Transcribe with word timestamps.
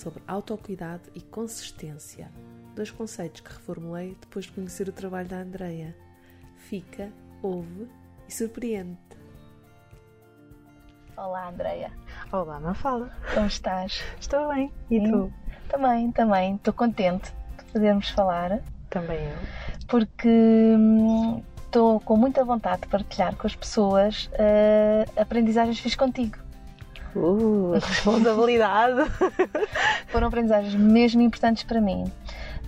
sobre 0.00 0.22
autocuidado 0.26 1.10
e 1.14 1.20
consistência, 1.20 2.30
dois 2.74 2.90
conceitos 2.90 3.42
que 3.42 3.52
reformulei 3.52 4.16
depois 4.18 4.46
de 4.46 4.52
conhecer 4.52 4.88
o 4.88 4.92
trabalho 4.92 5.28
da 5.28 5.36
Andrea. 5.36 5.94
Fica, 6.56 7.12
ouve 7.42 7.86
e 8.26 8.32
surpreende. 8.32 8.96
Olá, 11.16 11.48
Andreia. 11.50 11.92
Olá, 12.32 12.58
Mafala. 12.58 13.10
Como 13.34 13.46
estás? 13.46 14.02
Estou 14.18 14.48
bem. 14.48 14.72
E 14.90 15.00
Sim. 15.00 15.10
tu? 15.10 15.32
Também, 15.68 16.10
também. 16.12 16.54
Estou 16.54 16.72
contente 16.72 17.30
de 17.58 17.64
podermos 17.72 18.08
falar 18.08 18.62
Também 18.88 19.18
eu. 19.18 19.36
porque 19.86 20.28
hum, 20.28 21.42
estou 21.66 22.00
com 22.00 22.16
muita 22.16 22.42
vontade 22.42 22.82
de 22.82 22.88
partilhar 22.88 23.36
com 23.36 23.46
as 23.46 23.54
pessoas 23.54 24.30
eh, 24.32 25.04
aprendizagens 25.14 25.76
que 25.76 25.82
fiz 25.82 25.94
contigo. 25.94 26.38
Uh, 27.14 27.72
responsabilidade. 27.80 29.10
Foram 30.08 30.28
aprendizagens 30.28 30.74
mesmo 30.74 31.20
importantes 31.22 31.62
para 31.64 31.80
mim. 31.80 32.10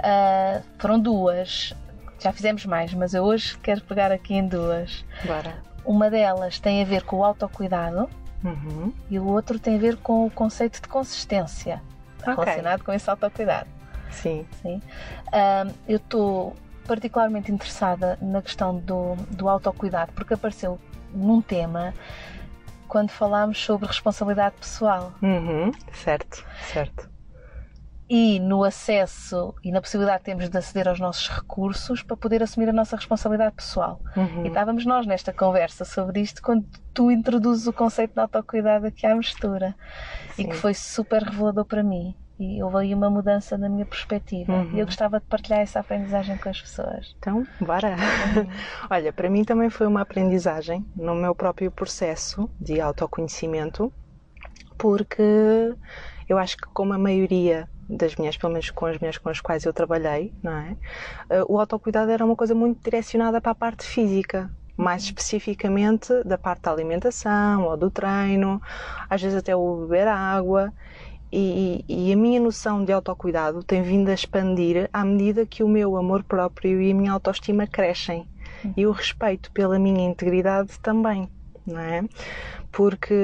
Ah, 0.01 0.61
foram 0.79 0.99
duas. 0.99 1.75
Já 2.19 2.33
fizemos 2.33 2.65
mais, 2.67 2.93
mas 2.95 3.15
eu 3.15 3.25
hoje 3.25 3.57
quero 3.59 3.81
pegar 3.83 4.13
aqui 4.13 4.35
em 4.35 4.47
duas. 4.47 5.05
Bora. 5.25 5.55
Uma 5.85 6.09
delas 6.09 6.61
tem 6.61 6.81
a 6.83 6.85
ver 6.85 7.03
com 7.03 7.17
o 7.19 7.25
autocuidado 7.25 8.09
Uhum. 8.45 8.93
e 9.09 9.19
o 9.21 9.27
outro 9.29 9.59
tem 9.59 9.77
a 9.77 9.79
ver 9.79 9.97
com 9.97 10.27
o 10.27 10.31
conceito 10.31 10.81
de 10.83 10.89
consistência 10.89 11.81
Ok. 12.23 12.35
relacionado 12.35 12.83
com 12.83 12.93
esse 12.93 13.09
autocuidado. 13.09 13.69
Sim. 14.11 14.45
Sim. 14.61 14.83
Ahm, 15.33 15.71
eu 15.89 15.97
estou 15.97 16.55
particularmente 16.87 17.51
interessada 17.53 18.19
na 18.21 18.43
questão 18.43 18.77
do, 18.77 19.15
do 19.31 19.49
autocuidado, 19.49 20.13
porque 20.13 20.35
apareceu 20.35 20.79
num 21.15 21.41
tema 21.41 21.95
quando 22.93 23.09
falámos 23.11 23.59
sobre 23.65 23.87
responsabilidade 23.87 24.55
pessoal 24.61 25.15
Uhum. 25.23 25.73
Certo, 25.95 26.45
certo. 26.75 27.09
e 28.07 28.39
no 28.39 28.63
acesso 28.65 29.55
e 29.65 29.73
na 29.73 29.81
possibilidade 29.81 30.19
que 30.19 30.25
temos 30.27 30.51
de 30.51 30.59
aceder 30.59 30.87
aos 30.89 31.01
nossos 31.01 31.27
recursos 31.31 32.03
para 32.03 32.19
poder 32.19 32.43
assumir 32.43 32.69
a 32.69 32.73
nossa 32.73 32.95
responsabilidade 32.95 33.55
pessoal. 33.57 33.99
Uhum. 34.15 34.45
E 34.45 34.49
estávamos 34.49 34.85
nós 34.85 35.07
nesta 35.07 35.33
conversa 35.33 35.87
sobre 35.87 36.21
isto 36.21 36.43
quando 36.43 36.67
tu 36.93 37.11
introduzes 37.11 37.67
o 37.67 37.73
conceito 37.73 38.13
de 38.13 38.21
autocuidado 38.21 38.87
aqui 38.87 39.07
à 39.07 39.15
mistura 39.15 39.75
e 40.33 40.43
Sim. 40.43 40.49
que 40.51 40.55
foi 40.57 40.75
super 40.75 41.23
revelador 41.23 41.65
para 41.65 41.83
mim. 41.83 42.15
E 42.43 42.63
houve 42.63 42.79
aí 42.79 42.95
uma 42.95 43.09
mudança 43.09 43.57
na 43.57 43.69
minha 43.69 43.87
perspectiva. 43.87 44.53
Uhum. 44.53 44.73
E 44.75 44.81
eu 44.81 44.87
gostava 44.87 45.21
de 45.21 45.27
partilhar 45.27 45.61
essa 45.61 45.81
aprendizagem 45.81 46.37
com 46.37 46.49
as 46.49 46.61
pessoas. 46.61 47.15
Então, 47.19 47.47
bora. 47.61 47.97
Olha, 48.91 49.13
para 49.13 49.31
mim 49.31 49.45
também 49.45 49.71
foi 49.71 49.87
uma 49.87 50.01
aprendizagem 50.01 50.85
no 50.97 51.15
meu 51.15 51.35
próprio 51.35 51.71
processo 51.71 52.51
de 52.61 52.81
autoconhecimento, 52.81 53.93
porque 54.77 55.23
eu 56.29 56.39
acho 56.39 56.57
que 56.57 56.67
como 56.73 56.93
a 56.93 56.99
maioria 56.99 57.69
das 57.89 58.17
minhas, 58.17 58.37
pelo 58.37 58.53
menos 58.53 58.71
com 58.71 58.87
as 58.87 58.99
minhas 58.99 59.19
com 59.19 59.29
as 59.29 59.41
quais 59.41 59.65
eu 59.65 59.73
trabalhei, 59.73 60.33
não 60.43 60.53
é? 60.53 60.77
Eh, 61.31 61.45
O 61.49 61.59
autocuidado 61.61 62.11
era 62.11 62.25
uma 62.25 62.37
coisa 62.37 62.55
muito 62.55 62.83
direcionada 62.83 63.41
para 63.41 63.53
a 63.53 63.55
parte 63.55 63.85
física, 63.85 64.51
mais 64.77 65.03
especificamente 65.03 66.23
da 66.25 66.39
parte 66.39 66.63
da 66.63 66.73
alimentação 66.73 67.65
ou 67.65 67.77
do 67.77 67.91
treino, 67.91 68.61
às 69.09 69.21
vezes 69.21 69.37
até 69.39 69.55
o 69.55 69.83
beber 69.83 70.09
água. 70.09 70.73
E, 71.33 71.83
e 71.89 72.13
a 72.13 72.17
minha 72.17 72.39
noção 72.39 72.85
de 72.85 72.93
autocuidado 72.93 73.63
tem 73.63 73.83
vindo 73.83 74.11
a 74.11 74.13
expandir 74.13 74.91
à 74.93 75.03
medida 75.03 75.47
que 75.47 75.63
o 75.63 75.69
meu 75.69 75.97
amor 75.97 76.23
próprio 76.23 76.81
e 76.83 76.91
a 76.91 76.95
minha 76.95 77.13
autoestima 77.13 77.67
crescem. 77.67 78.29
E 78.77 78.87
o 78.87 78.93
respeito 78.93 79.51
pela 79.51 79.79
minha 79.79 80.07
integridade 80.07 80.79
também, 80.81 81.29
não 81.67 81.81
é? 81.81 82.05
Porque 82.71 83.15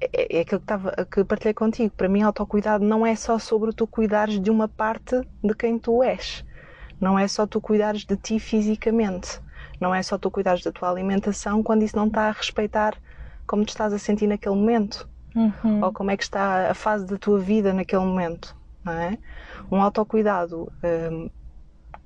é, 0.00 0.38
é 0.38 0.40
aquilo 0.42 0.60
que, 0.60 1.04
que 1.06 1.24
partilhei 1.24 1.54
contigo. 1.54 1.94
Para 1.96 2.08
mim, 2.08 2.20
autocuidado 2.22 2.84
não 2.84 3.06
é 3.06 3.16
só 3.16 3.38
sobre 3.38 3.72
tu 3.72 3.86
cuidares 3.86 4.38
de 4.38 4.50
uma 4.50 4.68
parte 4.68 5.20
de 5.42 5.54
quem 5.54 5.78
tu 5.78 6.02
és. 6.02 6.44
Não 7.00 7.18
é 7.18 7.26
só 7.26 7.46
tu 7.46 7.62
cuidares 7.62 8.04
de 8.04 8.16
ti 8.16 8.38
fisicamente. 8.38 9.40
Não 9.80 9.94
é 9.94 10.02
só 10.02 10.18
tu 10.18 10.30
cuidares 10.30 10.62
da 10.62 10.70
tua 10.70 10.90
alimentação 10.90 11.62
quando 11.62 11.82
isso 11.82 11.96
não 11.96 12.08
está 12.08 12.28
a 12.28 12.32
respeitar 12.32 12.94
como 13.46 13.64
te 13.64 13.70
estás 13.70 13.92
a 13.92 13.98
sentir 13.98 14.26
naquele 14.26 14.54
momento 14.54 15.09
Uhum. 15.34 15.82
ou 15.82 15.92
como 15.92 16.10
é 16.10 16.16
que 16.16 16.24
está 16.24 16.70
a 16.70 16.74
fase 16.74 17.06
da 17.06 17.16
tua 17.16 17.38
vida 17.38 17.72
naquele 17.72 18.04
momento, 18.04 18.56
não 18.84 18.92
é? 18.92 19.18
Um 19.70 19.80
autocuidado 19.80 20.72
hum, 21.12 21.30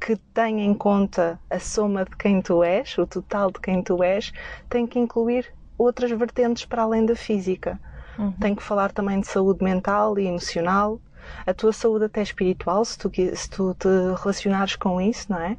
que 0.01 0.17
tenha 0.35 0.65
em 0.65 0.75
conta 0.75 1.41
a 1.49 1.59
soma 1.59 2.05
de 2.05 2.17
quem 2.17 2.43
tu 2.43 2.62
és, 2.62 2.97
o 2.99 3.07
total 3.07 3.51
de 3.51 3.61
quem 3.61 3.83
tu 3.83 4.03
és, 4.03 4.33
tem 4.69 4.87
que 4.87 4.99
incluir 4.99 5.51
outras 5.79 6.11
vertentes 6.11 6.65
para 6.65 6.83
além 6.83 7.07
da 7.07 7.17
física. 7.17 7.81
Uhum. 8.19 8.33
Tem 8.33 8.55
que 8.55 8.62
falar 8.62 8.93
também 8.93 9.21
de 9.21 9.27
saúde 9.27 9.65
mental 9.65 10.19
e 10.19 10.27
emocional, 10.27 11.01
a 11.47 11.55
tua 11.55 11.73
saúde 11.73 12.05
até 12.05 12.23
espiritual, 12.23 12.85
se 12.85 12.99
tu, 12.99 13.11
se 13.35 13.51
tu 13.51 13.75
te 13.75 13.89
relacionares 14.23 14.77
com 14.77 15.01
isso, 15.01 15.33
não 15.33 15.41
é? 15.41 15.56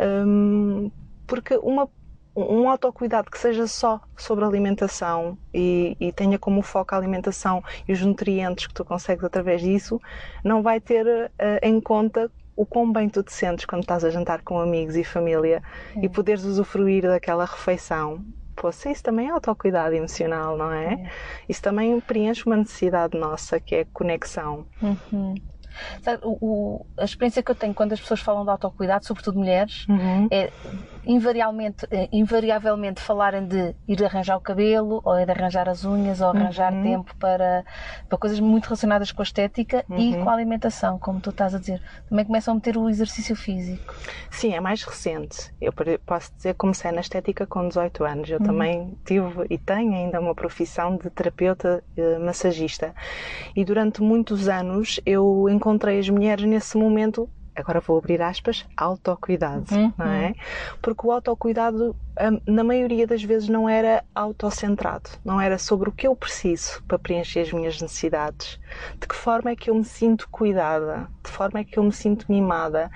Hum, 0.00 0.90
porque 1.26 1.56
uma 1.56 1.88
um 2.34 2.68
autocuidado 2.68 3.30
que 3.30 3.38
seja 3.38 3.66
só 3.66 4.00
sobre 4.16 4.44
alimentação 4.44 5.36
e, 5.52 5.96
e 6.00 6.12
tenha 6.12 6.38
como 6.38 6.62
foco 6.62 6.94
a 6.94 6.98
alimentação 6.98 7.62
e 7.86 7.92
os 7.92 8.00
nutrientes 8.00 8.66
que 8.66 8.74
tu 8.74 8.84
consegues 8.84 9.24
através 9.24 9.60
disso, 9.60 10.00
não 10.42 10.62
vai 10.62 10.80
ter 10.80 11.30
eh, 11.38 11.60
em 11.62 11.80
conta 11.80 12.30
o 12.56 12.66
quão 12.66 12.90
bem 12.90 13.08
tu 13.08 13.22
te 13.22 13.32
sentes 13.32 13.64
quando 13.64 13.82
estás 13.82 14.04
a 14.04 14.10
jantar 14.10 14.42
com 14.42 14.58
amigos 14.58 14.96
e 14.96 15.04
família 15.04 15.62
e 16.02 16.08
poderes 16.08 16.44
usufruir 16.44 17.02
daquela 17.02 17.44
refeição. 17.44 18.22
Poxa, 18.54 18.90
isso 18.90 19.02
também 19.02 19.28
é 19.28 19.30
autocuidado 19.30 19.94
emocional, 19.94 20.56
não 20.56 20.70
é? 20.70 21.10
Isso 21.48 21.62
também 21.62 21.98
preenche 22.00 22.44
uma 22.46 22.56
necessidade 22.56 23.18
nossa, 23.18 23.58
que 23.58 23.74
é 23.74 23.86
conexão. 23.92 24.66
Uhum. 24.80 25.34
O- 26.22 26.38
o- 26.40 26.86
a 26.98 27.04
experiência 27.04 27.42
que 27.42 27.50
eu 27.50 27.54
tenho 27.54 27.74
quando 27.74 27.92
as 27.92 28.00
pessoas 28.00 28.20
falam 28.20 28.44
de 28.44 28.50
autocuidado, 28.50 29.04
sobretudo 29.06 29.38
mulheres, 29.38 29.86
é 30.30 30.52
invariavelmente, 31.04 31.86
eh, 31.90 32.08
invariavelmente 32.12 33.00
falarem 33.00 33.46
de 33.46 33.74
ir 33.88 34.04
arranjar 34.04 34.36
o 34.36 34.40
cabelo, 34.40 35.00
ou 35.04 35.18
ir 35.18 35.28
arranjar 35.30 35.68
as 35.68 35.84
unhas, 35.84 36.20
ou 36.20 36.28
arranjar 36.28 36.72
Uhum. 36.72 36.82
tempo 36.82 37.14
para, 37.18 37.64
para 38.08 38.18
coisas 38.18 38.38
muito 38.38 38.66
relacionadas 38.66 39.10
com 39.10 39.20
a 39.20 39.24
estética 39.24 39.84
e 39.90 40.14
Uhum. 40.14 40.22
com 40.24 40.30
a 40.30 40.34
alimentação, 40.34 40.98
como 40.98 41.20
tu 41.20 41.30
estás 41.30 41.54
a 41.54 41.58
dizer. 41.58 41.82
Também 42.08 42.24
começam 42.24 42.52
a 42.52 42.54
meter 42.54 42.76
o 42.76 42.88
exercício 42.88 43.34
físico. 43.34 43.94
Sim, 44.30 44.54
é 44.54 44.60
mais 44.60 44.82
recente. 44.84 45.52
Eu 45.60 45.72
posso 46.06 46.30
dizer 46.36 46.52
que 46.54 46.58
comecei 46.58 46.92
na 46.92 47.00
estética 47.00 47.46
com 47.46 47.66
18 47.66 48.04
anos. 48.04 48.30
Eu 48.30 48.40
também 48.40 48.96
tive 49.04 49.46
e 49.50 49.58
tenho 49.58 49.92
ainda 49.94 50.20
uma 50.20 50.34
profissão 50.34 50.96
de 50.96 51.10
terapeuta 51.10 51.82
eh, 51.96 52.18
massagista. 52.18 52.94
E 53.56 53.64
durante 53.64 54.00
muitos 54.02 54.48
anos 54.48 55.00
eu 55.04 55.48
encontrei 55.62 56.00
as 56.00 56.08
mulheres 56.08 56.44
nesse 56.44 56.76
momento. 56.76 57.28
Agora 57.54 57.80
vou 57.80 57.98
abrir 57.98 58.20
aspas, 58.22 58.66
autocuidado, 58.76 59.66
Uhum. 59.74 59.92
não 59.96 60.06
é? 60.10 60.34
Porque 60.80 61.06
o 61.06 61.12
autocuidado, 61.12 61.94
hum, 62.18 62.40
na 62.46 62.64
maioria 62.64 63.06
das 63.06 63.22
vezes, 63.22 63.46
não 63.48 63.68
era 63.68 64.02
autocentrado, 64.14 65.10
não 65.22 65.38
era 65.38 65.58
sobre 65.58 65.88
o 65.90 65.92
que 65.92 66.06
eu 66.08 66.16
preciso 66.16 66.82
para 66.88 66.98
preencher 66.98 67.40
as 67.40 67.52
minhas 67.52 67.80
necessidades, 67.80 68.58
de 68.98 69.06
que 69.06 69.14
forma 69.14 69.50
é 69.50 69.56
que 69.56 69.68
eu 69.68 69.74
me 69.74 69.84
sinto 69.84 70.26
cuidada, 70.30 71.08
de 71.22 71.30
forma 71.30 71.60
é 71.60 71.64
que 71.64 71.78
eu 71.78 71.82
me 71.84 71.92
sinto 71.92 72.24
mimada, 72.28 72.90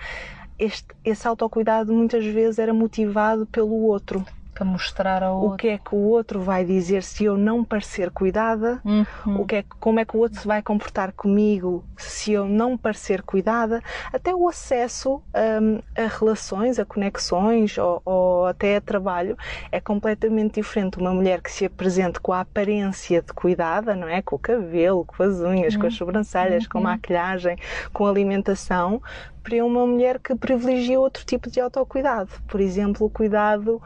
este, 0.58 0.86
esse 1.04 1.28
autocuidado 1.28 1.92
muitas 1.92 2.24
vezes 2.24 2.58
era 2.58 2.72
motivado 2.72 3.46
pelo 3.46 3.74
outro. 3.84 4.24
Para 4.56 4.64
mostrar 4.64 5.22
ao 5.22 5.36
O 5.36 5.42
outro. 5.42 5.58
que 5.58 5.68
é 5.68 5.76
que 5.78 5.94
o 5.94 5.98
outro 5.98 6.40
vai 6.40 6.64
dizer 6.64 7.02
se 7.02 7.24
eu 7.24 7.36
não 7.36 7.62
parecer 7.62 8.10
cuidada? 8.10 8.80
Uhum. 8.84 9.42
O 9.42 9.44
que 9.46 9.56
é, 9.56 9.62
que- 9.62 9.68
como 9.78 10.00
é 10.00 10.04
que 10.06 10.16
o 10.16 10.20
outro 10.20 10.40
se 10.40 10.46
vai 10.46 10.62
comportar 10.62 11.12
comigo 11.12 11.84
se 11.98 12.32
eu 12.32 12.46
não 12.48 12.76
parecer 12.78 13.20
cuidada? 13.22 13.82
Até 14.10 14.34
o 14.34 14.48
acesso 14.48 15.22
hum, 15.34 15.80
a 15.94 16.06
relações, 16.06 16.78
a 16.78 16.86
conexões 16.86 17.76
ou, 17.76 18.00
ou 18.04 18.46
até 18.46 18.76
a 18.76 18.80
trabalho 18.80 19.36
é 19.70 19.78
completamente 19.78 20.54
diferente. 20.54 20.98
Uma 20.98 21.12
mulher 21.12 21.42
que 21.42 21.50
se 21.52 21.66
apresente 21.66 22.18
com 22.18 22.32
a 22.32 22.40
aparência 22.40 23.20
de 23.20 23.34
cuidada, 23.34 23.94
não 23.94 24.08
é? 24.08 24.22
Com 24.22 24.36
o 24.36 24.38
cabelo, 24.38 25.04
com 25.04 25.22
as 25.22 25.38
unhas, 25.40 25.76
com 25.76 25.86
as 25.86 25.94
sobrancelhas, 25.94 26.66
com 26.66 26.78
a 26.78 26.80
maquilhagem, 26.80 27.56
com 27.92 28.06
a 28.06 28.10
alimentação, 28.10 29.02
para 29.42 29.62
uma 29.64 29.86
mulher 29.86 30.18
que 30.18 30.34
privilegia 30.34 30.98
outro 30.98 31.24
tipo 31.24 31.50
de 31.50 31.60
autocuidado. 31.60 32.30
Por 32.48 32.60
exemplo, 32.60 33.06
o 33.06 33.10
cuidado 33.10 33.80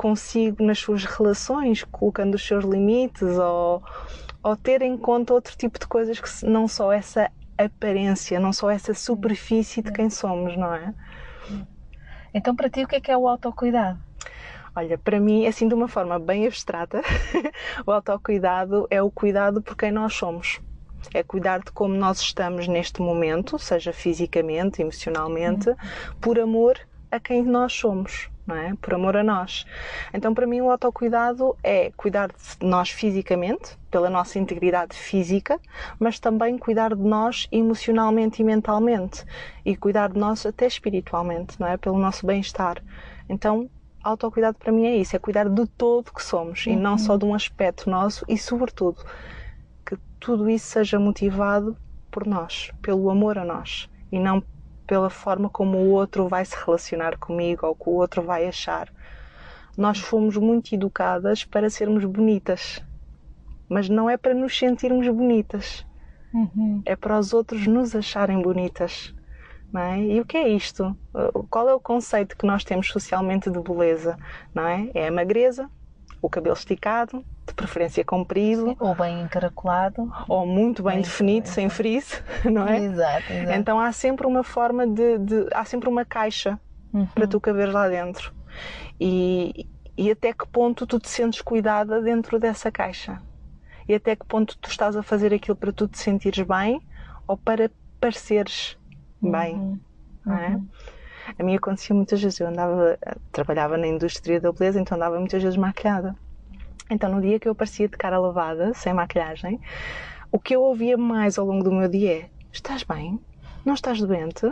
consigo 0.00 0.64
nas 0.64 0.78
suas 0.78 1.04
relações, 1.04 1.84
colocando 1.84 2.34
os 2.34 2.46
seus 2.46 2.64
limites 2.64 3.36
ou, 3.36 3.82
ou 4.42 4.56
ter 4.56 4.80
em 4.80 4.96
conta 4.96 5.34
outro 5.34 5.54
tipo 5.54 5.78
de 5.78 5.86
coisas 5.86 6.18
que 6.18 6.46
não 6.46 6.66
só 6.66 6.90
essa 6.90 7.30
aparência, 7.58 8.40
não 8.40 8.50
só 8.50 8.70
essa 8.70 8.94
superfície 8.94 9.82
de 9.82 9.92
quem 9.92 10.08
somos, 10.08 10.56
não 10.56 10.74
é? 10.74 10.94
Então, 12.32 12.56
para 12.56 12.70
ti, 12.70 12.82
o 12.82 12.88
que 12.88 12.96
é 12.96 13.00
que 13.02 13.10
é 13.10 13.16
o 13.16 13.28
autocuidado? 13.28 14.00
Olha, 14.74 14.96
para 14.96 15.20
mim, 15.20 15.46
assim 15.46 15.68
de 15.68 15.74
uma 15.74 15.86
forma 15.86 16.18
bem 16.18 16.46
abstrata, 16.46 17.02
o 17.84 17.92
autocuidado 17.92 18.86
é 18.88 19.02
o 19.02 19.10
cuidado 19.10 19.60
por 19.60 19.76
quem 19.76 19.92
nós 19.92 20.14
somos. 20.14 20.62
É 21.12 21.22
cuidar 21.22 21.58
de 21.58 21.72
como 21.72 21.94
nós 21.94 22.20
estamos 22.20 22.66
neste 22.66 23.02
momento, 23.02 23.58
seja 23.58 23.92
fisicamente, 23.92 24.80
emocionalmente, 24.80 25.74
por 26.22 26.40
amor 26.40 26.78
a 27.10 27.20
quem 27.20 27.42
nós 27.42 27.74
somos, 27.74 28.30
não 28.50 28.56
é? 28.56 28.74
Por 28.80 28.94
amor 28.94 29.16
a 29.16 29.22
nós. 29.22 29.64
Então, 30.12 30.34
para 30.34 30.46
mim, 30.46 30.60
o 30.60 30.70
autocuidado 30.70 31.56
é 31.62 31.92
cuidar 31.96 32.28
de 32.28 32.66
nós 32.66 32.90
fisicamente, 32.90 33.78
pela 33.90 34.10
nossa 34.10 34.38
integridade 34.38 34.96
física, 34.96 35.58
mas 35.98 36.18
também 36.18 36.58
cuidar 36.58 36.94
de 36.94 37.02
nós 37.02 37.46
emocionalmente 37.50 38.42
e 38.42 38.44
mentalmente 38.44 39.24
e 39.64 39.76
cuidar 39.76 40.10
de 40.10 40.18
nós 40.18 40.44
até 40.44 40.66
espiritualmente, 40.66 41.58
não 41.58 41.66
é? 41.66 41.76
Pelo 41.76 41.98
nosso 41.98 42.26
bem-estar. 42.26 42.82
Então, 43.28 43.70
autocuidado 44.02 44.58
para 44.58 44.72
mim 44.72 44.86
é 44.86 44.96
isso, 44.96 45.14
é 45.14 45.18
cuidar 45.18 45.48
de 45.48 45.66
todo 45.66 46.12
que 46.12 46.22
somos 46.22 46.66
uhum. 46.66 46.72
e 46.72 46.76
não 46.76 46.98
só 46.98 47.16
de 47.16 47.24
um 47.24 47.34
aspecto 47.34 47.88
nosso 47.88 48.24
e, 48.28 48.36
sobretudo, 48.36 49.04
que 49.86 49.96
tudo 50.18 50.48
isso 50.48 50.66
seja 50.66 50.98
motivado 50.98 51.76
por 52.10 52.26
nós, 52.26 52.72
pelo 52.82 53.10
amor 53.10 53.38
a 53.38 53.44
nós 53.44 53.88
e 54.10 54.18
não 54.18 54.42
pela 54.90 55.08
forma 55.08 55.48
como 55.48 55.78
o 55.78 55.90
outro 55.90 56.26
vai 56.26 56.44
se 56.44 56.56
relacionar 56.56 57.16
comigo 57.16 57.64
ou 57.64 57.76
que 57.76 57.88
o 57.88 57.92
outro 57.92 58.22
vai 58.22 58.48
achar. 58.48 58.92
Nós 59.78 60.00
fomos 60.00 60.36
muito 60.36 60.74
educadas 60.74 61.44
para 61.44 61.70
sermos 61.70 62.04
bonitas, 62.04 62.82
mas 63.68 63.88
não 63.88 64.10
é 64.10 64.16
para 64.16 64.34
nos 64.34 64.58
sentirmos 64.58 65.06
bonitas, 65.06 65.86
uhum. 66.34 66.82
é 66.84 66.96
para 66.96 67.16
os 67.16 67.32
outros 67.32 67.68
nos 67.68 67.94
acharem 67.94 68.42
bonitas. 68.42 69.14
Não 69.72 69.80
é? 69.80 70.00
E 70.00 70.20
o 70.20 70.24
que 70.24 70.36
é 70.36 70.48
isto? 70.48 70.98
Qual 71.48 71.68
é 71.68 71.72
o 71.72 71.78
conceito 71.78 72.36
que 72.36 72.44
nós 72.44 72.64
temos 72.64 72.88
socialmente 72.88 73.48
de 73.48 73.60
beleza? 73.60 74.18
Não 74.52 74.66
é? 74.66 74.90
é 74.92 75.06
a 75.06 75.12
magreza, 75.12 75.70
o 76.20 76.28
cabelo 76.28 76.56
esticado, 76.56 77.24
de 77.50 77.54
preferência 77.54 78.04
comprido. 78.04 78.76
Ou 78.78 78.94
bem 78.94 79.20
encaracolado. 79.22 80.10
Ou 80.28 80.46
muito 80.46 80.82
bem, 80.82 80.94
bem 80.94 81.02
definido, 81.02 81.44
bem. 81.44 81.52
sem 81.52 81.68
frizz, 81.68 82.22
não 82.44 82.66
é? 82.66 82.78
Exato, 82.78 83.32
exato. 83.32 83.58
Então 83.58 83.78
há 83.78 83.92
sempre 83.92 84.26
uma 84.26 84.42
forma 84.42 84.86
de. 84.86 85.18
de 85.18 85.46
há 85.52 85.64
sempre 85.64 85.88
uma 85.88 86.04
caixa 86.04 86.58
uhum. 86.92 87.06
para 87.06 87.26
tu 87.26 87.40
caber 87.40 87.72
lá 87.72 87.88
dentro. 87.88 88.32
E, 89.00 89.66
e 89.96 90.10
até 90.10 90.32
que 90.32 90.46
ponto 90.46 90.86
tu 90.86 90.98
te 90.98 91.08
sentes 91.08 91.40
cuidada 91.40 92.00
dentro 92.00 92.38
dessa 92.38 92.70
caixa? 92.70 93.20
E 93.88 93.94
até 93.94 94.14
que 94.14 94.24
ponto 94.24 94.56
tu 94.58 94.68
estás 94.68 94.96
a 94.96 95.02
fazer 95.02 95.34
aquilo 95.34 95.56
para 95.56 95.72
tu 95.72 95.88
te 95.88 95.98
sentires 95.98 96.46
bem 96.46 96.80
ou 97.26 97.36
para 97.36 97.70
pareceres 98.00 98.78
bem? 99.20 99.54
Uhum. 99.56 99.80
Não 100.24 100.36
é? 100.36 100.48
Uhum. 100.50 100.68
A 101.38 101.42
mim 101.42 101.56
acontecia 101.56 101.94
muitas 101.94 102.20
vezes, 102.20 102.40
eu 102.40 102.48
andava, 102.48 102.98
trabalhava 103.30 103.76
na 103.76 103.86
indústria 103.86 104.40
da 104.40 104.52
beleza, 104.52 104.80
então 104.80 104.96
andava 104.96 105.18
muitas 105.18 105.42
vezes 105.42 105.56
maquilhada. 105.56 106.16
Então, 106.90 107.10
no 107.10 107.20
dia 107.20 107.38
que 107.38 107.46
eu 107.46 107.52
aparecia 107.52 107.88
de 107.88 107.96
cara 107.96 108.18
lavada, 108.18 108.74
sem 108.74 108.92
maquilhagem, 108.92 109.60
o 110.32 110.38
que 110.38 110.54
eu 110.54 110.62
ouvia 110.62 110.96
mais 110.98 111.38
ao 111.38 111.46
longo 111.46 111.64
do 111.64 111.72
meu 111.72 111.88
dia 111.88 112.12
é: 112.12 112.30
Estás 112.52 112.82
bem? 112.82 113.18
Não 113.64 113.74
estás 113.74 114.00
doente? 114.00 114.46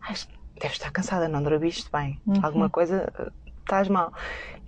Ai, 0.00 0.14
deves 0.60 0.76
estar 0.76 0.90
cansada, 0.90 1.28
não 1.28 1.42
dormiste 1.42 1.90
bem. 1.90 2.20
Uhum. 2.26 2.40
Alguma 2.42 2.68
coisa, 2.70 3.10
estás 3.58 3.88
mal. 3.88 4.12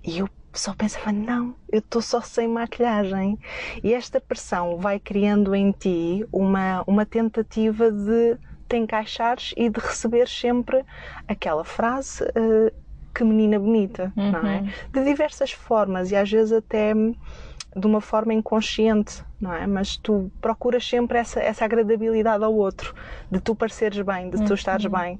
E 0.03 0.19
eu 0.19 0.29
só 0.53 0.73
pensava: 0.73 1.11
Não, 1.11 1.55
eu 1.71 1.79
estou 1.79 2.01
só 2.01 2.21
sem 2.21 2.47
maquilhagem. 2.47 3.39
E 3.83 3.93
esta 3.93 4.19
pressão 4.19 4.77
vai 4.77 4.99
criando 4.99 5.53
em 5.55 5.71
ti 5.71 6.25
uma, 6.31 6.83
uma 6.87 7.05
tentativa 7.05 7.91
de 7.91 8.37
te 8.67 8.77
encaixares 8.77 9.53
e 9.57 9.67
de 9.67 9.79
receber 9.79 10.27
sempre 10.27 10.85
aquela 11.27 11.63
frase. 11.63 12.23
Uh, 12.23 12.71
que 13.13 13.23
menina 13.23 13.59
bonita, 13.59 14.13
uhum. 14.15 14.31
não 14.31 14.47
é? 14.47 14.59
Uhum. 14.59 14.69
De 14.91 15.03
diversas 15.03 15.51
formas 15.51 16.11
e 16.11 16.15
às 16.15 16.29
vezes 16.29 16.51
até 16.51 16.93
de 16.93 17.85
uma 17.85 18.01
forma 18.01 18.33
inconsciente, 18.33 19.23
não 19.39 19.53
é? 19.53 19.67
Mas 19.67 19.97
tu 19.97 20.31
procuras 20.41 20.87
sempre 20.87 21.17
essa, 21.17 21.39
essa 21.39 21.65
agradabilidade 21.65 22.43
ao 22.43 22.53
outro, 22.53 22.93
de 23.31 23.39
tu 23.39 23.55
pareceres 23.55 24.01
bem, 24.01 24.29
de 24.29 24.37
tu 24.37 24.49
uhum. 24.49 24.53
estares 24.53 24.85
bem. 24.85 25.19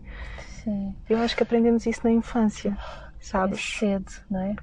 Sim. 0.63 0.95
Eu 1.09 1.19
acho 1.19 1.35
que 1.35 1.43
aprendemos 1.43 1.85
isso 1.85 2.01
na 2.03 2.11
infância, 2.11 2.77
sabes? 3.19 3.59
É 3.59 3.79
cedo, 3.79 4.11
não 4.29 4.41
é? 4.41 4.55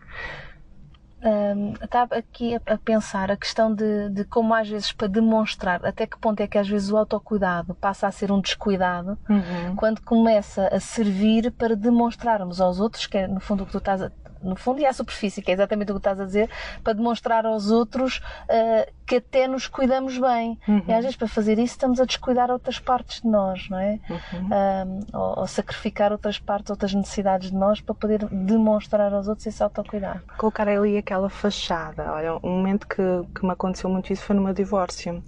Um, 1.27 1.73
estava 1.83 2.15
aqui 2.15 2.55
a, 2.55 2.61
a, 2.75 2.79
pensar 2.79 3.33
a 3.33 3.37
questão 3.37 3.75
de, 3.75 4.11
de, 4.11 4.25
como 4.25 4.55
às 4.55 4.69
vezes 4.69 4.93
para 4.93 5.09
demonstrar 5.09 5.85
até 5.85 6.07
que 6.07 6.17
ponto 6.19 6.41
é 6.41 6.47
que 6.47 6.57
às 6.57 6.69
vezes 6.69 6.91
o 6.91 6.97
autocuidado 6.97 7.75
passa 7.75 8.07
a 8.07 8.13
ser 8.13 8.31
um 8.31 8.41
descuidado 8.41 9.19
uhum. 9.29 9.75
quando 9.75 10.01
começa 10.03 10.69
a 10.69 10.79
servir 10.79 11.51
para 11.51 11.75
demonstrarmos 11.75 12.61
aos 12.61 12.79
outros, 12.79 13.07
que 13.07 13.19
é 13.19 13.27
no 13.27 13.41
fundo 13.41 13.65
o 13.65 13.67
que 13.67 13.73
tu 13.73 13.79
estás 13.79 14.03
a, 14.03 14.13
no 14.41 14.55
fundo, 14.55 14.81
e 14.81 14.87
à 14.87 14.93
superfície, 14.93 15.43
que 15.43 15.51
é 15.51 15.55
exatamente 15.55 15.91
o 15.91 15.95
que 15.95 16.01
estás 16.01 16.21
a 16.21 16.25
dizer, 16.25 16.49
para 16.85 16.93
demonstrar 16.93 17.45
aos 17.45 17.71
outros 17.71 18.19
uh, 18.49 18.96
que 19.07 19.17
até 19.17 19.47
nos 19.47 19.69
cuidamos 19.69 20.19
bem. 20.19 20.59
Uhum. 20.67 20.83
E 20.89 20.93
às 20.93 21.03
vezes, 21.03 21.17
para 21.17 21.29
fazer 21.29 21.59
isso, 21.59 21.75
estamos 21.75 22.01
a 22.01 22.05
descuidar 22.05 22.51
outras 22.51 22.79
partes 22.79 23.23
de 23.23 23.29
nós, 23.29 23.69
não 23.71 23.79
é? 23.79 24.01
Uhum. 24.11 24.49
Um, 24.51 25.01
ou, 25.17 25.41
ou, 25.41 25.47
sacrificar 25.47 26.11
outras 26.11 26.39
partes, 26.39 26.71
outras 26.71 26.93
necessidades 26.93 27.51
de 27.51 27.57
nós 27.57 27.81
para 27.81 27.95
poder 27.95 28.27
demonstrar 28.27 29.13
aos 29.13 29.29
outros 29.29 29.47
esse 29.47 29.63
autocuidado. 29.63 30.21
Colocar 30.37 30.69
ali 30.69 30.99
aquela 30.99 31.29
fachada. 31.31 32.13
Olha, 32.13 32.35
um 32.43 32.51
momento 32.51 32.87
que, 32.89 33.03
que 33.35 33.45
me 33.47 33.53
aconteceu 33.53 33.89
muito 33.89 34.13
isso 34.13 34.25
foi 34.25 34.35
no 34.35 34.43
meu 34.43 34.53
divórcio. 34.53 35.23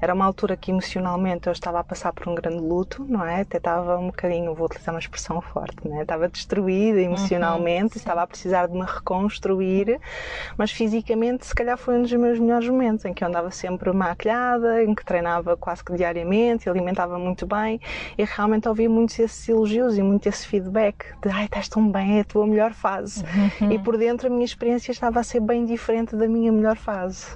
Era 0.00 0.12
uma 0.12 0.26
altura 0.26 0.56
que 0.56 0.70
emocionalmente 0.70 1.46
eu 1.46 1.52
estava 1.52 1.80
a 1.80 1.84
passar 1.84 2.12
por 2.12 2.28
um 2.28 2.34
grande 2.34 2.60
luto, 2.60 3.04
não 3.08 3.24
é? 3.24 3.40
Até 3.40 3.56
estava 3.56 3.98
um 3.98 4.08
bocadinho, 4.08 4.54
vou 4.54 4.66
utilizar 4.66 4.94
uma 4.94 5.00
expressão 5.00 5.40
forte, 5.40 5.88
não 5.88 5.98
é? 5.98 6.02
Estava 6.02 6.28
destruída 6.28 7.00
emocionalmente, 7.00 7.96
uhum. 7.96 8.00
estava 8.00 8.22
a 8.22 8.26
precisar 8.26 8.66
de 8.66 8.74
me 8.74 8.84
reconstruir, 8.84 9.98
mas 10.56 10.70
fisicamente 10.70 11.46
se 11.46 11.54
calhar 11.54 11.78
foi 11.78 11.98
um 11.98 12.02
dos 12.02 12.12
meus 12.12 12.38
melhores 12.38 12.68
momentos, 12.68 13.04
em 13.04 13.14
que 13.14 13.21
eu 13.22 13.28
andava 13.28 13.50
sempre 13.50 13.92
maquilhada, 13.92 14.82
em 14.82 14.94
que 14.94 15.04
treinava 15.04 15.56
quase 15.56 15.84
que 15.84 15.94
diariamente, 15.94 16.68
alimentava 16.68 17.18
muito 17.18 17.46
bem 17.46 17.80
e 18.16 18.24
realmente 18.24 18.68
ouvia 18.68 18.88
muitos 18.88 19.18
esses 19.18 19.48
elogios 19.48 19.96
e 19.96 20.02
muito 20.02 20.28
esse 20.28 20.46
feedback 20.46 21.06
de 21.22 21.28
ai, 21.30 21.44
estás 21.44 21.68
tão 21.68 21.90
bem, 21.90 22.18
é 22.18 22.20
a 22.20 22.24
tua 22.24 22.46
melhor 22.46 22.72
fase. 22.72 23.24
Uhum. 23.60 23.72
E 23.72 23.78
por 23.78 23.96
dentro 23.96 24.28
a 24.28 24.30
minha 24.30 24.44
experiência 24.44 24.92
estava 24.92 25.20
a 25.20 25.22
ser 25.22 25.40
bem 25.40 25.64
diferente 25.64 26.16
da 26.16 26.28
minha 26.28 26.52
melhor 26.52 26.76
fase. 26.76 27.26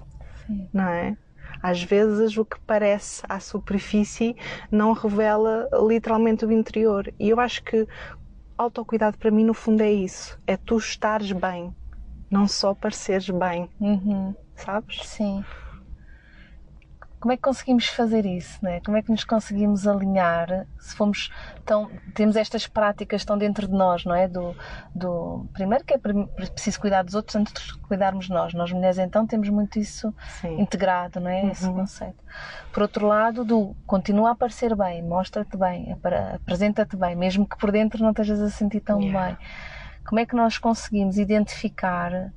Sim. 0.46 0.68
Não 0.72 0.84
é? 0.84 1.16
Às 1.62 1.82
vezes 1.82 2.36
o 2.36 2.44
que 2.44 2.58
parece 2.66 3.22
à 3.28 3.40
superfície 3.40 4.36
não 4.70 4.92
revela 4.92 5.68
literalmente 5.88 6.44
o 6.44 6.52
interior. 6.52 7.12
E 7.18 7.30
eu 7.30 7.40
acho 7.40 7.62
que 7.64 7.86
autocuidado 8.56 9.18
para 9.18 9.30
mim 9.30 9.44
no 9.44 9.54
fundo 9.54 9.82
é 9.82 9.92
isso, 9.92 10.38
é 10.46 10.56
tu 10.56 10.78
estares 10.78 11.30
bem, 11.32 11.74
não 12.30 12.48
só 12.48 12.74
pareceres 12.74 13.28
bem, 13.30 13.68
uhum. 13.80 14.34
sabes? 14.54 15.00
Sim. 15.04 15.44
Como 17.26 17.32
é 17.32 17.36
que 17.36 17.42
conseguimos 17.42 17.88
fazer 17.88 18.24
isso, 18.24 18.56
né? 18.64 18.80
Como 18.84 18.96
é 18.96 19.02
que 19.02 19.10
nos 19.10 19.24
conseguimos 19.24 19.84
alinhar? 19.84 20.64
Se 20.78 20.94
fomos 20.94 21.32
tão 21.64 21.90
temos 22.14 22.36
estas 22.36 22.68
práticas 22.68 23.22
estão 23.22 23.36
dentro 23.36 23.66
de 23.66 23.74
nós, 23.74 24.04
não 24.04 24.14
é? 24.14 24.28
Do, 24.28 24.54
do 24.94 25.44
primeiro 25.52 25.84
que 25.84 25.94
é 25.94 25.98
preciso 25.98 26.78
cuidar 26.78 27.02
dos 27.02 27.16
outros 27.16 27.34
antes 27.34 27.52
de 27.52 27.78
cuidarmos 27.78 28.28
nós. 28.28 28.54
Nós 28.54 28.70
mulheres 28.70 28.98
então 28.98 29.26
temos 29.26 29.48
muito 29.48 29.76
isso 29.76 30.14
Sim. 30.40 30.60
integrado, 30.60 31.18
não 31.18 31.28
é? 31.28 31.42
Uhum. 31.42 31.50
Esse 31.50 31.68
conceito. 31.68 32.22
Por 32.72 32.82
outro 32.84 33.08
lado, 33.08 33.44
do 33.44 33.74
continua 33.88 34.30
a 34.30 34.34
parecer 34.36 34.76
bem, 34.76 35.02
mostra-te 35.02 35.56
bem, 35.56 35.96
apresenta-te 36.32 36.96
bem, 36.96 37.16
mesmo 37.16 37.44
que 37.44 37.58
por 37.58 37.72
dentro 37.72 38.04
não 38.04 38.10
estejas 38.10 38.40
a 38.40 38.50
sentir 38.50 38.82
tão 38.82 39.00
yeah. 39.00 39.26
bem. 39.26 39.38
Como 40.06 40.20
é 40.20 40.24
que 40.24 40.36
nós 40.36 40.58
conseguimos 40.58 41.18
identificar 41.18 42.30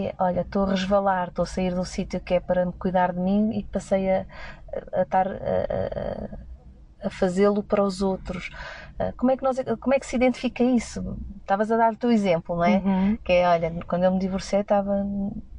que 0.00 0.06
é, 0.06 0.14
olha, 0.18 0.40
estou 0.40 0.64
a 0.64 0.70
resvalar, 0.70 1.28
estou 1.28 1.42
a 1.42 1.46
sair 1.46 1.74
do 1.74 1.84
sítio 1.84 2.20
que 2.20 2.34
é 2.34 2.40
para 2.40 2.64
me 2.64 2.72
cuidar 2.72 3.12
de 3.12 3.20
mim 3.20 3.50
e 3.52 3.64
passei 3.64 4.08
a, 4.10 4.26
estar 5.02 5.26
a, 5.28 5.34
a, 7.04 7.06
a 7.06 7.10
fazê-lo 7.10 7.62
para 7.62 7.82
os 7.82 8.00
outros. 8.00 8.48
Ah, 8.98 9.12
como 9.16 9.30
é, 9.30 9.36
que 9.36 9.42
nós, 9.42 9.58
como 9.78 9.94
é 9.94 10.00
que 10.00 10.06
se 10.06 10.16
identifica 10.16 10.62
isso? 10.64 11.18
Estavas 11.40 11.70
a 11.70 11.76
dar 11.76 11.92
o 11.92 11.96
teu 11.96 12.10
exemplo, 12.10 12.56
não 12.56 12.64
é? 12.64 12.78
Uhum. 12.78 13.18
Que 13.22 13.32
é, 13.34 13.48
olha, 13.48 13.72
quando 13.86 14.04
eu 14.04 14.12
me 14.12 14.18
divorciei 14.18 14.62
estava 14.62 14.90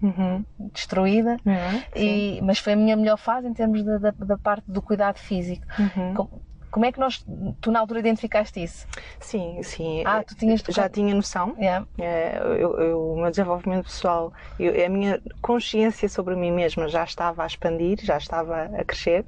uhum. 0.01 0.43
destruída, 0.73 1.37
uhum, 1.45 1.83
e, 1.95 2.39
mas 2.41 2.57
foi 2.57 2.73
a 2.73 2.75
minha 2.75 2.95
melhor 2.95 3.17
fase 3.17 3.47
em 3.47 3.53
termos 3.53 3.83
da, 3.83 3.97
da, 3.99 4.11
da 4.11 4.37
parte 4.37 4.63
do 4.71 4.81
cuidado 4.81 5.17
físico. 5.17 5.65
Uhum. 5.77 6.27
Como 6.71 6.85
é 6.85 6.91
que 6.91 6.99
nós, 6.99 7.23
tu 7.59 7.69
na 7.69 7.81
altura 7.81 7.99
identificaste 7.99 8.63
isso? 8.63 8.87
Sim, 9.19 9.61
sim. 9.61 10.03
Ah, 10.05 10.23
tu 10.23 10.35
tinhas 10.35 10.63
já 10.69 10.89
tinha 10.89 11.13
noção. 11.13 11.53
Yeah. 11.57 11.85
É, 11.99 12.39
eu, 12.39 12.79
eu, 12.79 13.11
o 13.11 13.21
meu 13.21 13.29
desenvolvimento 13.29 13.83
pessoal, 13.83 14.33
eu, 14.57 14.85
a 14.85 14.89
minha 14.89 15.21
consciência 15.41 16.07
sobre 16.07 16.33
mim 16.35 16.51
mesma 16.51 16.87
já 16.87 17.03
estava 17.03 17.43
a 17.43 17.45
expandir, 17.45 17.99
já 18.01 18.17
estava 18.17 18.63
a 18.63 18.85
crescer 18.85 19.25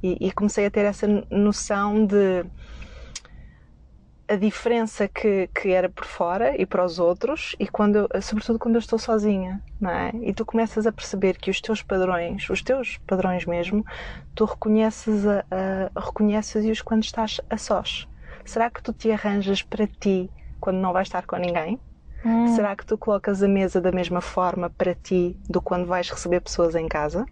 e, 0.00 0.28
e 0.28 0.32
comecei 0.32 0.66
a 0.66 0.70
ter 0.70 0.84
essa 0.84 1.06
noção 1.30 2.06
de 2.06 2.44
a 4.26 4.36
diferença 4.36 5.06
que, 5.06 5.48
que 5.54 5.70
era 5.70 5.88
por 5.88 6.04
fora 6.04 6.60
e 6.60 6.64
para 6.64 6.84
os 6.84 6.98
outros 6.98 7.54
e 7.58 7.68
quando 7.68 8.08
sobretudo 8.22 8.58
quando 8.58 8.76
eu 8.76 8.78
estou 8.78 8.98
sozinha 8.98 9.62
não 9.80 9.90
é? 9.90 10.12
E 10.22 10.32
tu 10.32 10.46
começas 10.46 10.86
a 10.86 10.92
perceber 10.92 11.36
que 11.36 11.50
os 11.50 11.60
teus 11.60 11.82
padrões 11.82 12.48
os 12.48 12.62
teus 12.62 12.98
padrões 13.06 13.44
mesmo 13.44 13.84
tu 14.34 14.44
reconheces 14.44 15.26
a, 15.26 15.44
a 15.94 16.00
reconheces 16.00 16.64
os 16.64 16.82
quando 16.82 17.04
estás 17.04 17.40
a 17.50 17.56
sós. 17.56 18.08
Será 18.44 18.70
que 18.70 18.82
tu 18.82 18.92
te 18.92 19.10
arranjas 19.10 19.62
para 19.62 19.86
ti 19.86 20.30
quando 20.60 20.76
não 20.76 20.92
vais 20.92 21.08
estar 21.08 21.26
com 21.26 21.36
ninguém? 21.36 21.78
Hum. 22.24 22.48
será 22.48 22.74
que 22.74 22.86
tu 22.86 22.96
colocas 22.96 23.42
a 23.42 23.48
mesa 23.48 23.82
da 23.82 23.92
mesma 23.92 24.22
forma 24.22 24.70
para 24.70 24.94
ti 24.94 25.36
do 25.46 25.60
quando 25.60 25.86
vais 25.86 26.08
receber 26.08 26.40
pessoas 26.40 26.74
em 26.74 26.88
casa? 26.88 27.26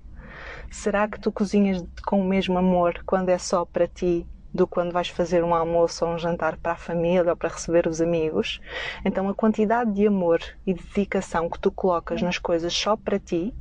Será 0.71 1.09
que 1.09 1.19
tu 1.19 1.33
cozinhas 1.33 1.83
com 2.07 2.21
o 2.21 2.25
mesmo 2.25 2.59
amor 2.59 3.03
quando 3.07 3.31
é 3.31 3.39
só 3.39 3.65
para 3.65 3.87
ti 3.87 4.27
do 4.53 4.67
quando 4.67 4.93
vais 4.93 5.09
fazer 5.09 5.43
um 5.43 5.55
almoço 5.55 6.05
ou 6.05 6.13
um 6.13 6.19
jantar 6.19 6.57
para 6.57 6.73
a 6.73 6.77
família 6.77 7.31
ou 7.31 7.37
para 7.37 7.49
receber 7.49 7.87
os 7.87 8.01
amigos. 8.01 8.61
Então 9.05 9.29
a 9.29 9.35
quantidade 9.35 9.93
de 9.93 10.07
amor 10.07 10.41
e 10.67 10.75
dedicação 10.75 11.49
que 11.49 11.59
tu 11.59 11.71
colocas 11.71 12.21
nas 12.21 12.39
coisas 12.39 12.73
só 12.73 12.97
para 12.97 13.19
ti, 13.19 13.55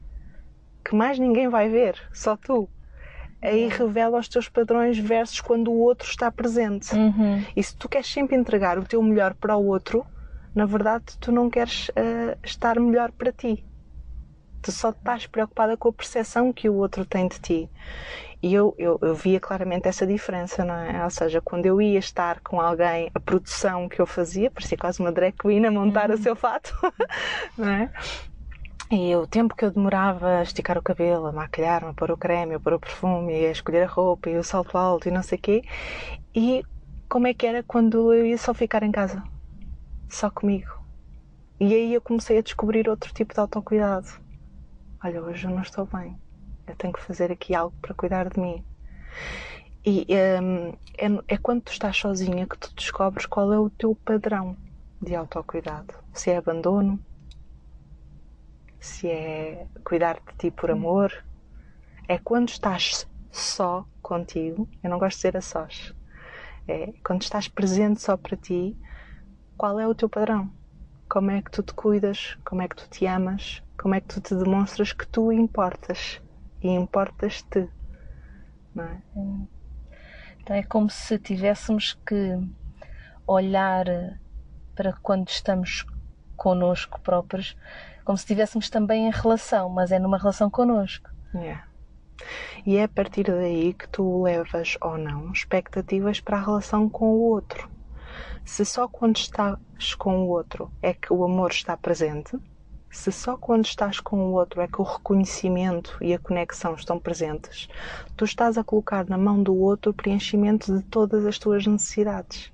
que 0.83 0.95
mais 0.95 1.17
ninguém 1.17 1.48
vai 1.48 1.69
ver, 1.69 1.95
só 2.12 2.36
tu. 2.36 2.69
Aí 3.41 3.67
revela 3.69 4.19
os 4.19 4.27
teus 4.27 4.48
padrões 4.48 5.00
versus 5.00 5.41
quando 5.41 5.71
o 5.71 5.79
outro 5.79 6.07
está 6.07 6.31
presente. 6.31 6.93
Uhum. 6.93 7.43
E 7.55 7.63
se 7.63 7.75
tu 7.75 7.89
queres 7.89 8.07
sempre 8.07 8.36
entregar 8.36 8.77
o 8.77 8.83
teu 8.83 9.01
melhor 9.01 9.33
para 9.33 9.57
o 9.57 9.65
outro, 9.65 10.05
na 10.53 10.65
verdade 10.65 11.17
tu 11.19 11.31
não 11.31 11.50
queres 11.50 11.89
uh, 11.89 12.38
estar 12.43 12.79
melhor 12.79 13.12
para 13.12 13.31
ti. 13.31 13.65
Tu 14.62 14.71
só 14.71 14.89
estás 14.89 15.25
preocupada 15.25 15.75
com 15.75 15.89
a 15.89 15.93
percepção 15.93 16.53
que 16.53 16.69
o 16.69 16.75
outro 16.75 17.03
tem 17.03 17.27
de 17.27 17.39
ti. 17.39 17.69
E 18.43 18.55
eu, 18.55 18.74
eu, 18.75 18.98
eu, 19.03 19.13
via 19.13 19.39
claramente 19.39 19.88
essa 19.88 20.05
diferença, 20.05 20.65
não 20.65 20.74
é? 20.74 21.03
Ou 21.03 21.10
seja, 21.12 21.39
quando 21.39 21.67
eu 21.67 21.79
ia 21.79 22.00
estar 22.00 22.39
com 22.39 22.60
alguém, 22.60 23.12
a 23.13 23.19
produção 23.19 23.88
que 23.88 24.01
eu 24.01 24.07
fazia, 24.07 24.50
parecia 24.50 24.77
quase 24.77 25.00
uma 25.00 25.12
drag 25.12 25.33
queen 25.33 25.63
a 25.63 25.71
montar 25.71 26.10
uhum. 26.10 26.15
o 26.15 26.17
seu 26.17 26.36
fato, 26.36 26.74
não 27.55 27.69
é? 27.69 27.91
E 28.89 29.15
o 29.15 29.27
tempo 29.27 29.55
que 29.55 29.63
eu 29.63 29.71
demorava 29.71 30.39
a 30.39 30.41
esticar 30.41 30.75
o 30.75 30.81
cabelo, 30.81 31.27
a 31.27 31.31
maquilhar-me, 31.31 31.91
a 31.91 31.93
pôr 31.93 32.12
o 32.12 32.17
creme, 32.17 32.55
a 32.55 32.60
pôr 32.60 32.74
o 32.74 32.79
perfume, 32.79 33.45
a 33.45 33.51
escolher 33.51 33.83
a 33.83 33.88
roupa 33.88 34.29
e 34.29 34.36
o 34.36 34.43
salto 34.43 34.75
alto 34.75 35.07
e 35.07 35.12
não 35.12 35.21
sei 35.21 35.38
o 35.38 35.41
quê. 35.41 35.63
E 36.36 36.63
como 37.07 37.27
é 37.27 37.33
que 37.33 37.45
era 37.45 37.62
quando 37.62 38.12
eu 38.12 38.25
ia 38.25 38.38
só 38.39 38.55
ficar 38.55 38.81
em 38.81 38.91
casa? 38.91 39.24
Só 40.10 40.31
comigo. 40.31 40.71
E 41.60 41.74
aí 41.75 41.93
eu 41.93 42.01
comecei 42.01 42.39
a 42.39 42.41
descobrir 42.41 42.89
outro 42.89 43.13
tipo 43.13 43.36
de 43.36 43.39
autocuidado. 43.39 44.07
Olha, 45.03 45.21
hoje 45.21 45.45
eu 45.45 45.51
não 45.51 45.62
estou 45.62 45.86
bem 45.86 46.17
eu 46.71 46.75
tenho 46.75 46.93
que 46.93 47.01
fazer 47.01 47.31
aqui 47.31 47.53
algo 47.53 47.75
para 47.81 47.93
cuidar 47.93 48.29
de 48.29 48.39
mim. 48.39 48.63
E 49.85 50.05
um, 50.41 50.69
é, 50.97 51.35
é 51.35 51.37
quando 51.37 51.63
tu 51.63 51.71
estás 51.71 51.97
sozinha 51.97 52.45
que 52.47 52.57
tu 52.57 52.73
descobres 52.75 53.25
qual 53.25 53.51
é 53.51 53.59
o 53.59 53.69
teu 53.69 53.95
padrão 53.95 54.55
de 55.01 55.15
autocuidado. 55.15 55.93
Se 56.13 56.29
é 56.29 56.37
abandono, 56.37 56.99
se 58.79 59.07
é 59.07 59.67
cuidar 59.83 60.15
de 60.15 60.37
ti 60.37 60.51
por 60.51 60.71
amor. 60.71 61.11
É 62.07 62.17
quando 62.17 62.49
estás 62.49 63.07
só 63.31 63.85
contigo, 64.01 64.67
eu 64.83 64.89
não 64.89 64.99
gosto 64.99 65.17
de 65.17 65.21
dizer 65.21 65.37
a 65.37 65.41
sós, 65.41 65.95
é 66.67 66.93
quando 67.05 67.21
estás 67.21 67.47
presente 67.47 68.01
só 68.01 68.17
para 68.17 68.35
ti, 68.35 68.77
qual 69.57 69.79
é 69.79 69.87
o 69.87 69.95
teu 69.95 70.09
padrão? 70.09 70.51
Como 71.07 71.31
é 71.31 71.41
que 71.41 71.51
tu 71.51 71.63
te 71.63 71.73
cuidas? 71.73 72.37
Como 72.43 72.61
é 72.61 72.67
que 72.67 72.75
tu 72.75 72.89
te 72.89 73.05
amas? 73.05 73.63
Como 73.79 73.95
é 73.95 74.01
que 74.01 74.07
tu 74.07 74.21
te 74.21 74.35
demonstras 74.35 74.93
que 74.93 75.07
tu 75.07 75.31
importas? 75.31 76.21
E 76.62 76.70
importas-te. 76.70 77.70
Não 78.74 78.84
é? 78.84 79.01
Então 80.39 80.56
é 80.56 80.63
como 80.63 80.89
se 80.89 81.20
tivéssemos 81.20 81.94
que 82.06 82.38
olhar 83.27 83.86
para 84.75 84.94
quando 84.94 85.30
estamos 85.30 85.86
connosco 86.36 87.00
próprios, 87.01 87.56
como 88.03 88.18
se 88.18 88.24
estivéssemos 88.24 88.70
também 88.70 89.08
em 89.08 89.12
relação, 89.12 89.70
mas 89.70 89.91
é 89.91 90.00
numa 90.00 90.18
relação 90.18 90.50
connosco. 90.50 91.10
Yeah. 91.34 91.65
E 92.65 92.77
é 92.77 92.84
a 92.84 92.88
partir 92.88 93.24
daí 93.24 93.74
que 93.74 93.88
tu 93.89 94.24
levas 94.24 94.77
ou 94.82 94.98
não 94.98 95.32
expectativas 95.32 96.20
para 96.20 96.38
a 96.38 96.41
relação 96.41 96.89
com 96.89 97.06
o 97.06 97.22
outro. 97.22 97.70
Se 98.44 98.65
só 98.65 98.88
quando 98.88 99.18
estás 99.18 99.96
com 99.98 100.24
o 100.24 100.27
outro 100.30 100.72
é 100.82 100.94
que 100.94 101.13
o 101.13 101.24
amor 101.24 101.51
está 101.51 101.77
presente, 101.77 102.38
se 102.91 103.12
só 103.12 103.38
quando 103.38 103.65
estás 103.65 104.00
com 104.00 104.17
o 104.17 104.33
outro 104.33 104.62
é 104.62 104.67
que 104.67 104.81
o 104.81 104.83
reconhecimento 104.83 105.98
e 106.01 106.13
a 106.13 106.19
conexão 106.19 106.75
estão 106.75 107.00
presentes, 107.00 107.69
tu 108.17 108.25
estás 108.25 108.57
a 108.57 108.63
colocar 108.63 109.05
na 109.07 109.17
mão 109.17 109.41
do 109.41 109.55
outro 109.55 109.91
o 109.91 109.93
preenchimento 109.93 110.77
de 110.77 110.83
todas 110.83 111.25
as 111.25 111.39
tuas 111.39 111.65
necessidades. 111.65 112.51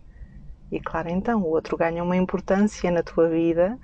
E 0.72 0.80
claro, 0.80 1.10
então, 1.10 1.42
o 1.42 1.50
outro 1.50 1.76
ganha 1.76 2.04
uma 2.04 2.16
importância 2.16 2.92
na 2.92 3.02
tua 3.02 3.28
vida 3.30 3.78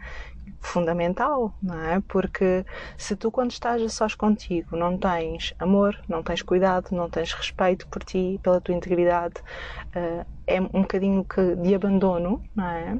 fundamental, 0.59 1.53
não 1.61 1.79
é? 1.79 2.01
Porque 2.07 2.65
se 2.97 3.15
tu, 3.15 3.31
quando 3.31 3.51
estás 3.51 3.81
a 3.81 3.89
sós 3.89 4.15
contigo, 4.15 4.75
não 4.75 4.97
tens 4.97 5.53
amor, 5.59 5.99
não 6.07 6.23
tens 6.23 6.41
cuidado, 6.41 6.95
não 6.95 7.09
tens 7.09 7.33
respeito 7.33 7.87
por 7.87 8.03
ti, 8.03 8.39
pela 8.41 8.61
tua 8.61 8.75
integridade, 8.75 9.35
uh, 9.95 10.25
é 10.47 10.61
um 10.61 10.81
bocadinho 10.81 11.25
de 11.61 11.75
abandono, 11.75 12.41
não 12.55 12.67
é? 12.67 12.97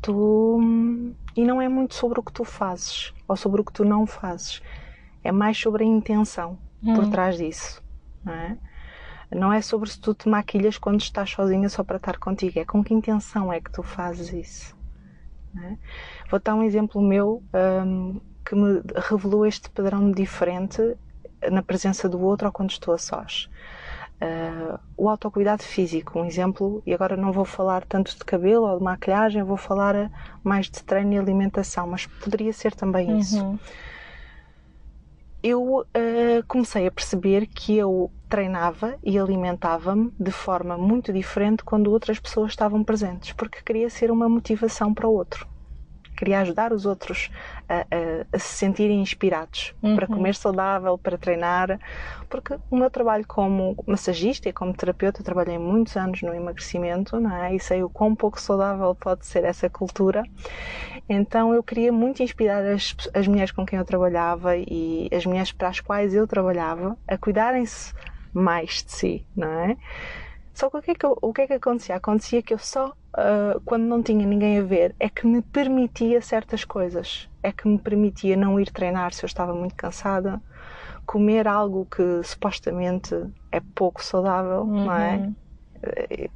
Tu 0.00 1.14
e 1.36 1.44
não 1.44 1.60
é 1.60 1.68
muito 1.68 1.94
sobre 1.94 2.18
o 2.18 2.22
que 2.22 2.32
tu 2.32 2.44
fazes 2.44 3.12
ou 3.28 3.36
sobre 3.36 3.60
o 3.60 3.64
que 3.64 3.72
tu 3.72 3.84
não 3.84 4.06
fazes. 4.06 4.62
É 5.22 5.30
mais 5.30 5.58
sobre 5.58 5.84
a 5.84 5.86
intenção 5.86 6.58
hum. 6.82 6.94
por 6.94 7.08
trás 7.08 7.36
disso. 7.36 7.82
Não 8.24 8.32
é? 8.32 8.58
não 9.30 9.52
é 9.52 9.60
sobre 9.60 9.90
se 9.90 9.98
tu 9.98 10.14
te 10.14 10.28
maquilhas 10.28 10.78
quando 10.78 11.00
estás 11.00 11.30
sozinha 11.30 11.68
só 11.68 11.82
para 11.82 11.96
estar 11.96 12.18
contigo. 12.18 12.58
É 12.58 12.64
com 12.64 12.82
que 12.82 12.94
intenção 12.94 13.52
é 13.52 13.60
que 13.60 13.70
tu 13.70 13.82
fazes 13.82 14.32
isso. 14.32 14.76
É? 15.56 15.76
Vou 16.30 16.38
dar 16.38 16.54
um 16.54 16.62
exemplo 16.62 17.00
meu 17.00 17.42
um, 17.84 18.20
que 18.44 18.54
me 18.54 18.82
revelou 19.08 19.46
este 19.46 19.70
padrão 19.70 20.12
diferente 20.12 20.96
na 21.50 21.62
presença 21.62 22.08
do 22.08 22.20
outro 22.20 22.46
ou 22.46 22.52
quando 22.52 22.70
estou 22.70 22.94
a 22.94 22.98
sós. 22.98 23.48
Uh, 24.20 24.78
o 24.96 25.10
autocuidado 25.10 25.62
físico, 25.62 26.18
um 26.18 26.24
exemplo, 26.24 26.82
e 26.86 26.94
agora 26.94 27.16
não 27.16 27.32
vou 27.32 27.44
falar 27.44 27.84
tanto 27.84 28.16
de 28.16 28.24
cabelo 28.24 28.66
ou 28.66 28.78
de 28.78 28.84
maquilhagem, 28.84 29.42
vou 29.42 29.58
falar 29.58 30.10
mais 30.42 30.70
de 30.70 30.82
treino 30.82 31.12
e 31.12 31.18
alimentação, 31.18 31.86
mas 31.86 32.06
poderia 32.06 32.52
ser 32.52 32.74
também 32.74 33.12
uhum. 33.12 33.18
isso. 33.18 33.60
Eu 35.42 35.80
uh, 35.80 35.86
comecei 36.48 36.86
a 36.86 36.90
perceber 36.90 37.46
que 37.46 37.76
eu 37.76 38.10
treinava 38.28 38.96
e 39.04 39.18
alimentava-me 39.18 40.10
de 40.18 40.30
forma 40.30 40.78
muito 40.78 41.12
diferente 41.12 41.62
quando 41.62 41.92
outras 41.92 42.18
pessoas 42.18 42.52
estavam 42.52 42.82
presentes, 42.82 43.32
porque 43.32 43.62
queria 43.62 43.90
ser 43.90 44.10
uma 44.10 44.28
motivação 44.28 44.94
para 44.94 45.06
o 45.06 45.12
outro 45.12 45.46
queria 46.16 46.40
ajudar 46.40 46.72
os 46.72 46.86
outros 46.86 47.30
a, 47.68 47.80
a, 47.80 47.84
a 48.32 48.38
se 48.38 48.56
sentirem 48.56 49.00
inspirados 49.00 49.74
uhum. 49.82 49.94
para 49.94 50.06
comer 50.06 50.34
saudável, 50.34 50.96
para 50.96 51.18
treinar, 51.18 51.78
porque 52.28 52.56
o 52.70 52.76
meu 52.76 52.90
trabalho 52.90 53.24
como 53.26 53.76
massagista 53.86 54.48
e 54.48 54.52
como 54.52 54.74
terapeuta, 54.74 55.22
trabalhei 55.22 55.58
muitos 55.58 55.96
anos 55.96 56.22
no 56.22 56.34
emagrecimento, 56.34 57.20
não 57.20 57.34
é? 57.36 57.54
E 57.54 57.60
sei 57.60 57.82
o 57.82 57.90
quão 57.90 58.14
pouco 58.14 58.40
saudável 58.40 58.94
pode 58.94 59.26
ser 59.26 59.44
essa 59.44 59.68
cultura. 59.68 60.22
Então 61.08 61.54
eu 61.54 61.62
queria 61.62 61.92
muito 61.92 62.22
inspirar 62.22 62.64
as, 62.64 62.96
as 63.14 63.28
mulheres 63.28 63.52
com 63.52 63.64
quem 63.64 63.78
eu 63.78 63.84
trabalhava 63.84 64.56
e 64.56 65.08
as 65.12 65.24
mulheres 65.24 65.52
para 65.52 65.68
as 65.68 65.80
quais 65.80 66.14
eu 66.14 66.26
trabalhava 66.26 66.96
a 67.06 67.16
cuidarem-se 67.16 67.92
mais 68.32 68.82
de 68.84 68.92
si, 68.92 69.26
não 69.34 69.48
é? 69.48 69.76
Só 70.56 70.70
que 70.70 70.78
o 70.78 70.82
que 70.82 70.90
é 70.92 70.94
que, 70.94 71.04
eu, 71.04 71.18
o 71.20 71.34
que, 71.34 71.42
é 71.42 71.46
que 71.46 71.52
acontecia? 71.52 71.96
Acontecia 71.96 72.40
que 72.40 72.54
eu 72.54 72.58
só, 72.58 72.88
uh, 72.88 73.60
quando 73.66 73.82
não 73.82 74.02
tinha 74.02 74.24
ninguém 74.24 74.58
a 74.58 74.62
ver, 74.62 74.96
é 74.98 75.06
que 75.06 75.26
me 75.26 75.42
permitia 75.42 76.22
certas 76.22 76.64
coisas. 76.64 77.28
É 77.42 77.52
que 77.52 77.68
me 77.68 77.78
permitia 77.78 78.38
não 78.38 78.58
ir 78.58 78.70
treinar 78.70 79.12
se 79.12 79.22
eu 79.22 79.26
estava 79.26 79.52
muito 79.54 79.74
cansada, 79.74 80.40
comer 81.04 81.46
algo 81.46 81.86
que 81.94 82.22
supostamente 82.22 83.14
é 83.52 83.60
pouco 83.74 84.02
saudável, 84.02 84.62
uhum. 84.62 84.86
não 84.86 84.92
é? 84.96 85.16
Uhum. 85.16 85.34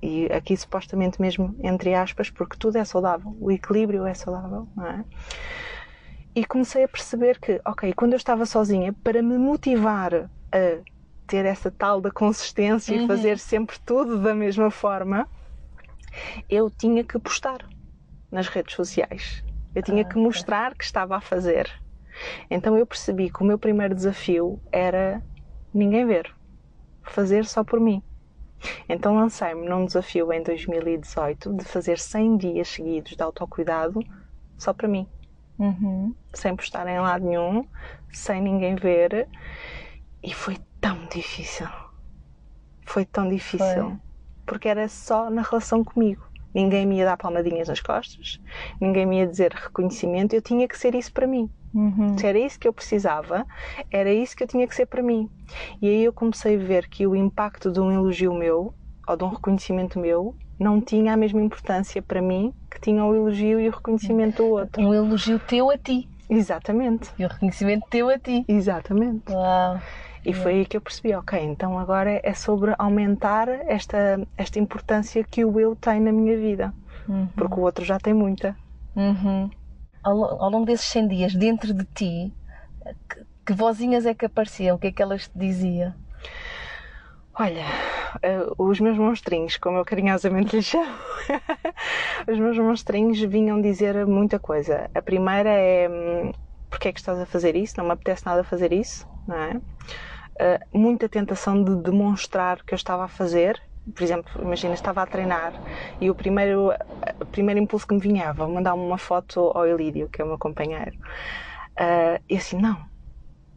E 0.02 0.26
aqui 0.26 0.54
supostamente 0.54 1.18
mesmo 1.18 1.56
entre 1.62 1.94
aspas, 1.94 2.28
porque 2.28 2.58
tudo 2.58 2.76
é 2.76 2.84
saudável, 2.84 3.34
o 3.40 3.50
equilíbrio 3.50 4.06
é 4.06 4.12
saudável, 4.12 4.68
não 4.76 4.86
é? 4.86 5.04
E 6.34 6.44
comecei 6.44 6.84
a 6.84 6.88
perceber 6.88 7.40
que, 7.40 7.58
ok, 7.64 7.94
quando 7.94 8.12
eu 8.12 8.18
estava 8.18 8.44
sozinha, 8.44 8.92
para 9.02 9.22
me 9.22 9.38
motivar 9.38 10.30
a 10.52 10.99
ter 11.30 11.44
essa 11.44 11.70
tal 11.70 12.00
da 12.00 12.10
consistência 12.10 12.92
uhum. 12.96 13.04
e 13.04 13.06
fazer 13.06 13.38
sempre 13.38 13.78
tudo 13.86 14.20
da 14.20 14.34
mesma 14.34 14.68
forma, 14.68 15.28
eu 16.48 16.68
tinha 16.68 17.04
que 17.04 17.16
postar 17.20 17.64
nas 18.32 18.48
redes 18.48 18.74
sociais. 18.74 19.44
Eu 19.72 19.80
tinha 19.80 20.02
ah, 20.02 20.04
que 20.04 20.18
mostrar 20.18 20.74
que 20.74 20.82
estava 20.82 21.16
a 21.16 21.20
fazer. 21.20 21.70
Então 22.50 22.76
eu 22.76 22.84
percebi 22.84 23.30
que 23.30 23.40
o 23.42 23.46
meu 23.46 23.56
primeiro 23.56 23.94
desafio 23.94 24.60
era 24.72 25.22
ninguém 25.72 26.04
ver, 26.04 26.34
fazer 27.04 27.44
só 27.44 27.62
por 27.62 27.78
mim. 27.78 28.02
Então 28.88 29.14
lancei-me 29.14 29.68
num 29.68 29.86
desafio 29.86 30.32
em 30.32 30.42
2018 30.42 31.54
de 31.54 31.64
fazer 31.64 31.96
100 31.96 32.36
dias 32.38 32.68
seguidos 32.68 33.14
de 33.14 33.22
autocuidado 33.22 34.00
só 34.58 34.72
para 34.72 34.88
mim. 34.88 35.06
Uhum. 35.56 36.12
Sem 36.34 36.56
postar 36.56 36.88
em 36.88 36.98
lado 36.98 37.24
nenhum, 37.24 37.64
sem 38.12 38.42
ninguém 38.42 38.74
ver. 38.74 39.28
E 40.22 40.34
foi 40.34 40.58
tão 40.80 41.06
difícil. 41.06 41.66
Foi 42.86 43.04
tão 43.04 43.28
difícil. 43.28 43.90
Foi. 43.90 43.96
Porque 44.46 44.68
era 44.68 44.88
só 44.88 45.30
na 45.30 45.42
relação 45.42 45.84
comigo. 45.84 46.22
Ninguém 46.52 46.84
me 46.84 46.96
ia 46.96 47.04
dar 47.04 47.16
palmadinhas 47.16 47.68
nas 47.68 47.80
costas, 47.80 48.40
ninguém 48.80 49.06
me 49.06 49.18
ia 49.18 49.26
dizer 49.26 49.52
reconhecimento, 49.52 50.34
eu 50.34 50.42
tinha 50.42 50.66
que 50.66 50.76
ser 50.76 50.96
isso 50.96 51.12
para 51.12 51.26
mim. 51.26 51.48
Uhum. 51.72 52.18
Se 52.18 52.26
era 52.26 52.38
isso 52.38 52.58
que 52.58 52.66
eu 52.66 52.72
precisava, 52.72 53.46
era 53.88 54.12
isso 54.12 54.36
que 54.36 54.42
eu 54.42 54.48
tinha 54.48 54.66
que 54.66 54.74
ser 54.74 54.86
para 54.86 55.00
mim. 55.00 55.30
E 55.80 55.88
aí 55.88 56.02
eu 56.02 56.12
comecei 56.12 56.56
a 56.56 56.58
ver 56.58 56.88
que 56.88 57.06
o 57.06 57.14
impacto 57.14 57.70
de 57.70 57.78
um 57.78 57.92
elogio 57.92 58.34
meu, 58.34 58.74
ou 59.06 59.16
de 59.16 59.22
um 59.22 59.28
reconhecimento 59.28 60.00
meu, 60.00 60.34
não 60.58 60.80
tinha 60.80 61.12
a 61.12 61.16
mesma 61.16 61.40
importância 61.40 62.02
para 62.02 62.20
mim 62.20 62.52
que 62.68 62.80
tinha 62.80 63.04
o 63.04 63.14
elogio 63.14 63.60
e 63.60 63.68
o 63.68 63.72
reconhecimento 63.72 64.42
do 64.42 64.48
outro. 64.48 64.82
Um 64.82 64.92
elogio 64.92 65.38
teu 65.38 65.70
a 65.70 65.78
ti. 65.78 66.08
Exatamente. 66.28 67.10
E 67.16 67.24
o 67.24 67.28
reconhecimento 67.28 67.86
teu 67.88 68.08
a 68.08 68.18
ti. 68.18 68.44
Exatamente. 68.48 69.32
Uau. 69.32 69.80
E 70.24 70.34
foi 70.34 70.52
aí 70.52 70.66
que 70.66 70.76
eu 70.76 70.80
percebi, 70.80 71.14
ok, 71.14 71.38
então 71.42 71.78
agora 71.78 72.20
é 72.22 72.34
sobre 72.34 72.74
aumentar 72.78 73.48
esta, 73.48 74.20
esta 74.36 74.58
importância 74.58 75.24
que 75.24 75.44
o 75.44 75.58
eu 75.58 75.74
tem 75.74 75.98
na 76.00 76.12
minha 76.12 76.36
vida. 76.36 76.74
Uhum. 77.08 77.26
Porque 77.34 77.54
o 77.54 77.60
outro 77.60 77.84
já 77.84 77.98
tem 77.98 78.12
muita. 78.12 78.54
Uhum. 78.94 79.50
Ao, 80.02 80.42
ao, 80.42 80.50
longo 80.50 80.66
desses 80.66 80.86
100 80.86 81.08
dias, 81.08 81.34
dentro 81.34 81.72
de 81.72 81.84
ti, 81.84 82.32
que, 83.08 83.24
que 83.46 83.52
vozinhas 83.52 84.06
é 84.06 84.14
que 84.14 84.26
apareciam? 84.26 84.76
O 84.76 84.78
que 84.78 84.88
é 84.88 84.92
que 84.92 85.02
elas 85.02 85.28
te 85.28 85.38
diziam? 85.38 85.94
Olha, 87.34 87.64
uh, 88.16 88.54
os 88.62 88.80
meus 88.80 88.98
monstrinhos, 88.98 89.56
como 89.56 89.78
eu 89.78 89.84
carinhosamente 89.84 90.54
lhes 90.54 90.66
chamo, 90.66 90.92
os 92.30 92.38
meus 92.38 92.58
monstrinhos 92.58 93.18
vinham 93.20 93.60
dizer 93.60 94.06
muita 94.06 94.38
coisa. 94.38 94.90
A 94.94 95.00
primeira 95.00 95.48
é: 95.48 95.88
hum, 95.88 96.32
porque 96.68 96.88
é 96.88 96.92
que 96.92 97.00
estás 97.00 97.18
a 97.18 97.26
fazer 97.26 97.56
isso? 97.56 97.74
Não 97.78 97.84
me 97.84 97.92
apetece 97.92 98.26
nada 98.26 98.44
fazer 98.44 98.72
isso, 98.72 99.08
não 99.26 99.36
é? 99.36 99.60
Uh, 100.40 100.78
muita 100.78 101.06
tentação 101.06 101.62
de 101.62 101.76
demonstrar 101.76 102.64
que 102.64 102.72
eu 102.72 102.76
estava 102.76 103.04
a 103.04 103.08
fazer. 103.08 103.60
Por 103.94 104.02
exemplo, 104.02 104.40
imagina, 104.40 104.72
estava 104.72 105.02
a 105.02 105.06
treinar 105.06 105.52
e 106.00 106.10
o 106.10 106.14
primeiro, 106.14 106.72
o 107.20 107.26
primeiro 107.26 107.60
impulso 107.60 107.86
que 107.86 107.94
me 107.94 108.00
vinha 108.00 108.24
era 108.24 108.46
mandar 108.46 108.74
uma 108.74 108.96
foto 108.96 109.52
ao 109.54 109.66
Elídio, 109.66 110.08
que 110.08 110.22
é 110.22 110.24
o 110.24 110.28
meu 110.28 110.38
companheiro. 110.38 110.96
Uh, 111.78 112.22
e 112.28 112.36
assim, 112.36 112.58
não, 112.58 112.78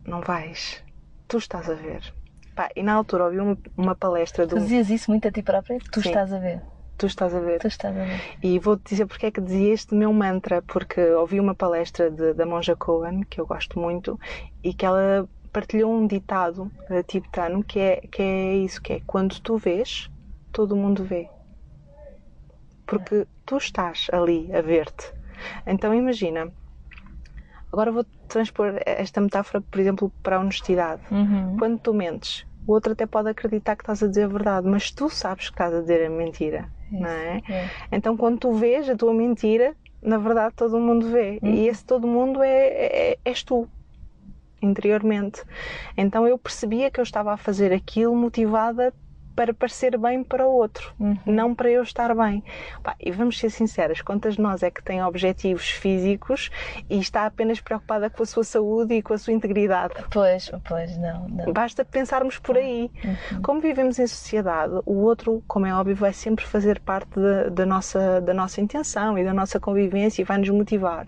não 0.06 0.22
vais, 0.22 0.84
tu 1.28 1.38
estás 1.38 1.70
a 1.70 1.74
ver. 1.74 2.14
Pá, 2.56 2.70
e 2.76 2.84
na 2.84 2.94
altura 2.94 3.26
ouvi 3.26 3.40
uma, 3.40 3.58
uma 3.76 3.96
palestra 3.96 4.46
do. 4.46 4.58
Fazias 4.58 4.90
isso 4.90 5.10
muito 5.10 5.28
a 5.28 5.32
ti 5.32 5.42
própria? 5.42 5.80
Tu 5.92 6.02
Sim. 6.02 6.10
estás 6.10 6.32
a 6.32 6.40
ver. 6.40 6.62
Tu 6.98 7.08
estás 7.08 7.34
a 7.34 7.40
ver. 7.40 7.60
Tu 7.60 7.68
estás 7.68 7.98
a 7.98 8.04
ver. 8.04 8.22
E 8.42 8.60
vou-te 8.60 8.90
dizer 8.90 9.06
porque 9.08 9.26
é 9.26 9.32
que 9.32 9.42
dizia 9.42 9.74
este 9.74 9.96
meu 9.96 10.14
mantra, 10.14 10.62
porque 10.62 11.02
ouvi 11.02 11.40
uma 11.40 11.56
palestra 11.56 12.12
de, 12.12 12.34
da 12.34 12.46
Monja 12.46 12.76
Cohen, 12.76 13.24
que 13.24 13.42
eu 13.42 13.46
gosto 13.46 13.80
muito, 13.80 14.20
e 14.64 14.74
que 14.74 14.86
ela 14.86 15.28
partilhou 15.54 15.94
um 15.94 16.08
ditado 16.08 16.72
uh, 16.90 17.04
tibetano 17.06 17.64
que 17.64 17.80
é, 17.80 18.02
que 18.12 18.22
é 18.22 18.56
isso, 18.56 18.82
que 18.82 18.94
é 18.94 19.02
quando 19.06 19.40
tu 19.40 19.56
vês, 19.56 20.10
todo 20.52 20.76
mundo 20.76 21.04
vê. 21.04 21.30
Porque 22.88 23.28
tu 23.46 23.58
estás 23.58 24.08
ali 24.12 24.54
a 24.54 24.62
ver-te. 24.62 25.14
Então 25.66 25.94
imagina, 25.94 26.52
agora 27.72 27.92
vou 27.92 28.06
transpor 28.28 28.74
esta 28.86 29.22
metáfora, 29.22 29.62
por 29.62 29.80
exemplo, 29.80 30.12
para 30.24 30.38
a 30.38 30.40
honestidade. 30.40 31.02
Uhum. 31.12 31.56
Quando 31.58 31.80
tu 31.80 31.94
mentes, 31.94 32.46
o 32.66 32.74
outro 32.74 32.94
até 32.94 33.06
pode 33.06 33.30
acreditar 33.30 33.76
que 33.76 33.84
estás 33.84 34.02
a 34.02 34.08
dizer 34.08 34.24
a 34.24 34.28
verdade, 34.28 34.68
mas 34.68 34.92
tu 34.92 35.10
sabes 35.10 35.50
que 35.50 35.54
estás 35.54 35.74
a 35.74 35.82
dizer 35.82 36.06
a 36.06 36.10
mentira, 36.10 36.70
Isso, 36.92 37.02
não 37.02 37.10
é? 37.10 37.42
é? 37.48 37.70
Então 37.92 38.18
quando 38.18 38.40
tu 38.40 38.54
vês 38.54 38.90
a 38.90 38.96
tua 38.96 39.14
mentira, 39.14 39.76
na 40.02 40.18
verdade 40.18 40.56
todo 40.56 40.80
mundo 40.80 41.10
vê. 41.10 41.40
Uhum. 41.44 41.50
E 41.50 41.68
esse 41.68 41.86
todo 41.86 42.08
mundo 42.08 42.42
é, 42.42 42.68
é, 42.68 43.18
és 43.24 43.44
tu 43.44 43.68
interiormente. 44.66 45.44
Então 45.98 46.28
eu 46.28 46.38
percebia 46.38 46.90
que 46.90 47.00
eu 47.00 47.04
estava 47.04 47.34
a 47.34 47.38
fazer 47.38 47.74
aquilo 47.74 48.16
motivada 48.16 48.94
para 49.36 49.54
parecer 49.54 49.98
bem 49.98 50.24
para 50.24 50.48
o 50.48 50.52
outro, 50.52 50.94
uhum. 51.00 51.18
não 51.26 51.56
para 51.56 51.70
eu 51.70 51.82
estar 51.84 52.14
bem. 52.16 52.44
Pá, 52.82 52.96
e 53.00 53.12
vamos 53.12 53.40
ser 53.40 53.50
sinceras, 53.50 54.02
quantas 54.02 54.36
de 54.36 54.42
nós 54.42 54.64
é 54.64 54.70
que 54.70 54.84
têm 54.84 55.04
objetivos 55.04 55.70
físicos 55.70 56.50
e 56.90 57.00
está 57.00 57.26
apenas 57.26 57.60
preocupada 57.60 58.10
com 58.10 58.24
a 58.24 58.26
sua 58.26 58.44
saúde 58.44 58.96
e 58.96 59.02
com 59.02 59.14
a 59.14 59.18
sua 59.18 59.34
integridade? 59.34 59.96
Pois, 60.12 60.52
pois, 60.68 60.98
não. 60.98 61.28
não. 61.30 61.54
Basta 61.54 61.84
pensarmos 61.84 62.38
por 62.38 62.58
aí. 62.58 62.92
Uhum. 63.04 63.42
Como 63.42 63.62
vivemos 63.62 63.98
em 64.00 64.08
sociedade, 64.08 64.74
o 64.86 65.02
outro, 65.02 65.44
como 65.48 65.66
é 65.66 65.74
óbvio, 65.74 65.96
vai 65.96 66.14
sempre 66.14 66.46
fazer 66.46 66.80
parte 66.80 67.20
da, 67.20 67.50
da 67.50 67.66
nossa, 67.66 68.22
da 68.22 68.34
nossa 68.34 68.62
intenção 68.62 69.18
e 69.18 69.24
da 69.24 69.34
nossa 69.34 69.60
convivência 69.60 70.22
e 70.22 70.26
vai 70.26 70.38
nos 70.38 70.50
motivar. 70.50 71.06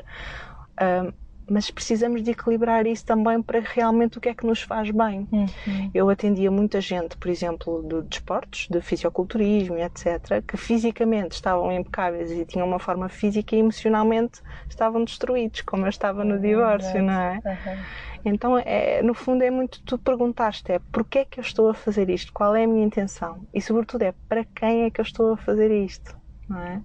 Mas 1.50 1.70
precisamos 1.70 2.24
de 2.24 2.32
equilibrar 2.32 2.86
isso 2.88 3.06
também 3.06 3.42
para 3.42 3.60
realmente 3.60 4.18
o 4.18 4.22
que 4.22 4.30
é 4.30 4.34
que 4.34 4.46
nos 4.46 4.62
faz 4.62 4.90
bem. 4.92 5.28
Uhum. 5.32 5.92
Eu 5.94 6.10
atendia 6.10 6.50
muita 6.50 6.82
gente, 6.82 7.18
por 7.18 7.30
exemplo, 7.30 7.84
de 7.88 8.02
desportos, 8.08 8.68
de, 8.70 8.80
de 8.80 8.82
fisiculturismo, 8.82 9.78
etc., 9.78 10.44
que 10.48 10.58
fisicamente 10.58 11.34
estavam 11.34 11.72
impecáveis 11.72 12.32
e 12.32 12.46
tinham 12.46 12.68
uma 12.68 12.80
forma 12.80 13.10
física 13.10 13.56
e 13.56 13.60
emocionalmente 13.60 14.42
estavam 14.70 15.04
destruídos, 15.04 15.62
como 15.62 15.86
eu 15.86 15.90
estava 15.90 16.24
no 16.24 16.40
divórcio, 16.40 17.02
não 17.02 17.14
é? 17.14 17.42
Uhum. 17.46 17.78
Então, 18.26 18.58
é, 18.58 19.04
no 19.04 19.14
fundo, 19.14 19.44
é 19.44 19.52
muito 19.52 19.84
tu 19.84 20.00
perguntaste 20.00 20.72
é 20.72 20.80
porquê 20.92 21.20
é 21.20 21.26
que 21.26 21.40
eu 21.40 21.44
estou 21.44 21.70
a 21.70 21.76
fazer 21.76 22.10
isto? 22.10 22.34
Qual 22.34 22.56
é 22.56 22.64
a 22.64 22.68
minha 22.68 22.84
intenção? 22.84 23.46
E, 23.54 23.62
sobretudo, 23.62 24.02
é 24.02 24.14
para 24.28 24.44
quem 24.44 24.84
é 24.84 24.90
que 24.90 25.00
eu 25.00 25.04
estou 25.04 25.34
a 25.34 25.38
fazer 25.38 25.70
isto? 25.72 26.18
Não 26.50 26.60
é? 26.60 26.82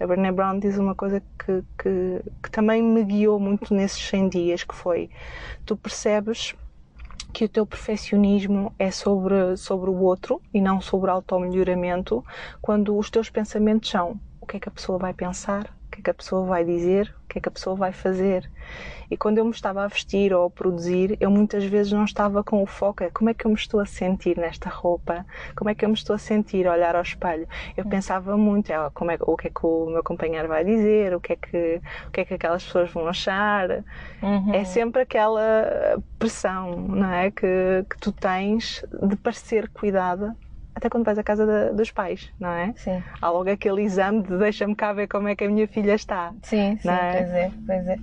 A 0.00 0.06
Brené 0.06 0.30
Brown 0.30 0.58
diz 0.58 0.78
uma 0.78 0.94
coisa 0.94 1.20
que, 1.20 1.64
que, 1.76 2.22
que 2.42 2.50
também 2.50 2.82
me 2.82 3.02
guiou 3.04 3.40
muito 3.40 3.74
nesses 3.74 4.00
100 4.08 4.28
dias, 4.28 4.64
que 4.64 4.74
foi, 4.74 5.10
tu 5.66 5.76
percebes 5.76 6.54
que 7.32 7.44
o 7.44 7.48
teu 7.48 7.66
perfeccionismo 7.66 8.72
é 8.78 8.90
sobre, 8.90 9.56
sobre 9.56 9.90
o 9.90 10.00
outro 10.00 10.40
e 10.52 10.60
não 10.60 10.80
sobre 10.80 11.10
auto-melhoramento, 11.10 12.24
quando 12.60 12.96
os 12.96 13.10
teus 13.10 13.28
pensamentos 13.28 13.90
são 13.90 14.18
o 14.40 14.46
que 14.46 14.56
é 14.56 14.60
que 14.60 14.68
a 14.68 14.72
pessoa 14.72 14.98
vai 14.98 15.12
pensar, 15.12 15.77
que 15.98 16.00
é 16.00 16.04
que 16.04 16.10
a 16.10 16.14
pessoa 16.14 16.46
vai 16.46 16.64
dizer, 16.64 17.14
o 17.24 17.28
que 17.28 17.38
é 17.38 17.40
que 17.40 17.48
a 17.48 17.52
pessoa 17.52 17.74
vai 17.74 17.92
fazer. 17.92 18.48
E 19.10 19.16
quando 19.16 19.38
eu 19.38 19.44
me 19.44 19.50
estava 19.50 19.82
a 19.82 19.88
vestir 19.88 20.34
ou 20.34 20.46
a 20.46 20.50
produzir, 20.50 21.16
eu 21.18 21.30
muitas 21.30 21.64
vezes 21.64 21.92
não 21.92 22.04
estava 22.04 22.44
com 22.44 22.62
o 22.62 22.66
foco, 22.66 23.02
é 23.02 23.10
como 23.10 23.30
é 23.30 23.34
que 23.34 23.46
eu 23.46 23.50
me 23.50 23.56
estou 23.56 23.80
a 23.80 23.86
sentir 23.86 24.36
nesta 24.36 24.68
roupa, 24.68 25.24
como 25.56 25.70
é 25.70 25.74
que 25.74 25.84
eu 25.84 25.88
me 25.88 25.94
estou 25.94 26.14
a 26.14 26.18
sentir 26.18 26.66
a 26.66 26.72
olhar 26.72 26.94
ao 26.94 27.02
espelho. 27.02 27.48
Eu 27.76 27.84
hum. 27.84 27.88
pensava 27.88 28.36
muito, 28.36 28.70
é, 28.70 28.90
como 28.92 29.10
é, 29.10 29.18
o 29.20 29.36
que 29.36 29.48
é 29.48 29.50
que 29.50 29.66
o 29.66 29.86
meu 29.86 30.04
companheiro 30.04 30.48
vai 30.48 30.64
dizer, 30.64 31.14
o 31.14 31.20
que 31.20 31.32
é 31.32 31.36
que, 31.36 31.80
o 32.06 32.10
que, 32.10 32.20
é 32.20 32.24
que 32.24 32.34
aquelas 32.34 32.64
pessoas 32.64 32.90
vão 32.90 33.08
achar. 33.08 33.84
Uhum. 34.22 34.54
É 34.54 34.64
sempre 34.64 35.02
aquela 35.02 36.02
pressão, 36.18 36.76
não 36.76 37.10
é? 37.10 37.30
Que, 37.30 37.84
que 37.88 37.98
tu 37.98 38.12
tens 38.12 38.84
de 39.02 39.16
parecer 39.16 39.68
cuidada 39.70 40.36
até 40.78 40.88
quando 40.88 41.04
vais 41.04 41.18
à 41.18 41.22
casa 41.22 41.72
dos 41.72 41.90
pais, 41.90 42.28
não 42.40 42.50
é? 42.50 42.72
Sim. 42.76 43.02
Há 43.20 43.30
logo 43.30 43.50
aquele 43.50 43.82
exame 43.82 44.22
de 44.22 44.38
deixa-me 44.38 44.74
cá 44.74 44.92
ver 44.92 45.08
como 45.08 45.28
é 45.28 45.36
que 45.36 45.44
a 45.44 45.48
minha 45.48 45.68
filha 45.68 45.94
está. 45.94 46.32
Sim, 46.42 46.78
sim, 46.80 46.88
é? 46.88 47.12
pois 47.12 47.30
é, 47.30 47.50
pois 47.66 47.86
é. 47.88 47.98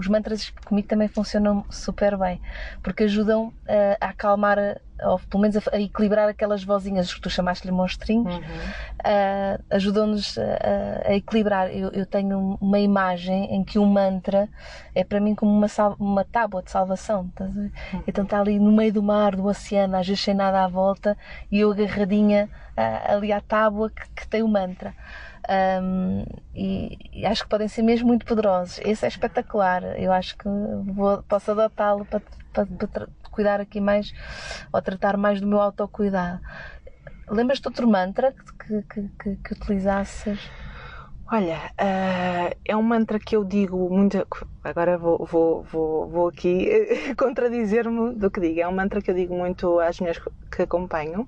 Os 0.00 0.08
mantras 0.08 0.48
comigo 0.64 0.88
também 0.88 1.08
funcionam 1.08 1.62
super 1.68 2.16
bem, 2.16 2.40
porque 2.82 3.04
ajudam 3.04 3.48
uh, 3.48 3.52
a 4.00 4.06
acalmar, 4.06 4.80
ou 5.02 5.18
pelo 5.18 5.42
menos 5.42 5.58
a, 5.58 5.76
a, 5.76 5.78
equilibrar 5.78 6.26
aquelas 6.26 6.64
vozinhas 6.64 7.12
que 7.12 7.20
tu 7.20 7.28
chamaste-lhe 7.28 7.70
monstrinhos, 7.70 8.34
uhum. 8.34 8.40
uh, 8.40 9.62
ajudam-nos 9.68 10.38
a, 10.38 11.10
a, 11.10 11.14
equilibrar. 11.14 11.68
Eu, 11.70 11.90
eu, 11.90 12.06
tenho 12.06 12.56
uma 12.58 12.78
imagem 12.78 13.54
em 13.54 13.62
que 13.62 13.78
um 13.78 13.84
mantra 13.84 14.48
é 14.94 15.04
para 15.04 15.20
mim 15.20 15.34
como 15.34 15.52
uma, 15.52 15.66
uma 15.98 16.24
tábua 16.24 16.62
de 16.62 16.70
salvação. 16.70 17.30
Uhum. 17.38 17.70
Então 18.08 18.24
está 18.24 18.40
ali 18.40 18.58
no 18.58 18.72
meio 18.72 18.94
do 18.94 19.02
mar, 19.02 19.36
do 19.36 19.44
oceano, 19.44 19.98
às 19.98 20.06
vezes 20.06 20.24
sem 20.24 20.32
nada 20.32 20.64
à 20.64 20.66
volta, 20.66 21.14
e 21.52 21.60
eu 21.60 21.70
agarradinha 21.72 22.48
uh, 22.74 23.12
ali 23.16 23.34
à 23.34 23.40
tábua 23.42 23.90
que, 23.90 24.08
que 24.16 24.26
tem 24.26 24.42
o 24.42 24.48
mantra. 24.48 24.94
Um, 25.50 26.24
e, 26.54 26.96
e, 27.12 27.26
acho 27.26 27.42
que 27.42 27.48
podem 27.48 27.66
ser 27.66 27.82
mesmo 27.82 28.06
muito 28.06 28.24
poderosos. 28.24 28.80
Esse 28.84 29.04
é 29.04 29.08
espetacular. 29.08 29.82
Eu 29.98 30.12
acho 30.12 30.36
que 30.38 30.48
vou, 30.92 31.24
posso 31.24 31.50
adotá-lo 31.50 32.04
para, 32.04 32.22
para, 32.52 32.66
para, 32.66 33.08
cuidar 33.32 33.60
aqui 33.60 33.80
mais 33.80 34.12
ou 34.72 34.80
tratar 34.80 35.16
mais 35.16 35.40
do 35.40 35.48
meu 35.48 35.60
autocuidado. 35.60 36.40
Lembras-te 37.28 37.66
outro 37.66 37.88
mantra 37.88 38.32
que, 38.32 38.82
que, 38.82 39.08
que, 39.20 39.36
que 39.36 39.52
utilizasses? 39.54 40.38
Olha, 41.32 41.58
uh, 41.80 42.56
é 42.64 42.76
um 42.76 42.82
mantra 42.82 43.18
que 43.18 43.34
eu 43.34 43.44
digo 43.44 43.88
muito. 43.88 44.24
Agora 44.62 44.98
vou, 44.98 45.24
vou, 45.24 45.62
vou, 45.64 46.08
vou 46.08 46.28
aqui 46.28 46.68
contradizer-me 47.16 48.14
do 48.14 48.30
que 48.30 48.40
digo. 48.40 48.60
É 48.60 48.68
um 48.68 48.72
mantra 48.72 49.00
que 49.00 49.10
eu 49.10 49.14
digo 49.14 49.34
muito 49.36 49.80
às 49.80 49.98
mulheres 49.98 50.22
que 50.50 50.62
acompanho 50.62 51.26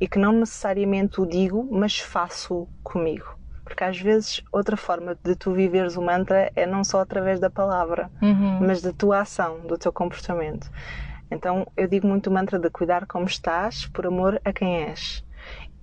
e 0.00 0.08
que 0.08 0.18
não 0.18 0.32
necessariamente 0.32 1.20
o 1.20 1.26
digo, 1.26 1.68
mas 1.70 1.98
faço 1.98 2.68
comigo. 2.82 3.39
Porque 3.70 3.84
às 3.84 4.00
vezes 4.00 4.42
outra 4.50 4.76
forma 4.76 5.16
de 5.22 5.36
tu 5.36 5.52
viveres 5.52 5.96
o 5.96 6.02
mantra 6.02 6.50
é 6.56 6.66
não 6.66 6.82
só 6.82 7.00
através 7.00 7.38
da 7.38 7.48
palavra, 7.48 8.10
uhum. 8.20 8.58
mas 8.66 8.82
da 8.82 8.92
tua 8.92 9.20
ação, 9.20 9.60
do 9.60 9.78
teu 9.78 9.92
comportamento. 9.92 10.68
Então 11.30 11.64
eu 11.76 11.86
digo 11.86 12.04
muito 12.04 12.26
o 12.26 12.32
mantra 12.32 12.58
de 12.58 12.68
cuidar 12.68 13.06
como 13.06 13.26
estás 13.26 13.86
por 13.86 14.08
amor 14.08 14.40
a 14.44 14.52
quem 14.52 14.82
és. 14.82 15.24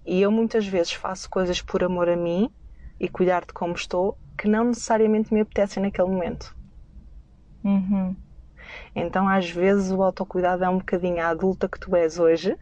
E 0.05 0.21
eu 0.21 0.29
muitas 0.29 0.67
vezes 0.67 0.91
faço 0.91 1.29
coisas 1.29 1.61
por 1.61 1.81
amor 1.81 2.09
a 2.09 2.17
mim 2.17 2.51
e 2.99 3.07
cuidar 3.07 3.45
de 3.45 3.53
como 3.53 3.73
estou 3.73 4.17
que 4.37 4.49
não 4.49 4.65
necessariamente 4.65 5.33
me 5.33 5.39
apetecem 5.39 5.81
naquele 5.81 6.09
momento. 6.09 6.53
Uhum. 7.63 8.13
Então 8.93 9.29
às 9.29 9.49
vezes 9.49 9.93
o 9.93 10.03
autocuidado 10.03 10.61
é 10.65 10.67
um 10.67 10.79
bocadinho 10.79 11.23
a 11.23 11.29
adulta 11.29 11.69
que 11.69 11.79
tu 11.79 11.95
és 11.95 12.19
hoje 12.19 12.57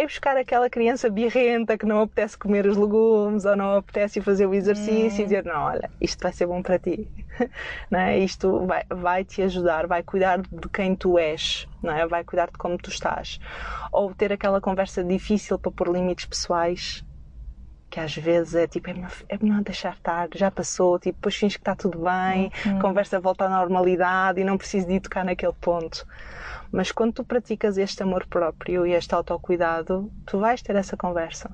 é 0.00 0.06
buscar 0.06 0.34
aquela 0.36 0.70
criança 0.70 1.10
birrenta 1.10 1.76
que 1.76 1.84
não 1.84 2.00
apetece 2.00 2.38
comer 2.38 2.66
os 2.66 2.76
legumes 2.76 3.44
ou 3.44 3.54
não 3.54 3.76
apetece 3.76 4.20
fazer 4.22 4.46
o 4.46 4.54
exercício 4.54 5.18
hum. 5.18 5.22
e 5.22 5.24
dizer: 5.24 5.44
Não, 5.44 5.62
olha, 5.62 5.90
isto 6.00 6.22
vai 6.22 6.32
ser 6.32 6.46
bom 6.46 6.62
para 6.62 6.78
ti. 6.78 7.06
não 7.90 8.00
é? 8.00 8.18
Isto 8.18 8.66
vai, 8.66 8.84
vai 8.88 9.24
te 9.24 9.42
ajudar, 9.42 9.86
vai 9.86 10.02
cuidar 10.02 10.38
de 10.40 10.68
quem 10.72 10.96
tu 10.96 11.18
és, 11.18 11.68
não 11.82 11.92
é? 11.92 12.06
vai 12.06 12.24
cuidar 12.24 12.46
de 12.46 12.56
como 12.56 12.78
tu 12.78 12.88
estás. 12.88 13.38
Ou 13.92 14.14
ter 14.14 14.32
aquela 14.32 14.60
conversa 14.60 15.04
difícil 15.04 15.58
para 15.58 15.70
pôr 15.70 15.88
limites 15.88 16.24
pessoais 16.24 17.04
que 17.90 17.98
às 17.98 18.14
vezes 18.14 18.54
é 18.54 18.66
tipo, 18.68 18.88
é 18.88 18.94
melhor, 18.94 19.12
é 19.28 19.38
melhor 19.42 19.62
deixar 19.62 19.94
estar, 19.94 20.28
já 20.34 20.50
passou, 20.50 20.98
tipo, 20.98 21.16
depois 21.16 21.34
fins 21.34 21.56
que 21.56 21.60
está 21.60 21.74
tudo 21.74 21.98
bem, 21.98 22.52
uhum. 22.64 22.78
conversa 22.78 23.18
volta 23.18 23.44
à 23.44 23.48
normalidade 23.48 24.40
e 24.40 24.44
não 24.44 24.56
preciso 24.56 24.86
de 24.86 25.00
tocar 25.00 25.24
naquele 25.24 25.52
ponto. 25.60 26.06
Mas 26.70 26.92
quando 26.92 27.14
tu 27.14 27.24
praticas 27.24 27.76
este 27.76 28.02
amor 28.02 28.24
próprio 28.26 28.86
e 28.86 28.92
este 28.92 29.12
autocuidado, 29.12 30.10
tu 30.24 30.38
vais 30.38 30.62
ter 30.62 30.76
essa 30.76 30.96
conversa. 30.96 31.50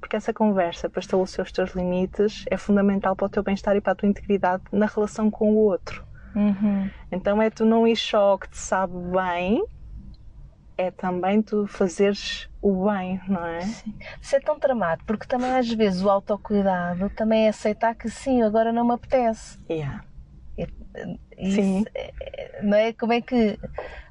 Porque 0.00 0.14
essa 0.14 0.32
conversa 0.32 0.88
para 0.88 1.00
estabelecer 1.00 1.44
os 1.44 1.50
teus 1.50 1.74
limites 1.74 2.44
é 2.48 2.56
fundamental 2.56 3.16
para 3.16 3.26
o 3.26 3.28
teu 3.28 3.42
bem-estar 3.42 3.74
e 3.74 3.80
para 3.80 3.92
a 3.92 3.96
tua 3.96 4.08
integridade 4.08 4.62
na 4.70 4.86
relação 4.86 5.28
com 5.28 5.50
o 5.50 5.56
outro. 5.56 6.04
Uhum. 6.36 6.88
Então 7.10 7.42
é 7.42 7.50
tu 7.50 7.64
não 7.64 7.84
ir 7.84 7.96
só 7.96 8.38
que 8.38 8.48
te 8.48 8.58
sabe 8.58 8.94
bem, 9.10 9.64
é 10.76 10.92
também 10.92 11.42
tu 11.42 11.66
fazeres 11.66 12.47
o 12.60 12.88
bem, 12.90 13.20
não 13.28 13.44
é? 13.46 13.60
Sim. 13.60 13.94
Isso 14.20 14.36
é 14.36 14.40
tão 14.40 14.58
tramado, 14.58 15.02
porque 15.06 15.26
também 15.26 15.50
às 15.50 15.68
vezes 15.72 16.02
o 16.02 16.10
autocuidado 16.10 17.08
também 17.10 17.46
é 17.46 17.48
aceitar 17.48 17.94
que 17.94 18.10
sim, 18.10 18.42
agora 18.42 18.72
não 18.72 18.84
me 18.84 18.94
apetece. 18.94 19.58
Yeah. 19.70 20.04
sim. 21.36 21.84
É, 21.94 22.12
é, 22.20 22.62
não 22.62 22.76
é? 22.76 22.92
Como 22.92 23.12
é 23.12 23.20
que. 23.20 23.58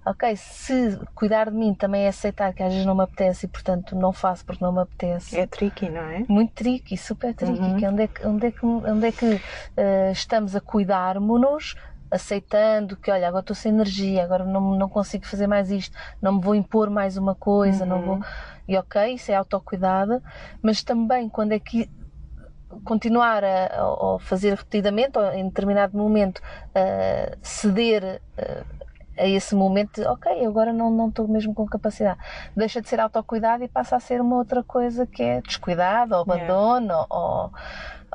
Ok, 0.05 0.37
se 0.37 0.97
cuidar 1.13 1.49
de 1.49 1.57
mim 1.57 1.73
também 1.73 2.03
é 2.03 2.07
aceitar 2.07 2.53
que 2.53 2.63
às 2.63 2.71
vezes 2.71 2.85
não 2.85 2.95
me 2.95 3.03
apetece 3.03 3.45
e 3.45 3.49
portanto 3.49 3.93
não 3.93 4.13
faço 4.13 4.45
porque 4.45 4.63
não 4.63 4.71
me 4.71 4.79
apetece. 4.79 5.37
É 5.37 5.45
tricky, 5.45 5.89
não 5.89 6.01
é? 6.01 6.23
Muito 6.29 6.53
tricky, 6.53 6.95
super 6.95 7.33
tricky. 7.33 7.59
Uhum. 7.59 7.75
onde 7.75 8.03
é 8.03 8.07
que, 8.07 8.25
onde 8.25 8.47
é 8.47 8.51
que, 8.51 8.65
onde 8.65 9.07
é 9.07 9.11
que 9.11 9.25
uh, 9.25 10.11
estamos 10.13 10.55
a 10.55 10.61
cuidar-nos 10.61 11.75
aceitando 12.09 12.95
que, 12.95 13.11
olha, 13.11 13.27
agora 13.27 13.41
estou 13.41 13.55
sem 13.55 13.71
energia, 13.71 14.23
agora 14.23 14.45
não, 14.45 14.75
não 14.75 14.89
consigo 14.89 15.25
fazer 15.25 15.47
mais 15.47 15.69
isto, 15.71 15.95
não 16.21 16.35
me 16.35 16.41
vou 16.41 16.55
impor 16.55 16.89
mais 16.89 17.17
uma 17.17 17.35
coisa, 17.35 17.83
uhum. 17.83 17.89
não 17.89 18.01
vou. 18.01 18.15
Uhum. 18.15 18.23
E 18.67 18.77
ok, 18.77 19.13
isso 19.13 19.31
é 19.31 19.35
autocuidado, 19.35 20.21
mas 20.61 20.83
também 20.83 21.29
quando 21.29 21.53
é 21.53 21.59
que 21.59 21.89
continuar 22.83 23.43
a, 23.43 23.65
a 23.65 24.19
fazer 24.19 24.51
repetidamente 24.51 25.17
ou 25.17 25.25
em 25.31 25.45
determinado 25.45 25.97
momento 25.97 26.41
ceder 27.41 28.21
a, 28.37 29.23
a 29.23 29.27
esse 29.27 29.55
momento, 29.55 30.01
ok, 30.03 30.45
agora 30.45 30.71
não, 30.71 30.91
não 30.91 31.09
estou 31.09 31.27
mesmo 31.27 31.53
com 31.53 31.65
capacidade. 31.65 32.19
Deixa 32.55 32.81
de 32.81 32.87
ser 32.87 32.99
autocuidado 32.99 33.63
e 33.63 33.67
passa 33.67 33.95
a 33.95 33.99
ser 33.99 34.21
uma 34.21 34.35
outra 34.35 34.63
coisa 34.63 35.07
que 35.07 35.23
é 35.23 35.41
descuidado, 35.41 36.13
ou 36.13 36.21
abandono, 36.21 36.85
yeah. 36.85 37.07
ou 37.09 37.51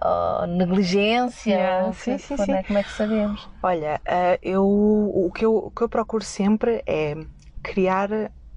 uh, 0.01 0.47
negligência? 0.47 1.55
Yeah, 1.55 1.93
sim, 1.93 2.19
sim, 2.19 2.37
sim. 2.37 2.53
É, 2.53 2.63
como 2.63 2.79
é 2.79 2.83
que 2.83 2.91
sabemos? 2.91 3.49
Olha, 3.63 4.01
uh, 4.07 4.39
eu, 4.43 4.65
o, 4.65 5.31
que 5.35 5.45
eu, 5.45 5.57
o 5.57 5.71
que 5.71 5.83
eu 5.83 5.89
procuro 5.89 6.25
sempre 6.25 6.83
é 6.87 7.15
criar 7.63 8.09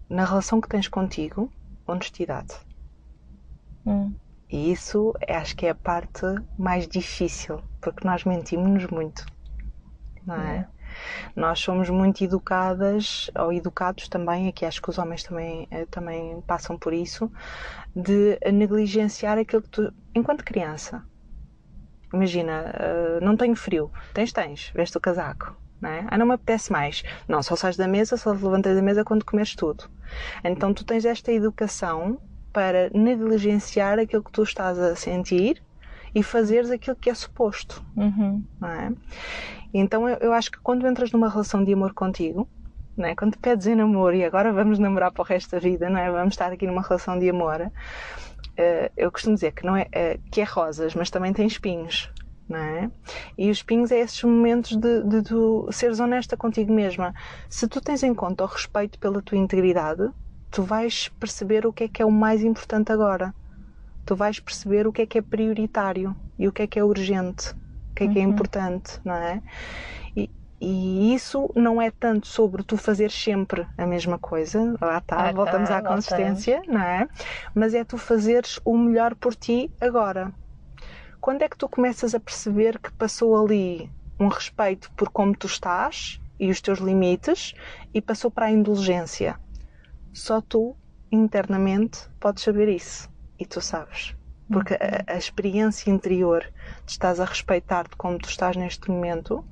na 0.09 0.25
relação 0.25 0.61
que 0.61 0.69
tens 0.69 0.87
contigo 0.87 1.51
honestidade. 1.87 2.53
Hum. 3.85 4.13
E 4.49 4.71
isso 4.71 5.13
acho 5.27 5.55
que 5.55 5.65
é 5.65 5.71
a 5.71 5.75
parte 5.75 6.25
mais 6.57 6.87
difícil, 6.87 7.61
porque 7.81 8.07
nós 8.07 8.23
mentimos-nos 8.23 8.87
muito, 8.87 9.25
não 10.25 10.35
é? 10.35 10.57
é? 10.57 10.67
Nós 11.35 11.59
somos 11.59 11.89
muito 11.89 12.23
educadas, 12.23 13.29
ou 13.37 13.51
educados 13.51 14.07
também, 14.07 14.47
aqui 14.47 14.65
acho 14.65 14.81
que 14.81 14.89
os 14.89 14.97
homens 14.97 15.23
também, 15.23 15.67
eh, 15.69 15.85
também 15.87 16.41
passam 16.41 16.77
por 16.77 16.93
isso, 16.93 17.29
de 17.95 18.39
negligenciar 18.51 19.37
aquilo 19.37 19.61
que 19.63 19.69
tu, 19.69 19.93
enquanto 20.15 20.43
criança, 20.45 21.03
Imagina, 22.15 22.73
uh, 22.73 23.23
não 23.23 23.35
tenho 23.35 23.55
frio. 23.55 23.91
Tens, 24.13 24.31
tens. 24.31 24.71
Veste 24.73 24.97
o 24.97 25.01
casaco. 25.01 25.55
Não 25.81 25.89
é? 25.89 26.05
Ah, 26.07 26.17
não 26.17 26.25
me 26.25 26.33
apetece 26.33 26.71
mais. 26.71 27.03
Não, 27.27 27.43
só 27.43 27.55
sais 27.55 27.75
da 27.75 27.87
mesa, 27.87 28.17
só 28.17 28.35
te 28.35 28.43
levantas 28.43 28.75
da 28.75 28.81
mesa 28.81 29.03
quando 29.03 29.25
comes 29.25 29.55
tudo. 29.55 29.89
Então 30.43 30.73
tu 30.73 30.85
tens 30.85 31.05
esta 31.05 31.31
educação 31.31 32.17
para 32.53 32.89
negligenciar 32.93 33.99
aquilo 33.99 34.23
que 34.23 34.31
tu 34.31 34.43
estás 34.43 34.79
a 34.79 34.95
sentir 34.95 35.61
e 36.15 36.23
fazeres 36.23 36.71
aquilo 36.71 36.95
que 36.95 37.09
é 37.09 37.13
suposto. 37.13 37.83
Uhum. 37.95 38.43
Não 38.59 38.69
é? 38.69 38.91
Então 39.73 40.07
eu, 40.07 40.17
eu, 40.17 40.33
acho 40.33 40.49
que 40.49 40.59
quando 40.59 40.87
entras 40.87 41.11
numa 41.11 41.29
relação 41.29 41.63
de 41.63 41.73
amor 41.73 41.93
contigo, 41.93 42.47
não 42.95 43.09
é? 43.09 43.15
quando 43.15 43.37
pedes 43.37 43.67
em 43.67 43.75
namoro 43.75 44.15
e 44.15 44.23
agora 44.23 44.53
vamos 44.53 44.79
namorar 44.79 45.11
para 45.11 45.21
o 45.21 45.25
resto 45.25 45.51
da 45.51 45.59
vida, 45.59 45.89
não 45.89 45.99
é? 45.99 46.09
vamos 46.09 46.33
estar 46.33 46.49
aqui 46.53 46.65
numa 46.65 46.81
relação 46.81 47.19
de 47.19 47.29
amor, 47.29 47.69
uh, 48.59 48.91
eu 48.95 49.11
costumo 49.11 49.35
dizer 49.35 49.51
que 49.51 49.65
não 49.65 49.75
é 49.75 49.83
uh, 49.83 50.21
que 50.31 50.41
é 50.41 50.43
rosas, 50.43 50.95
mas 50.95 51.09
também 51.09 51.33
tem 51.33 51.47
espinhos. 51.47 52.11
Não 52.47 52.59
é? 52.59 52.91
E 53.35 53.49
os 53.49 53.57
espinhos 53.57 53.91
é 53.91 53.99
esses 54.01 54.21
momentos 54.23 54.75
de, 54.77 55.03
de 55.03 55.23
tu 55.23 55.67
seres 55.71 55.99
honesta 55.99 56.37
contigo 56.37 56.71
mesma. 56.71 57.13
Se 57.49 57.67
tu 57.67 57.81
tens 57.81 58.03
em 58.03 58.13
conta 58.13 58.43
o 58.43 58.47
respeito 58.47 58.99
pela 58.99 59.19
tua 59.19 59.37
integridade, 59.37 60.11
tu 60.51 60.61
vais 60.61 61.09
perceber 61.19 61.65
o 61.65 61.73
que 61.73 61.85
é 61.85 61.87
que 61.87 62.01
é 62.03 62.05
o 62.05 62.11
mais 62.11 62.43
importante 62.43 62.91
agora. 62.91 63.33
Tu 64.05 64.15
vais 64.15 64.39
perceber 64.39 64.85
o 64.85 64.93
que 64.93 65.01
é 65.01 65.05
que 65.07 65.17
é 65.17 65.21
prioritário 65.23 66.15
e 66.37 66.47
o 66.47 66.51
que 66.51 66.61
é 66.61 66.67
que 66.67 66.77
é 66.77 66.83
urgente, 66.83 67.49
o 67.91 67.95
que 67.95 68.03
é 68.03 68.07
que 68.07 68.19
é 68.19 68.23
uhum. 68.23 68.33
importante, 68.33 68.99
não 69.03 69.15
é? 69.15 69.41
E 70.59 71.13
isso 71.13 71.51
não 71.53 71.81
é 71.81 71.91
tanto 71.91 72.27
sobre 72.27 72.63
tu 72.63 72.77
fazer 72.77 73.11
sempre 73.11 73.67
a 73.77 73.85
mesma 73.85 74.17
coisa, 74.17 74.75
lá 74.79 74.99
está, 74.99 75.29
ah, 75.29 75.31
voltamos 75.33 75.69
à 75.69 75.81
consistência, 75.81 76.61
não 76.67 76.81
é? 76.81 77.07
Mas 77.53 77.73
é 77.73 77.83
tu 77.83 77.97
fazeres 77.97 78.59
o 78.63 78.77
melhor 78.77 79.15
por 79.15 79.35
ti 79.35 79.69
agora. 79.81 80.33
Quando 81.19 81.41
é 81.41 81.49
que 81.49 81.57
tu 81.57 81.67
começas 81.67 82.15
a 82.15 82.19
perceber 82.19 82.79
que 82.79 82.91
passou 82.93 83.35
ali 83.35 83.91
um 84.19 84.27
respeito 84.27 84.91
por 84.91 85.09
como 85.09 85.35
tu 85.35 85.47
estás 85.47 86.21
e 86.39 86.49
os 86.49 86.61
teus 86.61 86.79
limites 86.79 87.53
e 87.93 88.01
passou 88.01 88.31
para 88.31 88.45
a 88.45 88.51
indulgência? 88.51 89.37
Só 90.13 90.39
tu, 90.39 90.75
internamente, 91.11 92.07
podes 92.19 92.43
saber 92.43 92.69
isso. 92.69 93.09
E 93.37 93.45
tu 93.45 93.59
sabes. 93.59 94.15
Porque 94.49 94.75
a, 94.75 95.13
a 95.13 95.17
experiência 95.17 95.89
interior 95.89 96.45
de 96.85 96.91
estás 96.91 97.19
a 97.19 97.25
respeitar-te 97.25 97.95
como 97.97 98.17
tu 98.19 98.29
estás 98.29 98.55
neste 98.55 98.89
momento 98.89 99.43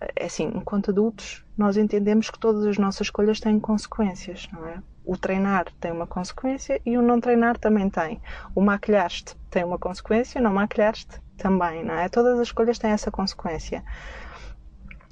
é 0.00 0.24
assim, 0.24 0.50
enquanto 0.54 0.90
adultos, 0.90 1.44
nós 1.56 1.76
entendemos 1.76 2.30
que 2.30 2.38
todas 2.38 2.64
as 2.64 2.78
nossas 2.78 3.02
escolhas 3.02 3.38
têm 3.38 3.60
consequências, 3.60 4.48
não 4.52 4.66
é? 4.66 4.82
O 5.04 5.16
treinar 5.16 5.66
tem 5.78 5.92
uma 5.92 6.06
consequência 6.06 6.80
e 6.86 6.96
o 6.96 7.02
não 7.02 7.20
treinar 7.20 7.58
também 7.58 7.90
tem. 7.90 8.20
O 8.54 8.60
maquilhar-te 8.60 9.36
tem 9.50 9.64
uma 9.64 9.78
consequência, 9.78 10.40
não 10.40 10.54
maquilhar-te 10.54 11.20
também, 11.36 11.84
não 11.84 11.94
é? 11.94 12.08
Todas 12.08 12.38
as 12.38 12.48
escolhas 12.48 12.78
têm 12.78 12.90
essa 12.90 13.10
consequência. 13.10 13.84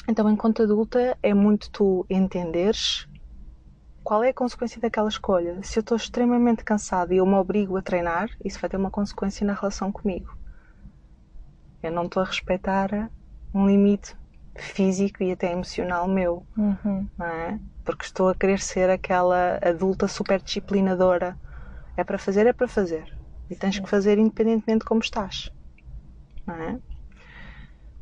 Então, 0.08 0.28
enquanto 0.30 0.62
adulta, 0.62 1.18
é 1.22 1.34
muito 1.34 1.70
tu 1.70 2.06
entenderes 2.08 3.06
qual 4.02 4.24
é 4.24 4.30
a 4.30 4.34
consequência 4.34 4.80
daquela 4.80 5.08
escolha. 5.08 5.62
Se 5.62 5.78
eu 5.78 5.80
estou 5.82 5.96
extremamente 5.96 6.64
cansada 6.64 7.12
e 7.12 7.18
eu 7.18 7.26
me 7.26 7.34
obrigo 7.34 7.76
a 7.76 7.82
treinar, 7.82 8.30
isso 8.42 8.58
vai 8.58 8.70
ter 8.70 8.78
uma 8.78 8.90
consequência 8.90 9.46
na 9.46 9.52
relação 9.52 9.92
comigo. 9.92 10.34
Eu 11.82 11.92
não 11.92 12.06
estou 12.06 12.22
a 12.22 12.26
respeitar 12.26 13.10
um 13.54 13.66
limite 13.66 14.16
físico 14.62 15.22
e 15.22 15.32
até 15.32 15.52
emocional 15.52 16.06
meu, 16.08 16.46
uhum. 16.56 17.06
não 17.16 17.26
é? 17.26 17.58
Porque 17.84 18.04
estou 18.04 18.28
a 18.28 18.34
querer 18.34 18.60
ser 18.60 18.90
aquela 18.90 19.58
adulta 19.62 20.06
super 20.08 20.40
disciplinadora. 20.40 21.36
É 21.96 22.04
para 22.04 22.18
fazer, 22.18 22.46
é 22.46 22.52
para 22.52 22.68
fazer. 22.68 23.16
E 23.50 23.56
tens 23.56 23.76
Sim. 23.76 23.82
que 23.82 23.88
fazer 23.88 24.18
independentemente 24.18 24.80
de 24.80 24.84
como 24.84 25.00
estás, 25.00 25.50
não 26.46 26.54
é? 26.54 26.78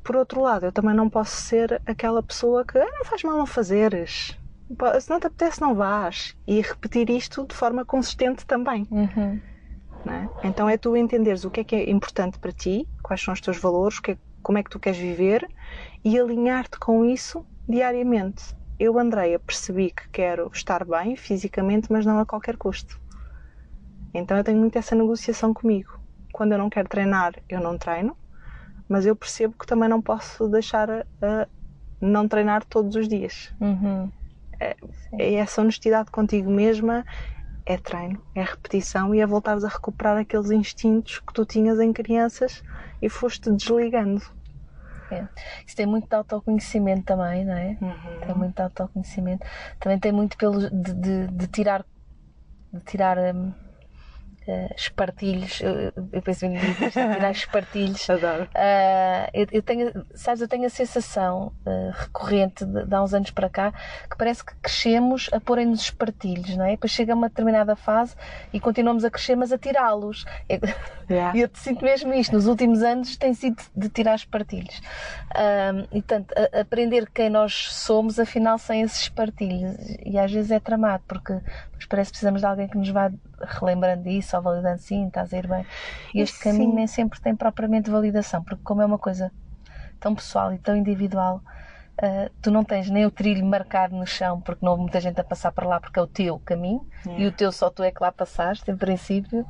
Por 0.02 0.16
outro 0.16 0.40
lado, 0.40 0.66
eu 0.66 0.72
também 0.72 0.94
não 0.94 1.10
posso 1.10 1.36
ser 1.36 1.82
aquela 1.84 2.22
pessoa 2.22 2.64
que 2.64 2.78
ah, 2.78 2.88
não 2.98 3.04
faz 3.04 3.24
mal 3.24 3.36
não 3.36 3.46
fazeres. 3.46 4.38
Se 5.00 5.10
não 5.10 5.18
te 5.18 5.26
apetece, 5.26 5.60
não 5.60 5.74
vás. 5.74 6.36
E 6.46 6.60
repetir 6.60 7.10
isto 7.10 7.44
de 7.44 7.54
forma 7.54 7.84
consistente 7.84 8.46
também. 8.46 8.86
Uhum. 8.90 9.40
É? 10.08 10.46
Então 10.46 10.68
é 10.68 10.76
tu 10.76 10.96
entenderes 10.96 11.44
o 11.44 11.50
que 11.50 11.60
é 11.60 11.64
que 11.64 11.74
é 11.74 11.90
importante 11.90 12.38
para 12.38 12.52
ti, 12.52 12.88
quais 13.02 13.20
são 13.20 13.34
os 13.34 13.40
teus 13.40 13.58
valores, 13.58 14.00
é, 14.08 14.16
como 14.42 14.58
é 14.58 14.62
que 14.62 14.70
tu 14.70 14.78
queres 14.78 14.98
viver 14.98 15.48
e 16.06 16.16
alinhar-te 16.20 16.78
com 16.78 17.04
isso 17.04 17.44
diariamente. 17.68 18.54
Eu, 18.78 18.96
Andreia, 18.96 19.40
percebi 19.40 19.90
que 19.90 20.04
quero 20.12 20.48
estar 20.54 20.84
bem 20.84 21.16
fisicamente, 21.16 21.90
mas 21.90 22.06
não 22.06 22.20
a 22.20 22.24
qualquer 22.24 22.56
custo. 22.56 22.96
Então 24.14 24.36
eu 24.36 24.44
tenho 24.44 24.56
muito 24.56 24.78
essa 24.78 24.94
negociação 24.94 25.52
comigo. 25.52 25.90
Quando 26.32 26.52
eu 26.52 26.58
não 26.58 26.70
quero 26.70 26.88
treinar, 26.88 27.34
eu 27.48 27.58
não 27.58 27.76
treino, 27.76 28.16
mas 28.88 29.04
eu 29.04 29.16
percebo 29.16 29.56
que 29.58 29.66
também 29.66 29.88
não 29.88 30.00
posso 30.00 30.48
deixar 30.48 30.88
a, 30.88 31.04
a 31.20 31.48
não 32.00 32.28
treinar 32.28 32.64
todos 32.64 32.94
os 32.94 33.08
dias. 33.08 33.52
Uhum. 33.60 34.08
É, 34.60 34.76
é, 35.18 35.34
essa 35.34 35.60
honestidade 35.60 36.12
contigo 36.12 36.48
mesma 36.48 37.04
é 37.66 37.76
treino, 37.76 38.22
é 38.32 38.44
repetição 38.44 39.12
e 39.12 39.20
é 39.20 39.26
voltares 39.26 39.64
a 39.64 39.68
recuperar 39.68 40.18
aqueles 40.18 40.52
instintos 40.52 41.18
que 41.18 41.32
tu 41.34 41.44
tinhas 41.44 41.80
em 41.80 41.92
crianças 41.92 42.62
e 43.02 43.08
foste 43.08 43.50
desligando. 43.50 44.22
É. 45.10 45.28
Isso 45.66 45.76
tem 45.76 45.86
muito 45.86 46.08
de 46.08 46.14
autoconhecimento 46.14 47.04
também, 47.04 47.44
não 47.44 47.54
é? 47.54 47.76
Uhum. 47.80 48.20
Tem 48.20 48.34
muito 48.34 48.54
de 48.54 48.62
autoconhecimento. 48.62 49.46
Também 49.78 49.98
tem 49.98 50.12
muito 50.12 50.36
pelo 50.36 50.70
de, 50.70 50.94
de, 50.94 51.26
de 51.28 51.46
tirar 51.48 51.84
de 52.72 52.80
tirar 52.80 53.16
um, 53.18 53.52
uh, 54.46 54.74
espartilhos. 54.76 55.60
Eu, 55.60 55.92
eu 56.12 56.22
penso 56.22 56.46
em 56.46 56.58
tirar 56.90 57.30
espartilhos. 57.32 58.08
Adoro. 58.08 58.44
Uh, 58.44 59.30
eu, 59.34 59.46
eu, 59.52 59.62
tenho, 59.62 60.06
sabes, 60.14 60.40
eu 60.40 60.48
tenho 60.48 60.66
a 60.66 60.70
sensação 60.70 61.52
uh, 61.66 61.90
recorrente 61.92 62.64
de, 62.64 62.84
de, 62.84 62.94
há 62.94 63.02
uns 63.02 63.14
anos 63.14 63.30
para 63.30 63.48
cá 63.48 63.72
que 64.08 64.16
parece 64.16 64.44
que 64.44 64.54
crescemos 64.56 65.28
a 65.32 65.40
porem-nos 65.40 65.80
espartilhos, 65.80 66.56
não 66.56 66.64
é? 66.64 66.70
Depois 66.72 66.92
chega 66.92 67.14
uma 67.14 67.28
determinada 67.28 67.76
fase 67.76 68.14
e 68.52 68.60
continuamos 68.60 69.04
a 69.04 69.10
crescer, 69.10 69.36
mas 69.36 69.52
a 69.52 69.58
tirá-los. 69.58 70.24
E 70.48 70.60
yeah. 71.10 71.36
eu 71.38 71.48
sinto 71.54 71.84
mesmo 71.84 72.12
isto. 72.14 72.32
Nos 72.32 72.46
últimos 72.46 72.82
anos 72.82 73.16
tem 73.16 73.34
sido 73.34 73.62
de 73.74 73.88
tirar 73.88 74.14
espartilhos. 74.14 74.78
Uh, 75.34 75.86
e, 75.92 76.02
portanto, 76.02 76.32
a, 76.36 76.60
aprender 76.60 77.08
quem 77.12 77.30
nós 77.30 77.72
somos, 77.72 78.18
afinal, 78.18 78.58
sem 78.58 78.82
esses 78.82 79.02
espartilhos. 79.02 79.76
E 80.04 80.18
às 80.18 80.30
vezes 80.30 80.50
é 80.50 80.60
tramado, 80.60 81.02
porque 81.06 81.40
parece 81.88 82.10
que 82.10 82.14
precisamos 82.14 82.40
de 82.40 82.46
alguém 82.46 82.68
que 82.68 82.76
nos 82.76 82.88
vá 82.88 83.10
relembrando 83.40 84.04
disso 84.04 84.35
só 84.36 84.40
validando 84.40 84.78
sim, 84.78 85.06
estás 85.06 85.32
a 85.32 85.38
ir 85.38 85.46
bem. 85.46 85.64
E 86.14 86.20
este 86.20 86.36
sim. 86.36 86.44
caminho 86.44 86.74
nem 86.74 86.86
sempre 86.86 87.20
tem 87.20 87.34
propriamente 87.34 87.90
validação, 87.90 88.42
porque 88.42 88.62
como 88.62 88.82
é 88.82 88.86
uma 88.86 88.98
coisa 88.98 89.32
tão 89.98 90.14
pessoal 90.14 90.52
e 90.52 90.58
tão 90.58 90.76
individual, 90.76 91.40
uh, 92.02 92.30
tu 92.42 92.50
não 92.50 92.62
tens 92.62 92.90
nem 92.90 93.06
o 93.06 93.10
trilho 93.10 93.44
marcado 93.46 93.96
no 93.96 94.06
chão, 94.06 94.40
porque 94.40 94.64
não 94.64 94.72
houve 94.72 94.82
muita 94.82 95.00
gente 95.00 95.18
a 95.20 95.24
passar 95.24 95.52
para 95.52 95.66
lá, 95.66 95.80
porque 95.80 95.98
é 95.98 96.02
o 96.02 96.06
teu 96.06 96.38
caminho, 96.40 96.86
e 97.16 97.26
o 97.26 97.32
teu 97.32 97.50
só 97.50 97.70
tu 97.70 97.82
é 97.82 97.90
que 97.90 98.02
lá 98.02 98.12
passaste, 98.12 98.70
em 98.70 98.76
princípio. 98.76 99.46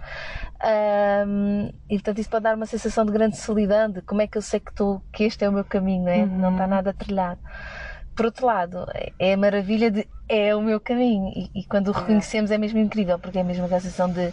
E 1.88 1.94
portanto 1.94 2.18
isso 2.20 2.30
pode 2.30 2.44
dar 2.44 2.54
uma 2.54 2.66
sensação 2.66 3.04
de 3.04 3.12
grande 3.12 3.36
solidão, 3.36 3.90
de 3.90 4.00
como 4.02 4.22
é 4.22 4.26
que 4.26 4.38
eu 4.38 4.42
sei 4.42 4.60
que, 4.60 4.72
tô, 4.72 5.00
que 5.12 5.24
este 5.24 5.44
é 5.44 5.48
o 5.48 5.52
meu 5.52 5.64
caminho, 5.64 6.04
não, 6.04 6.12
é? 6.12 6.18
Uhum. 6.18 6.38
não 6.38 6.52
está 6.52 6.66
nada 6.66 6.94
trilhado. 6.94 7.40
Por 8.14 8.26
outro 8.26 8.46
lado, 8.46 8.86
é 9.18 9.34
a 9.34 9.36
maravilha 9.36 9.90
de 9.90 10.08
é 10.28 10.54
o 10.56 10.62
meu 10.62 10.80
caminho. 10.80 11.30
E, 11.36 11.50
e 11.60 11.64
quando 11.64 11.88
o 11.88 11.92
reconhecemos 11.92 12.50
é 12.50 12.56
mesmo 12.56 12.78
incrível, 12.78 13.18
porque 13.18 13.38
é 13.38 13.42
mesmo 13.42 13.66
a 13.66 13.68
sensação 13.68 14.08
de 14.10 14.32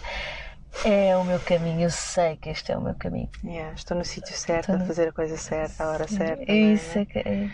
é 0.86 1.16
o 1.16 1.24
meu 1.24 1.40
caminho, 1.40 1.82
eu 1.82 1.90
sei 1.90 2.36
que 2.38 2.50
este 2.50 2.72
é 2.72 2.78
o 2.78 2.82
meu 2.82 2.96
caminho. 2.96 3.30
Yeah, 3.44 3.74
estou 3.74 3.96
no 3.96 4.04
sítio 4.04 4.36
certo, 4.36 4.72
estou 4.72 4.84
a 4.84 4.88
fazer 4.88 5.08
a 5.10 5.12
coisa 5.12 5.38
certa, 5.38 5.84
a 5.84 5.88
hora 5.90 6.08
certa. 6.08 6.44
É 6.52 6.56
isso 6.56 7.00
é 7.00 7.06
que 7.06 7.20
é. 7.20 7.50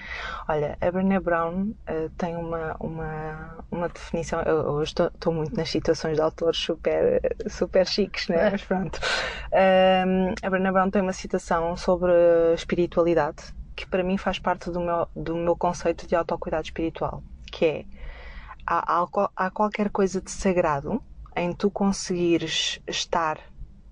Olha, 0.48 0.78
a 0.82 0.92
Brené 0.92 1.20
Brown 1.20 1.70
uh, 1.70 2.10
tem 2.18 2.36
uma, 2.36 2.76
uma, 2.80 3.66
uma 3.70 3.90
definição. 3.90 4.42
Eu, 4.42 4.58
eu 4.58 4.84
estou, 4.84 5.08
estou, 5.08 5.34
muito 5.34 5.56
nas 5.56 5.70
citações 5.70 6.16
de 6.16 6.22
autores 6.22 6.58
super, 6.58 7.22
super 7.48 7.86
chiques, 7.86 8.28
né? 8.30 8.50
mas 8.50 8.64
pronto. 8.64 9.00
Um, 9.52 10.34
a 10.42 10.50
Brené 10.50 10.72
Brown 10.72 10.90
tem 10.90 11.02
uma 11.02 11.14
citação 11.14 11.76
sobre 11.78 12.12
espiritualidade 12.56 13.54
que 13.76 13.86
para 13.86 14.04
mim 14.04 14.18
faz 14.18 14.40
parte 14.40 14.70
do 14.70 14.80
meu, 14.80 15.08
do 15.16 15.36
meu 15.36 15.56
conceito 15.56 16.06
de 16.06 16.14
autocuidado 16.14 16.64
espiritual, 16.64 17.24
que 17.50 17.66
é 17.66 17.86
há, 18.66 19.02
há, 19.02 19.30
há 19.36 19.50
qualquer 19.50 19.90
coisa 19.90 20.22
de 20.22 20.30
sagrado 20.30 21.02
em 21.36 21.54
tu 21.54 21.70
conseguires 21.70 22.82
estar 22.88 23.40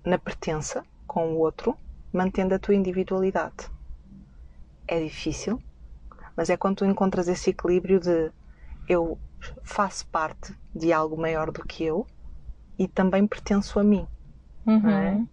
na 0.04 0.18
pertença 0.18 0.84
com 1.06 1.32
o 1.32 1.38
outro, 1.38 1.76
mantendo 2.12 2.54
a 2.54 2.58
tua 2.58 2.74
individualidade. 2.74 3.70
É 4.86 5.02
difícil, 5.02 5.60
mas 6.36 6.50
é 6.50 6.56
quando 6.56 6.76
tu 6.76 6.84
encontras 6.84 7.28
esse 7.28 7.50
equilíbrio 7.50 8.00
de 8.00 8.30
eu 8.88 9.18
faço 9.62 10.06
parte 10.08 10.54
de 10.74 10.92
algo 10.92 11.16
maior 11.16 11.50
do 11.50 11.64
que 11.64 11.84
eu 11.84 12.06
e 12.78 12.88
também 12.88 13.26
pertenço 13.26 13.78
a 13.78 13.84
mim. 13.84 14.06
Uhum. 14.66 14.88
É? 14.88 15.26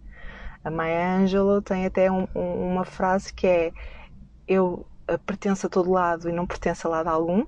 A 0.64 0.70
Maya 0.70 1.18
Angelou 1.18 1.62
tem 1.62 1.86
até 1.86 2.10
um, 2.10 2.26
um, 2.34 2.72
uma 2.72 2.84
frase 2.84 3.32
que 3.32 3.46
é 3.46 3.72
eu 4.48 4.86
pertenço 5.24 5.66
a 5.66 5.70
todo 5.70 5.90
lado 5.90 6.28
e 6.28 6.32
não 6.32 6.46
pertenço 6.46 6.88
a 6.88 6.90
lado 6.90 7.08
algum. 7.08 7.44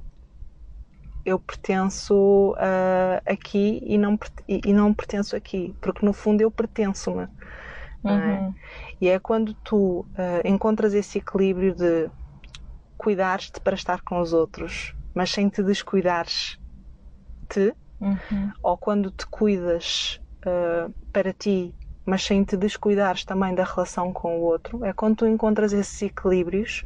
Eu 1.29 1.39
pertenço 1.39 2.53
uh, 2.53 3.23
aqui 3.27 3.83
e 3.85 3.99
não, 3.99 4.19
e, 4.49 4.73
não 4.73 4.95
pertenço 4.95 5.37
aqui, 5.37 5.75
porque 5.81 6.05
no 6.05 6.13
fundo 6.13 6.41
eu 6.41 6.51
pertenço-me. 6.51 7.25
É? 8.05 8.09
Uhum. 8.09 8.19
É? 8.19 8.55
E 9.01 9.09
é 9.09 9.19
quando 9.19 9.53
tu 9.55 10.01
uh, 10.01 10.07
encontras 10.43 10.95
esse 10.95 11.19
equilíbrio 11.19 11.75
de 11.75 12.09
cuidares-te 12.97 13.61
para 13.61 13.75
estar 13.75 14.01
com 14.01 14.21
os 14.21 14.33
outros, 14.33 14.95
mas 15.15 15.31
sem 15.31 15.49
te 15.49 15.63
descuidares 15.63 16.59
te, 17.49 17.75
uhum. 18.01 18.53
ou 18.63 18.79
quando 18.79 19.11
te 19.11 19.27
cuidas 19.27 20.21
uh, 20.47 20.93
para 21.13 21.33
ti 21.33 21.75
mas 22.09 22.25
sem 22.25 22.43
te 22.43 22.57
descuidares 22.57 23.23
também 23.23 23.55
da 23.55 23.65
relação 23.65 24.15
com 24.15 24.39
o 24.39 24.41
outro, 24.41 24.83
é 24.83 24.95
quando 24.95 25.17
tu 25.17 25.27
encontras 25.27 25.75
esses 25.75 26.01
equilíbrios 26.01 26.83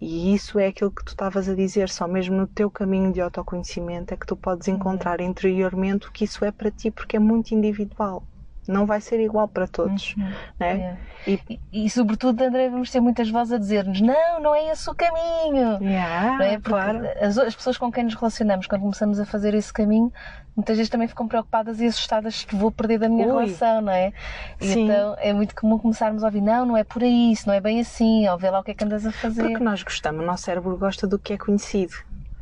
e 0.00 0.34
isso 0.34 0.58
é 0.58 0.68
aquilo 0.68 0.90
que 0.90 1.04
tu 1.04 1.10
estavas 1.10 1.48
a 1.48 1.54
dizer, 1.54 1.88
só 1.90 2.08
mesmo 2.08 2.36
no 2.36 2.46
teu 2.46 2.70
caminho 2.70 3.12
de 3.12 3.20
autoconhecimento 3.20 4.14
é 4.14 4.16
que 4.16 4.26
tu 4.26 4.36
podes 4.36 4.66
uhum. 4.68 4.74
encontrar 4.74 5.20
interiormente 5.20 6.08
o 6.08 6.12
que 6.12 6.24
isso 6.24 6.44
é 6.44 6.50
para 6.52 6.70
ti, 6.70 6.90
porque 6.90 7.16
é 7.16 7.20
muito 7.20 7.54
individual. 7.54 8.29
Não 8.70 8.86
vai 8.86 9.00
ser 9.00 9.20
igual 9.20 9.48
para 9.48 9.66
todos. 9.66 10.14
Uhum. 10.16 10.32
Né? 10.58 10.96
É. 11.26 11.30
E, 11.30 11.40
e, 11.50 11.84
e, 11.84 11.90
sobretudo, 11.90 12.40
André, 12.42 12.70
vamos 12.70 12.90
ter 12.90 13.00
muitas 13.00 13.28
vozes 13.28 13.52
a 13.52 13.58
dizer-nos: 13.58 14.00
não, 14.00 14.40
não 14.40 14.54
é 14.54 14.70
esse 14.70 14.88
o 14.88 14.94
caminho. 14.94 15.78
Yeah, 15.82 16.44
é? 16.44 16.58
claro. 16.58 17.00
as, 17.20 17.36
as 17.36 17.54
pessoas 17.54 17.76
com 17.76 17.90
quem 17.92 18.04
nos 18.04 18.14
relacionamos, 18.14 18.66
quando 18.66 18.82
começamos 18.82 19.20
a 19.20 19.26
fazer 19.26 19.52
esse 19.54 19.72
caminho, 19.72 20.12
muitas 20.56 20.76
vezes 20.76 20.90
também 20.90 21.08
ficam 21.08 21.28
preocupadas 21.28 21.80
e 21.80 21.86
assustadas 21.86 22.44
que 22.44 22.54
vou 22.54 22.70
perder 22.70 22.98
da 22.98 23.08
minha 23.08 23.26
Ui. 23.26 23.32
relação, 23.32 23.80
não 23.82 23.92
é? 23.92 24.12
Sim. 24.60 24.84
então 24.84 25.16
é 25.18 25.32
muito 25.32 25.54
comum 25.54 25.78
começarmos 25.78 26.22
a 26.22 26.26
ouvir, 26.26 26.40
não, 26.40 26.64
não 26.64 26.76
é 26.76 26.84
por 26.84 27.02
aí, 27.02 27.32
isso 27.32 27.46
não 27.46 27.54
é 27.54 27.60
bem 27.60 27.80
assim, 27.80 28.28
ou 28.28 28.38
vê 28.38 28.50
lá 28.50 28.60
o 28.60 28.64
que 28.64 28.70
é 28.70 28.74
que 28.74 28.84
andas 28.84 29.04
a 29.04 29.12
fazer. 29.12 29.42
Porque 29.42 29.62
nós 29.62 29.82
gostamos, 29.82 30.22
o 30.22 30.26
nosso 30.26 30.44
cérebro 30.44 30.76
gosta 30.76 31.06
do 31.06 31.18
que 31.18 31.34
é 31.34 31.38
conhecido 31.38 31.94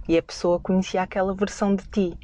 e 0.09 0.17
a 0.17 0.23
pessoa 0.23 0.59
conhecia 0.59 1.03
aquela 1.03 1.35
versão 1.35 1.75
de 1.75 1.85
ti. 1.89 2.19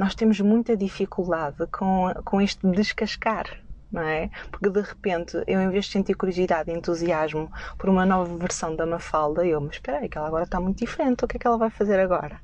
Nós 0.00 0.14
temos 0.14 0.40
muita 0.40 0.74
dificuldade 0.74 1.66
com, 1.70 2.10
com 2.24 2.40
este 2.40 2.66
descascar. 2.66 3.44
Não 3.92 4.00
é? 4.00 4.30
Porque 4.50 4.70
de 4.70 4.80
repente 4.80 5.36
eu, 5.46 5.60
em 5.60 5.68
vez 5.68 5.84
de 5.84 5.90
sentir 5.92 6.14
curiosidade 6.14 6.70
e 6.70 6.74
entusiasmo 6.74 7.52
por 7.76 7.90
uma 7.90 8.06
nova 8.06 8.34
versão 8.38 8.74
da 8.74 8.86
Mafalda, 8.86 9.44
eu, 9.44 9.60
mas 9.60 9.72
espera 9.72 9.98
aí, 9.98 10.08
que 10.08 10.16
ela 10.16 10.26
agora 10.28 10.44
está 10.44 10.58
muito 10.58 10.78
diferente, 10.78 11.22
o 11.22 11.28
que 11.28 11.36
é 11.36 11.40
que 11.40 11.46
ela 11.46 11.58
vai 11.58 11.68
fazer 11.68 12.00
agora? 12.00 12.40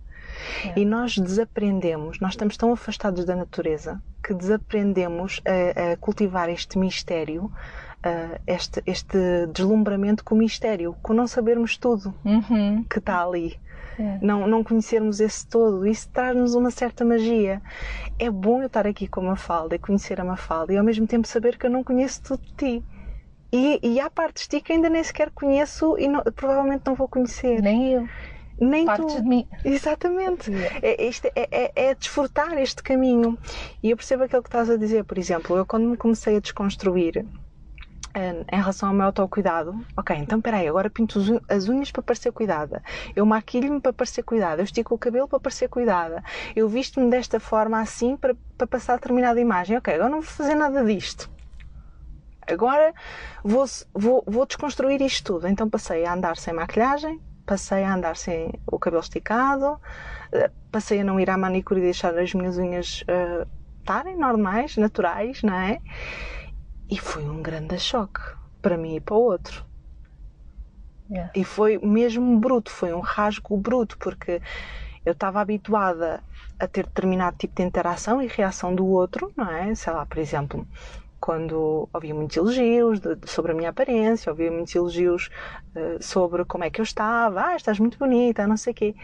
É. 0.65 0.81
E 0.81 0.85
nós 0.85 1.17
desaprendemos, 1.17 2.21
nós 2.21 2.33
estamos 2.33 2.57
tão 2.57 2.73
afastados 2.73 3.25
da 3.25 3.37
natureza 3.37 4.01
que 4.23 4.35
desaprendemos 4.35 5.41
a, 5.45 5.93
a 5.93 5.97
cultivar 5.97 6.49
este 6.49 6.79
mistério, 6.79 7.45
uh, 7.45 8.41
este, 8.47 8.83
este 8.87 9.19
deslumbramento 9.53 10.25
com 10.25 10.35
o 10.35 10.39
mistério, 10.39 10.97
com 11.03 11.13
não 11.13 11.27
sabermos 11.27 11.77
tudo 11.77 12.15
uhum. 12.25 12.85
que 12.85 12.99
está 12.99 13.23
ali. 13.25 13.59
É. 13.99 14.19
Não, 14.21 14.47
não 14.47 14.63
conhecermos 14.63 15.21
esse 15.21 15.47
todo, 15.47 15.87
isso 15.87 16.09
traz-nos 16.11 16.55
uma 16.55 16.71
certa 16.71 17.05
magia. 17.05 17.63
É 18.19 18.29
bom 18.29 18.61
eu 18.61 18.67
estar 18.67 18.87
aqui 18.87 19.09
com 19.09 19.21
a 19.21 19.25
Mafalda 19.25 19.77
e 19.77 19.79
conhecer 19.79 20.21
a 20.21 20.25
Mafalda 20.25 20.73
e 20.73 20.77
ao 20.77 20.85
mesmo 20.85 21.07
tempo 21.07 21.27
saber 21.27 21.57
que 21.57 21.65
eu 21.65 21.71
não 21.71 21.83
conheço 21.83 22.23
tudo 22.23 22.43
de 22.43 22.53
ti. 22.55 22.85
E, 23.53 23.79
e 23.83 24.01
há 24.01 24.11
partes 24.11 24.43
de 24.43 24.59
ti 24.59 24.61
que 24.61 24.73
ainda 24.73 24.91
nem 24.91 25.03
sequer 25.03 25.31
conheço 25.31 25.97
e 25.99 26.09
não, 26.09 26.21
provavelmente 26.35 26.83
não 26.85 26.95
vou 26.95 27.09
conhecer. 27.09 27.63
Nem 27.63 27.93
eu 27.93 28.09
nem 28.61 28.85
Partes 28.85 29.15
tu. 29.15 29.23
de 29.23 29.29
mim. 29.29 29.47
Exatamente. 29.65 30.51
É, 30.83 31.05
este, 31.05 31.31
é, 31.35 31.49
é, 31.51 31.73
é, 31.75 31.95
desfrutar 31.95 32.57
este 32.59 32.83
caminho. 32.83 33.39
E 33.83 33.91
eu 33.91 33.97
percebo 33.97 34.25
aquilo 34.25 34.43
que 34.43 34.49
estás 34.49 34.71
a 34.71 34.77
dizer, 34.77 35.05
por 35.05 35.19
exemplo, 35.19 35.57
eu 35.57 35.67
quando 35.67 35.87
me 35.87 35.97
comecei 35.97 36.37
a 36.37 36.41
desconstruir 36.41 37.25
eh, 38.15 38.45
em 38.51 38.57
relação 38.57 38.89
ao 38.89 38.95
meu 38.95 39.07
autocuidado, 39.07 39.79
ok, 39.95 40.17
então 40.17 40.41
peraí, 40.41 40.67
agora 40.67 40.89
pinto 40.89 41.21
as 41.51 41.69
unhas 41.69 41.91
para 41.91 42.03
parecer 42.03 42.33
cuidada, 42.33 42.83
eu 43.15 43.27
maquilho-me 43.27 43.79
para 43.79 43.93
parecer 43.93 44.23
cuidada, 44.23 44.63
eu 44.63 44.65
estico 44.65 44.95
o 44.95 44.99
cabelo 44.99 45.29
para 45.29 45.39
parecer 45.39 45.69
cuidada, 45.69 46.25
eu 46.55 46.67
visto-me 46.67 47.11
desta 47.11 47.39
forma 47.39 47.79
assim 47.79 48.17
para, 48.17 48.35
para 48.57 48.67
passar 48.67 48.95
determinada 48.95 49.39
imagem, 49.39 49.77
ok, 49.77 49.93
agora 49.93 50.09
não 50.09 50.23
vou 50.23 50.31
fazer 50.31 50.55
nada 50.55 50.83
disto. 50.83 51.31
Agora 52.47 52.95
vou, 53.45 53.67
vou, 53.93 54.25
vou 54.27 54.47
desconstruir 54.47 55.03
isto 55.03 55.35
tudo. 55.35 55.49
Então 55.49 55.69
passei 55.69 56.07
a 56.07 56.15
andar 56.15 56.37
sem 56.37 56.55
maquilhagem, 56.55 57.21
passei 57.47 57.85
a 57.85 57.95
andar 57.95 58.17
sem 58.17 58.53
o 58.67 58.79
cabelo 58.79 59.03
esticado, 59.03 59.81
eh, 60.33 60.51
passei 60.71 61.01
a 61.01 61.05
não 61.05 61.19
ir 61.21 61.31
à 61.31 61.39
manicure 61.39 61.81
e 61.81 61.85
deixar 61.85 62.19
as 62.19 62.35
minhas 62.35 62.59
unhas 62.59 63.03
uh, 63.03 63.49
estarem 63.79 64.19
normais, 64.19 64.77
naturais, 64.77 65.43
não 65.43 65.55
é? 65.55 65.79
E 66.91 66.99
foi 66.99 67.23
um 67.23 67.41
grande 67.41 67.79
choque 67.79 68.21
para 68.61 68.77
mim 68.77 68.97
e 68.97 69.01
para 69.01 69.15
o 69.15 69.21
outro. 69.21 69.65
Yeah. 71.09 71.33
E 71.37 71.45
foi 71.45 71.79
mesmo 71.79 72.39
bruto, 72.39 72.71
foi 72.71 72.93
um 72.93 73.01
rasgo 73.01 73.57
bruto, 73.57 73.97
porque 73.99 74.43
eu 75.05 75.13
estava 75.13 75.41
habituada 75.41 76.21
a 76.59 76.67
ter 76.67 76.85
determinado 76.85 77.37
tipo 77.37 77.55
de 77.55 77.63
interação 77.63 78.21
e 78.21 78.27
reação 78.27 78.75
do 78.75 78.85
outro, 78.87 79.33
não 79.37 79.49
é? 79.49 79.73
Sei 79.75 79.93
lá, 79.93 80.05
por 80.05 80.19
exemplo, 80.19 80.67
quando 81.27 81.89
ouvia 81.93 82.15
muitos 82.15 82.37
elogios 82.37 83.01
de, 83.01 83.19
sobre 83.25 83.51
a 83.51 83.55
minha 83.57 83.71
aparência, 83.71 84.31
ouvia 84.31 84.49
muitos 84.49 84.73
elogios 84.77 85.29
uh, 85.75 86.01
sobre 86.01 86.45
como 86.45 86.63
é 86.63 86.71
que 86.71 86.81
eu 86.81 86.85
estava, 86.85 87.47
ah, 87.47 87.57
estás 87.57 87.81
muito 87.81 87.99
bonita, 87.99 88.47
não 88.47 88.57
sei 88.57 88.73
o 88.73 88.77
quê. 88.77 88.95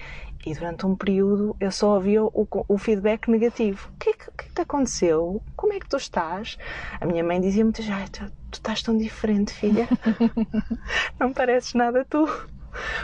E 0.46 0.54
durante 0.54 0.87
um 0.87 0.94
período 0.94 1.56
eu 1.58 1.72
só 1.72 1.96
ouvia 1.96 2.22
o, 2.22 2.46
o 2.68 2.78
feedback 2.78 3.28
negativo. 3.28 3.90
O 3.92 3.98
que, 3.98 4.11
é 4.11 4.12
que, 4.12 4.30
que, 4.30 4.44
que 4.44 4.54
te 4.54 4.61
aconteceu? 4.61 5.42
Como 5.56 5.72
é 5.72 5.80
que 5.80 5.88
tu 5.88 5.96
estás? 5.96 6.56
A 7.00 7.06
minha 7.06 7.24
mãe 7.24 7.40
dizia 7.40 7.64
muitas 7.64 7.87
vezes, 7.87 8.11
tu, 8.11 8.24
tu 8.52 8.54
estás 8.54 8.82
tão 8.85 8.96
diferente, 8.96 9.52
filha. 9.52 9.88
não 11.18 11.32
pareces 11.32 11.74
nada 11.74 12.06
tu. 12.08 12.24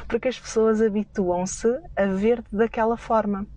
Porque 0.06 0.28
as 0.28 0.38
pessoas 0.38 0.80
habituam-se 0.80 1.66
a 1.96 2.06
ver-te 2.06 2.54
daquela 2.54 2.96
forma. 2.96 3.48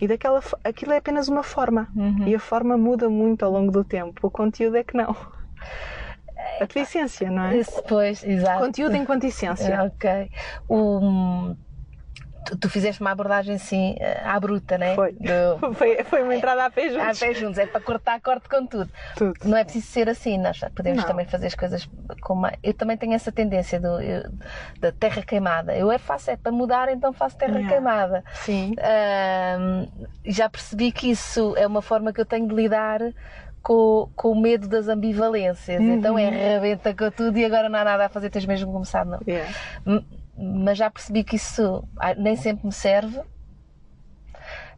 E 0.00 0.08
daquela, 0.08 0.42
aquilo 0.62 0.92
é 0.92 0.96
apenas 0.98 1.28
uma 1.28 1.42
forma. 1.42 1.88
Uhum. 1.94 2.26
E 2.26 2.34
a 2.34 2.38
forma 2.38 2.76
muda 2.76 3.08
muito 3.08 3.44
ao 3.44 3.50
longo 3.52 3.70
do 3.70 3.84
tempo. 3.84 4.26
O 4.26 4.30
conteúdo 4.30 4.76
é 4.76 4.84
que 4.84 4.96
não. 4.96 5.16
A 6.60 6.66
tua 6.66 6.82
essência, 6.82 7.30
não 7.30 7.44
é? 7.44 7.56
Isso, 7.56 7.82
pois, 7.88 8.22
exato. 8.22 8.60
Conteúdo 8.60 8.96
enquanto 8.96 9.24
essência. 9.24 9.84
Ok. 9.84 10.30
O, 10.68 11.54
tu, 12.44 12.56
tu 12.56 12.70
fizeste 12.70 13.00
uma 13.00 13.10
abordagem 13.10 13.54
assim 13.56 13.96
à 14.24 14.38
bruta, 14.38 14.78
né? 14.78 14.94
Foi. 14.94 15.12
Do... 15.12 15.74
foi, 15.74 16.02
foi 16.04 16.22
uma 16.22 16.34
entrada 16.34 16.64
a 16.64 16.70
pé 16.70 16.90
juntos. 16.90 17.22
A 17.22 17.26
pé 17.26 17.34
juntos, 17.34 17.58
é 17.58 17.66
para 17.66 17.80
cortar 17.80 18.20
corte 18.20 18.48
com 18.48 18.66
tudo. 18.66 18.90
tudo. 19.16 19.34
Não 19.44 19.56
é 19.56 19.64
preciso 19.64 19.86
ser 19.86 20.08
assim, 20.08 20.38
nós 20.38 20.60
podemos 20.74 21.02
não. 21.02 21.08
também 21.08 21.26
fazer 21.26 21.46
as 21.46 21.54
coisas 21.54 21.88
com 22.20 22.34
uma... 22.34 22.52
Eu 22.62 22.74
também 22.74 22.96
tenho 22.96 23.14
essa 23.14 23.32
tendência 23.32 23.80
do, 23.80 24.00
eu, 24.00 24.30
da 24.78 24.92
terra 24.92 25.22
queimada. 25.22 25.76
Eu 25.76 25.90
é 25.90 25.98
faço, 25.98 26.30
é 26.30 26.36
para 26.36 26.52
mudar, 26.52 26.88
então 26.88 27.12
faço 27.12 27.36
terra 27.36 27.58
yeah. 27.58 27.68
queimada. 27.68 28.24
Sim. 28.34 28.74
já 30.24 30.48
percebi 30.48 30.92
que 30.92 31.10
isso 31.10 31.54
é 31.56 31.66
uma 31.66 31.82
forma 31.82 32.12
que 32.12 32.20
eu 32.20 32.26
tenho 32.26 32.46
de 32.46 32.54
lidar 32.54 33.00
com, 33.62 34.10
com 34.14 34.32
o 34.32 34.40
medo 34.40 34.68
das 34.68 34.88
ambivalências. 34.88 35.80
Uhum. 35.80 35.94
Então 35.94 36.18
é 36.18 36.28
rebenta 36.28 36.94
com 36.94 37.10
tudo 37.10 37.38
e 37.38 37.44
agora 37.44 37.68
não 37.68 37.78
há 37.78 37.84
nada 37.84 38.06
a 38.06 38.08
fazer, 38.08 38.28
tens 38.30 38.44
mesmo 38.44 38.66
que 38.66 38.72
começar, 38.72 39.04
não. 39.04 39.20
Yeah 39.26 39.50
mas 40.36 40.78
já 40.78 40.90
percebi 40.90 41.24
que 41.24 41.36
isso 41.36 41.86
ah, 41.98 42.14
nem 42.14 42.36
sempre 42.36 42.66
me 42.66 42.72
serve. 42.72 43.20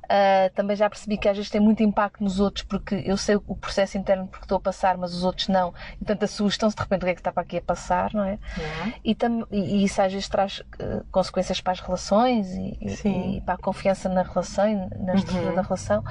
Uh, 0.06 0.54
também 0.54 0.76
já 0.76 0.88
percebi 0.88 1.18
que 1.18 1.28
às 1.28 1.36
vezes 1.36 1.50
tem 1.50 1.60
muito 1.60 1.82
impacto 1.82 2.22
nos 2.22 2.38
outros 2.38 2.64
porque 2.64 2.94
eu 3.04 3.16
sei 3.16 3.34
o 3.34 3.56
processo 3.56 3.98
interno 3.98 4.28
porque 4.28 4.44
estou 4.44 4.58
a 4.58 4.60
passar, 4.60 4.96
mas 4.96 5.12
os 5.12 5.24
outros 5.24 5.48
não. 5.48 5.74
E 5.94 5.98
portanto 5.98 6.22
assustam-se 6.22 6.76
de 6.76 6.82
repente 6.82 7.02
o 7.02 7.04
que 7.06 7.10
é 7.10 7.14
que 7.14 7.20
está 7.20 7.32
para 7.32 7.42
aqui 7.42 7.56
a 7.56 7.62
passar, 7.62 8.14
não 8.14 8.22
é? 8.22 8.32
Uhum. 8.34 8.92
E, 9.04 9.14
tam, 9.16 9.46
e, 9.50 9.82
isso 9.82 10.00
às 10.00 10.12
vezes 10.12 10.28
traz 10.28 10.60
uh, 10.60 11.04
consequências 11.10 11.60
para 11.60 11.72
as 11.72 11.80
relações 11.80 12.52
e, 12.52 12.78
e, 13.04 13.40
para 13.40 13.54
a 13.54 13.58
confiança 13.58 14.08
na 14.08 14.22
relação 14.22 14.68
e 14.68 14.74
na 15.02 15.16
estrutura 15.16 15.48
uhum. 15.48 15.54
da 15.56 15.62
relação. 15.62 16.04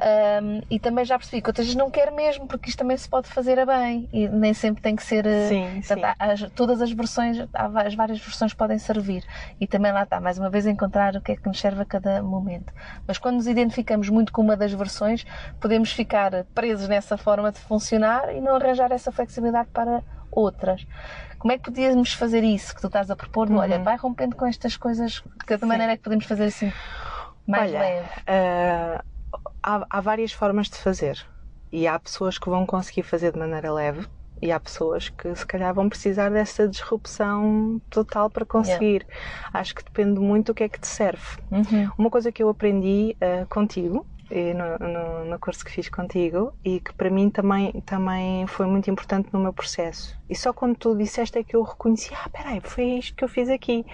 Um, 0.00 0.62
e 0.70 0.78
também 0.78 1.04
já 1.04 1.18
percebi 1.18 1.42
que 1.42 1.50
outras 1.50 1.66
vezes 1.66 1.76
não 1.76 1.90
quero 1.90 2.14
mesmo, 2.14 2.46
porque 2.46 2.68
isto 2.68 2.78
também 2.78 2.96
se 2.96 3.08
pode 3.08 3.28
fazer 3.28 3.58
a 3.58 3.66
bem 3.66 4.08
e 4.12 4.28
nem 4.28 4.54
sempre 4.54 4.80
tem 4.80 4.94
que 4.94 5.02
ser. 5.02 5.26
Eh, 5.26 5.48
sim, 5.48 5.82
portanto, 5.84 6.06
sim. 6.06 6.14
As, 6.18 6.52
todas 6.52 6.80
as 6.80 6.92
versões, 6.92 7.36
as 7.52 7.94
várias 7.96 8.20
versões 8.20 8.54
podem 8.54 8.78
servir. 8.78 9.24
E 9.60 9.66
também 9.66 9.90
lá 9.90 10.04
está, 10.04 10.20
mais 10.20 10.38
uma 10.38 10.48
vez, 10.48 10.66
encontrar 10.66 11.16
o 11.16 11.20
que 11.20 11.32
é 11.32 11.36
que 11.36 11.44
nos 11.46 11.58
serve 11.58 11.82
a 11.82 11.84
cada 11.84 12.22
momento. 12.22 12.72
Mas 13.08 13.18
quando 13.18 13.36
nos 13.36 13.48
identificamos 13.48 14.08
muito 14.08 14.32
com 14.32 14.40
uma 14.40 14.56
das 14.56 14.72
versões, 14.72 15.26
podemos 15.60 15.90
ficar 15.90 16.44
presos 16.54 16.88
nessa 16.88 17.16
forma 17.16 17.50
de 17.50 17.58
funcionar 17.58 18.32
e 18.32 18.40
não 18.40 18.54
arranjar 18.54 18.92
essa 18.92 19.10
flexibilidade 19.10 19.68
para 19.70 20.04
outras. 20.30 20.86
Como 21.40 21.52
é 21.52 21.58
que 21.58 21.64
podíamos 21.64 22.12
fazer 22.12 22.44
isso 22.44 22.72
que 22.72 22.80
tu 22.80 22.86
estás 22.86 23.10
a 23.10 23.16
propor? 23.16 23.50
Uhum. 23.50 23.58
Olha, 23.58 23.80
vai 23.80 23.96
rompendo 23.96 24.36
com 24.36 24.46
estas 24.46 24.76
coisas, 24.76 25.24
de 25.48 25.58
que 25.58 25.64
maneira 25.64 25.94
é 25.94 25.96
que 25.96 26.02
podemos 26.04 26.24
fazer 26.24 26.44
assim 26.44 26.72
mais 27.44 27.70
Olha, 27.72 27.80
leve? 27.80 28.08
Uh 28.28 29.17
há, 29.62 29.86
há 29.90 30.00
várias 30.00 30.32
formas 30.32 30.68
de 30.68 30.76
fazer. 30.76 31.18
E 31.70 31.86
há 31.86 31.98
pessoas 31.98 32.38
que 32.38 32.48
vão 32.48 32.64
conseguir 32.64 33.02
fazer 33.02 33.32
de 33.32 33.38
maneira 33.38 33.72
leve 33.72 34.06
e 34.40 34.52
há 34.52 34.60
pessoas 34.60 35.08
que 35.08 35.34
se 35.34 35.46
calhar 35.46 35.74
vão 35.74 35.88
precisar 35.88 36.30
dessa 36.30 36.66
disrupção 36.68 37.80
total 37.90 38.30
para 38.30 38.46
conseguir. 38.46 39.04
Yeah. 39.06 39.50
Acho 39.52 39.74
que 39.74 39.84
depende 39.84 40.20
muito 40.20 40.46
do 40.46 40.54
que 40.54 40.64
é 40.64 40.68
que 40.68 40.80
te 40.80 40.86
serve. 40.86 41.26
Uhum. 41.50 41.90
Uma 41.98 42.10
coisa 42.10 42.32
que 42.32 42.42
eu 42.42 42.48
aprendi 42.48 43.16
uh, 43.20 43.46
contigo 43.48 44.06
no, 44.30 44.78
no, 44.78 45.24
no, 45.24 45.38
curso 45.38 45.64
que 45.64 45.70
fiz 45.70 45.88
contigo 45.88 46.52
e 46.64 46.80
que 46.80 46.92
para 46.92 47.08
mim 47.08 47.30
também, 47.30 47.72
também 47.86 48.46
foi 48.46 48.66
muito 48.66 48.90
importante 48.90 49.28
no 49.32 49.40
meu 49.40 49.52
processo. 49.52 50.18
E 50.28 50.34
só 50.36 50.52
quando 50.52 50.76
tu 50.76 50.96
disseste 50.96 51.38
é 51.38 51.42
que 51.42 51.56
eu 51.56 51.62
reconheci, 51.62 52.10
ah, 52.14 52.28
peraí, 52.28 52.60
foi 52.60 52.98
isto 52.98 53.14
que 53.14 53.24
eu 53.24 53.28
fiz 53.28 53.48
aqui. 53.48 53.86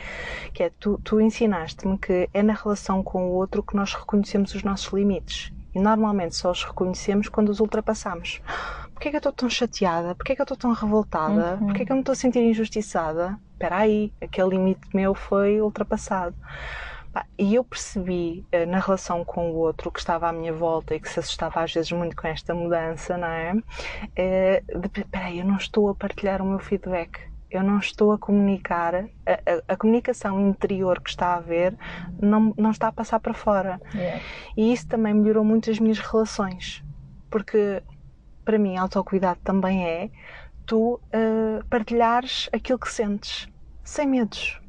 Que 0.52 0.64
é, 0.64 0.70
tu, 0.80 1.00
tu 1.04 1.20
ensinaste-me 1.20 1.96
que 1.98 2.28
é 2.34 2.42
na 2.42 2.54
relação 2.54 3.02
com 3.02 3.28
o 3.28 3.32
outro 3.34 3.62
que 3.62 3.76
nós 3.76 3.94
reconhecemos 3.94 4.54
os 4.54 4.62
nossos 4.62 4.92
limites. 4.92 5.52
E 5.74 5.80
normalmente 5.80 6.36
só 6.36 6.50
os 6.50 6.64
reconhecemos 6.64 7.28
quando 7.28 7.48
os 7.48 7.60
ultrapassamos. 7.60 8.40
Porquê 8.94 9.08
é 9.08 9.10
que 9.10 9.16
eu 9.16 9.18
estou 9.18 9.32
tão 9.32 9.50
chateada? 9.50 10.14
Porquê 10.14 10.32
é 10.32 10.34
que 10.36 10.40
eu 10.40 10.44
estou 10.44 10.56
tão 10.56 10.72
revoltada? 10.72 11.58
Uhum. 11.60 11.66
Porquê 11.66 11.82
é 11.82 11.84
que 11.84 11.92
eu 11.92 11.96
me 11.96 12.02
estou 12.02 12.12
a 12.12 12.16
sentir 12.16 12.40
injustiçada? 12.40 13.38
Espera 13.52 13.78
aí, 13.78 14.12
aquele 14.20 14.50
limite 14.50 14.88
meu 14.94 15.14
foi 15.14 15.60
ultrapassado. 15.60 16.34
E 17.38 17.55
eu 17.55 17.62
percebi 17.62 18.44
eh, 18.50 18.66
na 18.66 18.79
relação 18.79 19.24
com 19.24 19.50
o 19.53 19.55
outro 19.55 19.90
que 19.90 20.00
estava 20.00 20.29
à 20.29 20.33
minha 20.33 20.53
volta 20.53 20.94
e 20.94 21.00
que 21.00 21.09
se 21.09 21.20
assustava 21.20 21.61
às 21.62 21.72
vezes 21.72 21.92
muito 21.92 22.16
com 22.16 22.27
esta 22.27 22.55
mudança, 22.55 23.16
não 23.16 23.29
é? 23.29 23.55
é 24.16 24.62
de, 24.62 25.05
peraí, 25.05 25.38
eu 25.38 25.44
não 25.44 25.57
estou 25.57 25.88
a 25.88 25.94
partilhar 25.94 26.42
o 26.42 26.44
meu 26.44 26.59
feedback. 26.59 27.20
Eu 27.50 27.62
não 27.62 27.79
estou 27.79 28.11
a 28.11 28.18
comunicar, 28.18 28.96
a, 28.96 29.05
a, 29.33 29.74
a 29.74 29.77
comunicação 29.77 30.40
interior 30.40 31.00
que 31.00 31.11
está 31.11 31.29
a 31.29 31.37
haver 31.37 31.77
não, 32.20 32.53
não 32.57 32.72
está 32.72 32.88
a 32.88 32.92
passar 32.92 33.20
para 33.20 33.33
fora. 33.33 33.81
Yeah. 33.94 34.20
E 34.57 34.72
isso 34.72 34.88
também 34.88 35.14
melhorou 35.14 35.44
muito 35.44 35.70
as 35.70 35.79
minhas 35.79 36.00
relações. 36.00 36.83
Porque, 37.31 37.81
para 38.44 38.59
mim, 38.59 38.77
autocuidado 38.77 39.38
também 39.44 39.87
é 39.87 40.11
tu 40.66 40.94
uh, 40.94 41.64
partilhares 41.70 42.48
aquilo 42.53 42.79
que 42.79 42.90
sentes, 42.90 43.48
sem 43.85 44.09
medos 44.09 44.61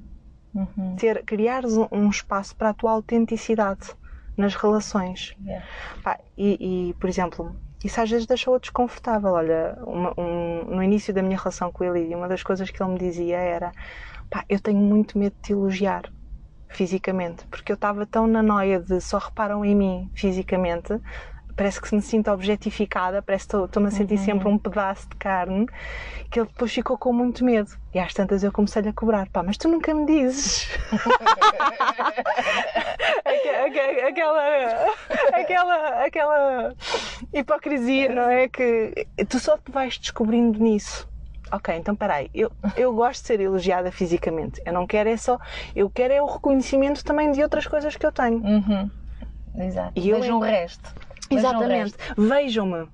Uhum. 0.55 0.95
Ter, 0.95 1.23
criares 1.25 1.75
um, 1.75 1.87
um, 1.91 2.09
espaço 2.09 2.55
para 2.55 2.69
a 2.69 2.73
tua 2.73 2.91
autenticidade 2.91 3.93
nas 4.37 4.55
relações. 4.55 5.35
Yeah. 5.43 5.65
Pá, 6.01 6.17
e, 6.37 6.89
e, 6.89 6.93
por 6.93 7.09
exemplo, 7.09 7.55
isso 7.83 7.99
às 7.99 8.09
vezes 8.09 8.25
deixou-o 8.25 8.59
desconfortável. 8.59 9.31
Olha, 9.31 9.77
uma, 9.85 10.13
um, 10.17 10.63
no 10.75 10.81
início 10.81 11.13
da 11.13 11.21
minha 11.21 11.37
relação 11.37 11.71
com 11.71 11.83
ele, 11.83 12.15
uma 12.15 12.27
das 12.27 12.41
coisas 12.41 12.69
que 12.69 12.81
ele 12.81 12.93
me 12.93 12.99
dizia 12.99 13.37
era: 13.37 13.71
pá, 14.29 14.45
eu 14.47 14.59
tenho 14.59 14.79
muito 14.79 15.17
medo 15.19 15.33
de 15.35 15.41
te 15.41 15.51
elogiar 15.51 16.09
fisicamente, 16.69 17.45
porque 17.47 17.71
eu 17.71 17.75
estava 17.75 18.05
tão 18.05 18.27
na 18.27 18.41
noia 18.41 18.79
de 18.79 18.99
só 18.99 19.17
reparam 19.17 19.63
em 19.63 19.75
mim 19.75 20.11
fisicamente, 20.13 20.99
parece 21.55 21.81
que 21.81 21.95
me 21.95 22.01
sinto 22.01 22.31
objetificada, 22.31 23.21
parece 23.21 23.47
que 23.47 23.55
estou-me 23.55 23.87
a 23.87 23.91
sentir 23.91 24.15
uhum. 24.15 24.25
sempre 24.25 24.47
um 24.47 24.57
pedaço 24.57 25.07
de 25.09 25.15
carne, 25.15 25.67
que 26.29 26.39
ele 26.39 26.47
depois 26.47 26.73
ficou 26.73 26.97
com 26.97 27.13
muito 27.13 27.45
medo. 27.45 27.71
E 27.93 27.99
às 27.99 28.13
tantas 28.13 28.43
eu 28.43 28.51
comecei-lhe 28.51 28.89
a 28.89 28.93
cobrar, 28.93 29.29
pá, 29.29 29.41
mas 29.41 29.57
tu 29.57 29.69
nunca 29.69 29.93
me 29.93 30.05
dizes. 30.05 30.67
aquela, 34.07 34.93
aquela, 35.33 36.05
aquela 36.05 36.75
hipocrisia, 37.33 38.13
não 38.13 38.29
é? 38.29 38.47
Que 38.47 39.07
tu 39.29 39.39
só 39.39 39.57
te 39.57 39.71
vais 39.71 39.97
descobrindo 39.97 40.59
nisso. 40.59 41.07
Ok, 41.51 41.75
então 41.75 41.95
peraí, 41.95 42.29
eu, 42.33 42.51
eu 42.75 42.93
gosto 42.93 43.21
de 43.21 43.27
ser 43.27 43.39
elogiada 43.39 43.91
fisicamente. 43.91 44.61
Eu 44.65 44.73
não 44.73 44.87
quero 44.87 45.09
é 45.09 45.17
só. 45.17 45.39
Eu 45.75 45.89
quero 45.89 46.13
é 46.13 46.21
o 46.21 46.25
reconhecimento 46.25 47.03
também 47.03 47.31
de 47.31 47.41
outras 47.43 47.67
coisas 47.67 47.95
que 47.95 48.05
eu 48.05 48.11
tenho. 48.11 48.43
Uhum. 48.43 48.89
Exato. 49.57 49.91
E 49.95 50.09
eu, 50.09 50.19
o 50.19 50.39
resto. 50.39 50.93
Exatamente. 51.29 51.95
Vejam-me. 52.17 52.87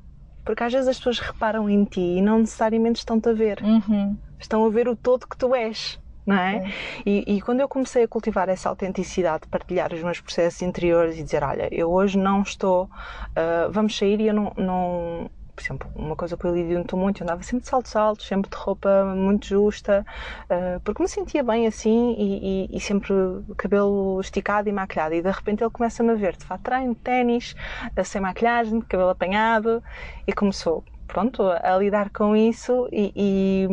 Porque 0.44 0.64
às 0.64 0.74
vezes 0.74 0.88
as 0.88 0.98
pessoas 0.98 1.20
reparam 1.20 1.70
em 1.70 1.84
ti 1.86 2.02
e 2.02 2.22
não 2.22 2.40
necessariamente 2.40 3.00
estão-te 3.00 3.30
a 3.30 3.34
ver. 3.34 3.62
Uhum. 3.64 4.18
Estão 4.40 4.66
a 4.66 4.70
ver 4.70 4.88
o 4.88 4.96
todo 4.96 5.28
que 5.28 5.38
tu 5.38 5.54
és. 5.54 6.00
Não 6.26 6.38
é? 6.38 6.72
E, 7.06 7.36
e, 7.36 7.42
quando 7.42 7.62
eu 7.62 7.68
comecei 7.68 8.04
a 8.04 8.08
cultivar 8.08 8.48
essa 8.48 8.70
autenticidade, 8.70 9.48
partilhar 9.48 9.92
os 9.92 10.04
meus 10.04 10.22
processos 10.22 10.62
interiores 10.62 11.18
e 11.18 11.24
dizer: 11.24 11.44
Olha, 11.44 11.68
eu 11.72 11.92
hoje 11.92 12.18
não 12.18 12.44
estou, 12.44 12.84
uh, 12.84 13.72
vamos 13.72 13.98
sair 13.98 14.22
e 14.22 14.28
eu 14.28 14.34
não, 14.34 14.54
não, 14.56 15.32
por 15.62 15.66
exemplo, 15.66 15.92
uma 15.96 16.16
coisa 16.16 16.36
que 16.36 16.46
eu 16.46 16.80
notou 16.80 16.98
muito, 16.98 17.22
eu 17.22 17.26
andava 17.26 17.44
sempre 17.44 17.64
de 17.64 17.70
saltos 17.70 17.96
altos, 17.96 18.26
sempre 18.26 18.50
de 18.50 18.58
roupa 18.58 19.06
muito 19.16 19.46
justa, 19.46 20.04
uh, 20.46 20.80
porque 20.80 21.04
me 21.04 21.08
sentia 21.08 21.44
bem 21.44 21.68
assim 21.68 22.16
e, 22.18 22.68
e, 22.74 22.78
e, 22.78 22.80
sempre 22.80 23.14
cabelo 23.58 24.20
esticado 24.20 24.68
e 24.68 24.72
maquilhado. 24.72 25.14
E 25.14 25.22
de 25.22 25.30
repente 25.30 25.64
ele 25.64 25.70
começa-me 25.70 26.12
a 26.12 26.16
ver 26.16 26.36
de 26.36 26.46
fato 26.46 26.62
treino, 26.62 26.96
ténis, 26.96 27.56
uh, 27.96 28.04
sem 28.04 28.20
maquilhagem, 28.20 28.82
cabelo 28.82 29.12
apanhado, 29.12 29.84
e 30.26 30.34
começou, 30.34 30.84
pronto, 31.08 31.44
a, 31.44 31.76
a 31.76 31.78
lidar 31.78 32.10
com 32.10 32.36
isso 32.36 32.90
e, 32.92 33.14
e, 33.16 33.68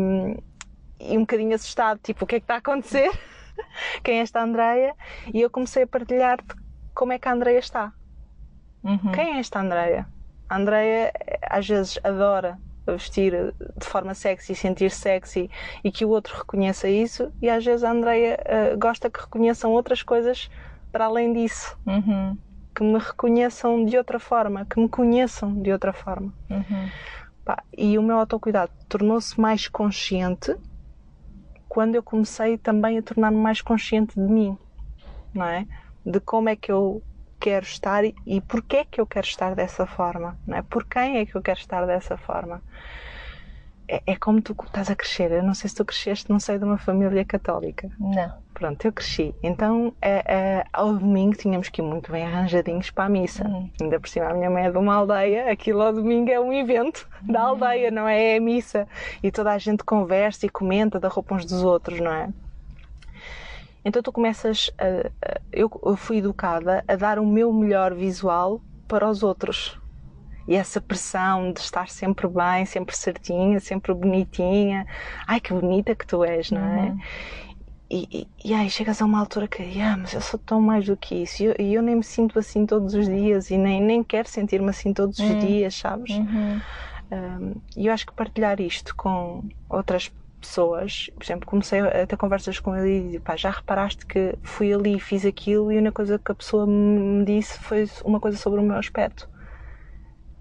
e 1.00 1.16
um 1.16 1.20
bocadinho 1.20 1.54
assustado, 1.54 1.98
tipo, 2.02 2.24
o 2.24 2.26
que 2.26 2.36
é 2.36 2.40
que 2.40 2.44
está 2.44 2.56
a 2.56 2.58
acontecer? 2.58 3.10
Quem 4.04 4.18
é 4.18 4.22
esta 4.22 4.42
Andreia? 4.42 4.94
E 5.32 5.40
eu 5.40 5.48
comecei 5.48 5.84
a 5.84 5.86
partilhar 5.86 6.38
como 6.94 7.12
é 7.12 7.18
que 7.18 7.28
a 7.28 7.32
Andreia 7.32 7.58
está. 7.58 7.92
Uhum. 8.84 9.12
Quem 9.12 9.36
é 9.36 9.40
esta 9.40 9.60
Andreia? 9.60 10.06
A 10.48 10.56
Andrea 10.56 11.12
às 11.42 11.66
vezes 11.66 11.98
adora 12.02 12.58
vestir 12.86 13.54
de 13.76 13.86
forma 13.86 14.14
sexy, 14.14 14.54
sentir 14.54 14.90
sexy 14.90 15.50
e 15.84 15.92
que 15.92 16.04
o 16.04 16.08
outro 16.08 16.36
reconheça 16.36 16.88
isso, 16.88 17.32
e 17.40 17.48
às 17.48 17.64
vezes 17.64 17.84
a 17.84 17.90
Andrea 17.90 18.38
uh, 18.38 18.78
gosta 18.78 19.10
que 19.10 19.20
reconheçam 19.20 19.72
outras 19.72 20.02
coisas 20.02 20.50
para 20.90 21.04
além 21.04 21.32
disso. 21.32 21.78
Uhum. 21.86 22.36
Que 22.74 22.82
me 22.82 22.98
reconheçam 22.98 23.84
de 23.84 23.96
outra 23.96 24.18
forma, 24.18 24.64
que 24.64 24.80
me 24.80 24.88
conheçam 24.88 25.60
de 25.60 25.72
outra 25.72 25.92
forma. 25.92 26.32
Uhum. 26.48 26.88
Pá, 27.44 27.62
e 27.76 27.98
o 27.98 28.02
meu 28.02 28.18
autocuidado 28.18 28.72
tornou-se 28.88 29.38
mais 29.40 29.68
consciente 29.68 30.54
quando 31.68 31.94
eu 31.94 32.02
comecei 32.02 32.56
também 32.56 32.98
a 32.98 33.02
tornar-me 33.02 33.36
mais 33.36 33.60
consciente 33.60 34.14
de 34.14 34.26
mim, 34.26 34.56
não 35.34 35.44
é? 35.44 35.66
De 36.04 36.20
como 36.20 36.48
é 36.48 36.56
que 36.56 36.72
eu 36.72 37.02
quero 37.40 37.64
estar 37.64 38.04
e, 38.04 38.14
e 38.26 38.40
porquê 38.40 38.78
é 38.78 38.84
que 38.84 39.00
eu 39.00 39.06
quero 39.06 39.26
estar 39.26 39.54
dessa 39.54 39.86
forma, 39.86 40.38
não 40.46 40.56
é? 40.58 40.62
Por 40.62 40.84
quem 40.84 41.18
é 41.18 41.26
que 41.26 41.34
eu 41.34 41.42
quero 41.42 41.58
estar 41.58 41.86
dessa 41.86 42.16
forma? 42.16 42.62
é, 43.88 44.02
é, 44.06 44.16
como 44.16 44.40
tu 44.42 44.54
estás 44.64 44.90
a 44.90 44.94
crescer. 44.94 45.32
Eu 45.32 45.42
não 45.42 45.54
sei 45.54 45.70
se 45.70 45.76
tu 45.76 45.84
cresceste, 45.84 46.30
não 46.30 46.38
sei, 46.38 46.58
de 46.58 46.64
uma 46.64 46.76
família 46.76 47.24
católica. 47.24 47.90
Não. 47.98 48.32
Pronto, 48.52 48.84
eu 48.84 48.92
cresci. 48.92 49.34
Então, 49.42 49.94
é, 50.02 50.64
ao 50.72 50.92
domingo 50.92 51.34
tínhamos 51.34 51.68
que 51.70 51.80
ir 51.80 51.84
muito 51.84 52.12
bem 52.12 52.24
arranjadinhos 52.24 52.90
para 52.90 53.04
a 53.04 53.08
missa. 53.08 53.48
Uhum. 53.48 53.70
Ainda 53.80 53.98
por 53.98 54.08
cima, 54.08 54.26
a 54.26 54.34
minha 54.34 54.50
mãe 54.50 54.66
é 54.66 54.70
de 54.70 54.76
uma 54.76 54.94
aldeia, 54.94 55.50
aquilo 55.50 55.80
ao 55.80 55.92
domingo 55.92 56.30
é 56.30 56.38
um 56.38 56.52
evento 56.52 57.08
uhum. 57.22 57.32
da 57.32 57.40
aldeia, 57.40 57.90
não 57.90 58.06
é? 58.06 58.34
É 58.34 58.36
a 58.36 58.40
missa. 58.40 58.86
E 59.22 59.30
toda 59.30 59.52
a 59.52 59.58
gente 59.58 59.82
conversa 59.82 60.44
e 60.44 60.50
comenta 60.50 61.00
da 61.00 61.08
roupa 61.08 61.34
uns 61.34 61.46
dos 61.46 61.62
outros, 61.62 61.98
não 61.98 62.12
é? 62.12 62.28
Então 63.84 64.02
tu 64.02 64.12
começas 64.12 64.70
a, 64.78 65.08
a, 65.26 65.40
eu 65.52 65.70
fui 65.96 66.18
educada 66.18 66.84
a 66.86 66.96
dar 66.96 67.18
o 67.18 67.26
meu 67.26 67.52
melhor 67.52 67.94
visual 67.94 68.60
para 68.86 69.08
os 69.08 69.22
outros 69.22 69.78
e 70.48 70.54
essa 70.54 70.80
pressão 70.80 71.52
de 71.52 71.60
estar 71.60 71.90
sempre 71.90 72.26
bem, 72.26 72.64
sempre 72.64 72.96
certinha, 72.96 73.60
sempre 73.60 73.92
bonitinha. 73.92 74.86
Ai, 75.26 75.40
que 75.40 75.52
bonita 75.52 75.94
que 75.94 76.06
tu 76.06 76.24
és, 76.24 76.50
não 76.50 76.64
é? 76.64 76.88
Uhum. 76.88 76.98
E, 77.90 78.08
e, 78.10 78.48
e 78.48 78.54
aí 78.54 78.70
chegas 78.70 79.02
a 79.02 79.04
uma 79.04 79.20
altura 79.20 79.46
que, 79.46 79.62
ah, 79.80 79.96
mas 79.98 80.14
eu 80.14 80.22
sou 80.22 80.40
tão 80.40 80.58
mais 80.58 80.86
do 80.86 80.96
que 80.96 81.16
isso. 81.16 81.42
E 81.42 81.46
eu, 81.46 81.54
eu, 81.58 81.82
nem 81.82 81.96
me 81.96 82.02
sinto 82.02 82.38
assim 82.38 82.64
todos 82.64 82.94
os 82.94 83.06
dias 83.06 83.50
e 83.50 83.58
nem, 83.58 83.78
nem 83.82 84.02
quero 84.02 84.26
sentir-me 84.26 84.70
assim 84.70 84.94
todos 84.94 85.18
os 85.18 85.30
uhum. 85.30 85.38
dias, 85.38 85.74
sabes? 85.74 86.16
Uhum. 86.16 86.60
Um, 87.10 87.54
e 87.76 87.86
eu 87.86 87.92
acho 87.92 88.06
que 88.06 88.12
partilhar 88.14 88.58
isto 88.58 88.96
com 88.96 89.44
outras 89.68 90.08
pessoas, 90.08 90.27
por 90.40 91.24
exemplo, 91.24 91.46
comecei 91.46 91.80
a 91.80 92.06
ter 92.06 92.16
conversas 92.16 92.60
com 92.60 92.74
ele 92.76 92.88
e 92.88 93.02
disse, 93.08 93.20
pá, 93.20 93.36
já 93.36 93.50
reparaste 93.50 94.06
que 94.06 94.34
fui 94.42 94.72
ali 94.72 94.96
e 94.96 95.00
fiz 95.00 95.24
aquilo 95.24 95.72
e 95.72 95.76
a 95.76 95.80
única 95.80 95.92
coisa 95.92 96.18
que 96.18 96.32
a 96.32 96.34
pessoa 96.34 96.66
me 96.66 97.24
disse 97.24 97.58
foi 97.58 97.88
uma 98.04 98.20
coisa 98.20 98.36
sobre 98.36 98.60
o 98.60 98.62
meu 98.62 98.76
aspecto. 98.76 99.28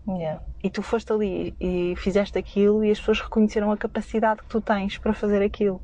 Yeah. 0.07 0.41
E 0.63 0.69
tu 0.69 0.81
foste 0.81 1.11
ali 1.11 1.55
e 1.59 1.93
fizeste 1.97 2.37
aquilo 2.37 2.83
e 2.83 2.91
as 2.91 2.99
pessoas 2.99 3.21
reconheceram 3.21 3.71
a 3.71 3.77
capacidade 3.77 4.41
que 4.41 4.47
tu 4.47 4.61
tens 4.61 4.97
para 4.97 5.13
fazer 5.13 5.41
aquilo. 5.41 5.81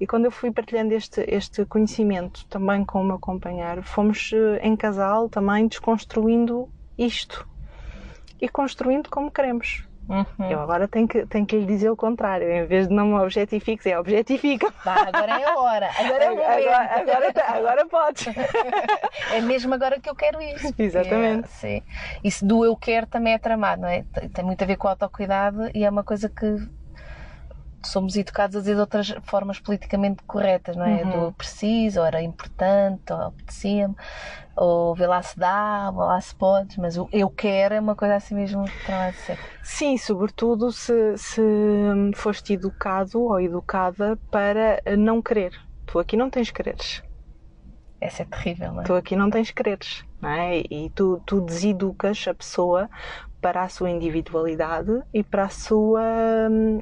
E 0.00 0.06
quando 0.06 0.24
eu 0.24 0.30
fui 0.30 0.50
partilhando 0.50 0.92
este, 0.92 1.24
este 1.28 1.64
conhecimento 1.64 2.46
também 2.46 2.84
com 2.84 3.00
o 3.00 3.04
meu 3.04 3.18
companheiro, 3.18 3.82
fomos 3.82 4.32
eh, 4.32 4.60
em 4.62 4.76
casal 4.76 5.28
também 5.28 5.68
desconstruindo 5.68 6.68
isto 6.98 7.46
e 8.40 8.48
construindo 8.48 9.08
como 9.08 9.30
queremos. 9.30 9.86
Uhum. 10.08 10.50
Eu 10.50 10.60
agora 10.60 10.86
tenho 10.86 11.08
que, 11.08 11.24
tenho 11.26 11.46
que 11.46 11.56
lhe 11.56 11.66
dizer 11.66 11.90
o 11.90 11.96
contrário, 11.96 12.50
em 12.50 12.66
vez 12.66 12.88
de 12.88 12.94
não 12.94 13.06
me 13.06 13.14
objetifiques, 13.14 13.86
é 13.86 13.98
objetifica. 13.98 14.70
Tá, 14.84 15.08
agora 15.08 15.40
é 15.40 15.44
a 15.44 15.58
hora, 15.58 15.90
agora 15.98 16.24
é 16.24 16.30
o 16.30 16.36
momento. 16.36 16.68
Agora, 16.68 17.00
agora, 17.00 17.32
tá, 17.32 17.54
agora 17.54 17.86
podes. 17.86 18.26
é 19.32 19.40
mesmo 19.40 19.74
agora 19.74 19.98
que 19.98 20.08
eu 20.08 20.14
quero 20.14 20.40
isso. 20.42 20.74
Exatamente. 20.78 21.48
É. 21.64 21.82
Isso 22.22 22.44
do 22.44 22.64
eu 22.64 22.76
quero 22.76 23.06
também 23.06 23.32
é 23.32 23.38
tramado, 23.38 23.82
não 23.82 23.88
é? 23.88 24.04
Tem 24.32 24.44
muito 24.44 24.62
a 24.62 24.66
ver 24.66 24.76
com 24.76 24.86
o 24.86 24.90
autocuidado 24.90 25.70
e 25.74 25.84
é 25.84 25.90
uma 25.90 26.04
coisa 26.04 26.28
que 26.28 26.56
somos 27.82 28.16
educados 28.16 28.56
a 28.56 28.60
dizer 28.60 28.74
de 28.74 28.80
outras 28.80 29.14
formas 29.24 29.58
politicamente 29.60 30.22
corretas, 30.24 30.76
não 30.76 30.86
é? 30.86 31.02
Uhum. 31.02 31.26
Do 31.26 31.32
preciso, 31.32 32.00
ou 32.00 32.06
era 32.06 32.22
importante, 32.22 33.12
ou 33.12 33.20
apetecia-me, 33.20 33.94
ou 34.56 34.94
vê 34.94 35.06
lá 35.06 35.22
se 35.22 35.38
dá, 35.38 35.90
ou 35.92 35.98
lá 35.98 36.20
se 36.20 36.34
pode, 36.34 36.78
mas 36.80 36.96
o 36.96 37.08
eu 37.12 37.28
quero 37.28 37.74
é 37.74 37.80
uma 37.80 37.96
coisa 37.96 38.16
assim 38.16 38.34
mesmo 38.34 38.64
que 38.64 38.76
está 38.78 39.10
de 39.10 39.16
ser. 39.16 39.38
Sim, 39.62 39.96
sobretudo 39.96 40.70
se, 40.70 41.16
se 41.16 41.42
foste 42.14 42.54
educado 42.54 43.22
ou 43.22 43.40
educada 43.40 44.18
para 44.30 44.82
não 44.96 45.20
querer. 45.22 45.52
Tu 45.86 45.98
aqui 45.98 46.16
não 46.16 46.30
tens 46.30 46.50
quereres. 46.50 47.02
Essa 48.00 48.22
é 48.22 48.26
terrível, 48.26 48.72
não 48.72 48.82
é? 48.82 48.84
Tu 48.84 48.94
aqui 48.94 49.16
não 49.16 49.30
tens 49.30 49.50
quereres, 49.50 50.04
não 50.20 50.28
é? 50.28 50.58
E 50.70 50.90
tu, 50.94 51.22
tu 51.26 51.40
deseducas 51.40 52.26
a 52.28 52.34
pessoa 52.34 52.90
para 53.40 53.62
a 53.62 53.68
sua 53.68 53.90
individualidade 53.90 54.90
e 55.12 55.22
para 55.22 55.44
a 55.44 55.48
sua 55.48 56.02
hum, 56.50 56.78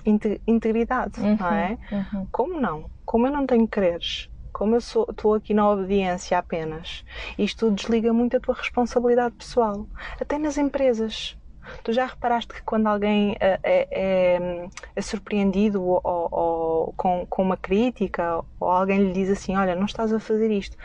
integridade, 0.47 1.21
uhum, 1.21 1.37
não 1.39 1.53
é? 1.53 1.79
Uhum. 1.91 2.27
Como 2.31 2.61
não? 2.61 2.91
Como 3.05 3.27
eu 3.27 3.33
não 3.33 3.47
tenho 3.47 3.69
quereres? 3.69 4.29
Como 4.63 4.77
eu 4.77 4.79
estou 4.79 5.35
aqui 5.35 5.53
na 5.53 5.69
obediência 5.69 6.39
apenas? 6.39 7.05
Isto 7.37 7.69
desliga 7.69 8.13
muito 8.13 8.37
a 8.37 8.41
tua 8.41 8.55
responsabilidade 8.55 9.35
pessoal. 9.35 9.89
Até 10.21 10.39
nas 10.39 10.57
empresas. 10.57 11.37
Tu 11.83 11.93
já 11.93 12.07
reparaste 12.07 12.55
que 12.55 12.63
quando 12.63 12.87
alguém 12.87 13.37
é, 13.41 13.59
é, 13.65 14.69
é 14.95 15.03
surpreendido 15.03 15.83
ou, 15.83 16.01
ou 16.05 16.95
com, 16.97 17.27
com, 17.27 17.43
uma 17.43 17.57
crítica 17.57 18.41
ou 18.61 18.71
alguém 18.71 19.03
lhe 19.03 19.13
diz 19.13 19.31
assim, 19.31 19.57
olha, 19.57 19.75
não 19.75 19.87
estás 19.87 20.13
a 20.13 20.21
fazer 20.21 20.53
isto, 20.53 20.77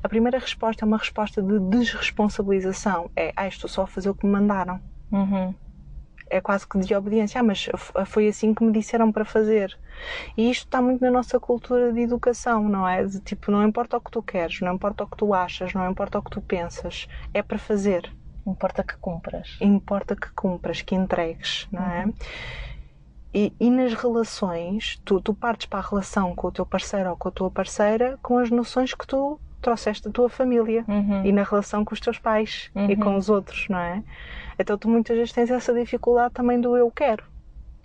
a 0.00 0.08
primeira 0.08 0.38
resposta 0.38 0.84
é 0.84 0.86
uma 0.86 0.98
resposta 0.98 1.42
de 1.42 1.58
desresponsabilização. 1.58 3.10
É, 3.16 3.32
ah, 3.34 3.48
estou 3.48 3.68
só 3.68 3.82
a 3.82 3.86
fazer 3.88 4.10
o 4.10 4.14
que 4.14 4.26
me 4.26 4.30
mandaram. 4.30 4.80
Uhum. 5.10 5.52
É 6.28 6.40
quase 6.40 6.66
que 6.66 6.78
de 6.78 6.94
obediência. 6.94 7.40
Ah, 7.40 7.44
mas 7.44 7.68
foi 8.06 8.28
assim 8.28 8.54
que 8.54 8.64
me 8.64 8.72
disseram 8.72 9.12
para 9.12 9.24
fazer. 9.24 9.78
E 10.36 10.50
isto 10.50 10.64
está 10.64 10.80
muito 10.80 11.00
na 11.00 11.10
nossa 11.10 11.38
cultura 11.38 11.92
de 11.92 12.00
educação, 12.00 12.68
não 12.68 12.86
é? 12.88 13.04
De, 13.04 13.20
tipo, 13.20 13.50
não 13.50 13.62
importa 13.62 13.96
o 13.96 14.00
que 14.00 14.10
tu 14.10 14.22
queres, 14.22 14.60
não 14.60 14.74
importa 14.74 15.04
o 15.04 15.06
que 15.06 15.16
tu 15.16 15.34
achas, 15.34 15.72
não 15.74 15.88
importa 15.90 16.18
o 16.18 16.22
que 16.22 16.30
tu 16.30 16.40
pensas, 16.40 17.06
é 17.32 17.42
para 17.42 17.58
fazer. 17.58 18.10
Importa 18.46 18.82
que 18.82 18.96
cumpras. 18.98 19.56
Importa 19.60 20.14
que 20.14 20.30
cumpras, 20.32 20.82
que 20.82 20.94
entregues, 20.94 21.66
não 21.72 21.82
é? 21.82 22.04
Uhum. 22.04 22.14
E, 23.32 23.52
e, 23.58 23.68
nas 23.68 23.92
relações, 23.94 25.00
tu, 25.04 25.20
tu 25.20 25.34
partes 25.34 25.66
para 25.66 25.80
a 25.80 25.88
relação 25.88 26.36
com 26.36 26.46
o 26.46 26.52
teu 26.52 26.64
parceiro 26.64 27.10
ou 27.10 27.16
com 27.16 27.28
a 27.28 27.32
tua 27.32 27.50
parceira 27.50 28.16
com 28.22 28.38
as 28.38 28.48
noções 28.48 28.94
que 28.94 29.04
tu 29.04 29.40
trouxeste 29.64 30.04
da 30.04 30.12
tua 30.12 30.28
família 30.28 30.84
uhum. 30.86 31.24
e 31.24 31.32
na 31.32 31.42
relação 31.42 31.84
com 31.84 31.94
os 31.94 32.00
teus 32.00 32.18
pais 32.18 32.70
uhum. 32.74 32.90
e 32.90 32.96
com 32.96 33.16
os 33.16 33.30
outros, 33.30 33.66
não 33.68 33.78
é? 33.78 34.04
Então 34.58 34.76
tu 34.76 34.88
muitas 34.88 35.16
vezes 35.16 35.32
tens 35.32 35.50
essa 35.50 35.72
dificuldade 35.72 36.34
também 36.34 36.60
do 36.60 36.76
eu 36.76 36.90
quero. 36.90 37.24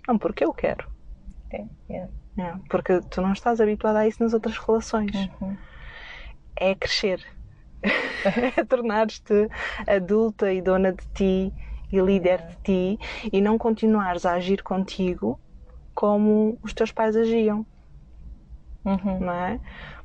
Não 0.06 0.18
porque 0.18 0.44
eu 0.44 0.52
quero. 0.52 0.86
É, 1.50 1.64
é. 1.88 2.08
É, 2.38 2.54
porque 2.68 3.00
tu 3.10 3.20
não 3.20 3.32
estás 3.32 3.60
habituada 3.60 3.98
a 3.98 4.06
isso 4.06 4.22
nas 4.22 4.32
outras 4.32 4.56
relações. 4.56 5.14
Uhum. 5.40 5.56
É 6.54 6.74
crescer. 6.74 7.24
é 8.56 8.64
tornar-te 8.64 9.48
adulta 9.86 10.52
e 10.52 10.60
dona 10.60 10.92
de 10.92 11.06
ti 11.14 11.52
e 11.90 11.98
líder 11.98 12.46
de 12.46 12.56
ti 12.62 12.98
e 13.32 13.40
não 13.40 13.58
continuares 13.58 14.24
a 14.26 14.34
agir 14.34 14.62
contigo 14.62 15.40
como 15.94 16.58
os 16.62 16.72
teus 16.72 16.92
pais 16.92 17.16
agiam. 17.16 17.66
Uhum. 18.84 19.20
Não 19.20 19.32
é? 19.32 19.60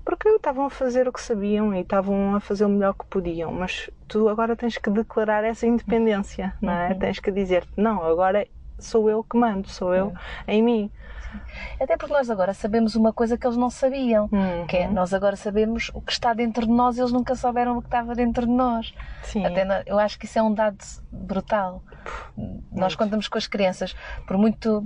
Porque 0.05 0.29
estavam 0.29 0.65
a 0.65 0.69
fazer 0.69 1.07
o 1.07 1.11
que 1.11 1.21
sabiam 1.21 1.73
e 1.73 1.81
estavam 1.81 2.35
a 2.35 2.39
fazer 2.39 2.63
o 2.63 2.69
melhor 2.69 2.93
que 2.93 3.05
podiam, 3.05 3.51
mas 3.51 3.89
tu 4.07 4.29
agora 4.29 4.55
tens 4.55 4.77
que 4.77 4.89
declarar 4.91 5.43
essa 5.43 5.65
independência, 5.65 6.53
não 6.61 6.71
é? 6.71 6.89
Uhum. 6.89 6.99
Tens 6.99 7.19
que 7.19 7.31
dizer 7.31 7.67
não, 7.75 8.03
agora 8.03 8.47
sou 8.77 9.09
eu 9.09 9.23
que 9.23 9.35
mando, 9.35 9.67
sou 9.67 9.93
eu 9.93 10.13
em 10.47 10.61
mim. 10.61 10.91
Até 11.81 11.97
porque 11.97 12.13
nós 12.13 12.29
agora 12.29 12.53
sabemos 12.53 12.95
uma 12.95 13.11
coisa 13.11 13.37
que 13.37 13.45
eles 13.45 13.57
não 13.57 13.69
sabiam, 13.69 14.29
uhum. 14.31 14.67
que 14.67 14.77
é 14.77 14.87
nós 14.87 15.13
agora 15.13 15.35
sabemos 15.35 15.91
o 15.93 15.99
que 15.99 16.11
está 16.11 16.33
dentro 16.33 16.65
de 16.65 16.71
nós, 16.71 16.97
eles 16.97 17.11
nunca 17.11 17.35
souberam 17.35 17.77
o 17.77 17.81
que 17.81 17.87
estava 17.87 18.15
dentro 18.15 18.45
de 18.45 18.51
nós. 18.51 18.93
Sim. 19.23 19.45
Até 19.45 19.83
eu 19.87 19.97
acho 19.99 20.19
que 20.19 20.25
isso 20.25 20.37
é 20.39 20.43
um 20.43 20.53
dado 20.53 20.77
brutal. 21.11 21.81
nós 22.71 22.95
contamos 22.95 23.27
com 23.27 23.37
as 23.37 23.47
crianças, 23.47 23.95
por 24.25 24.37
muito 24.37 24.79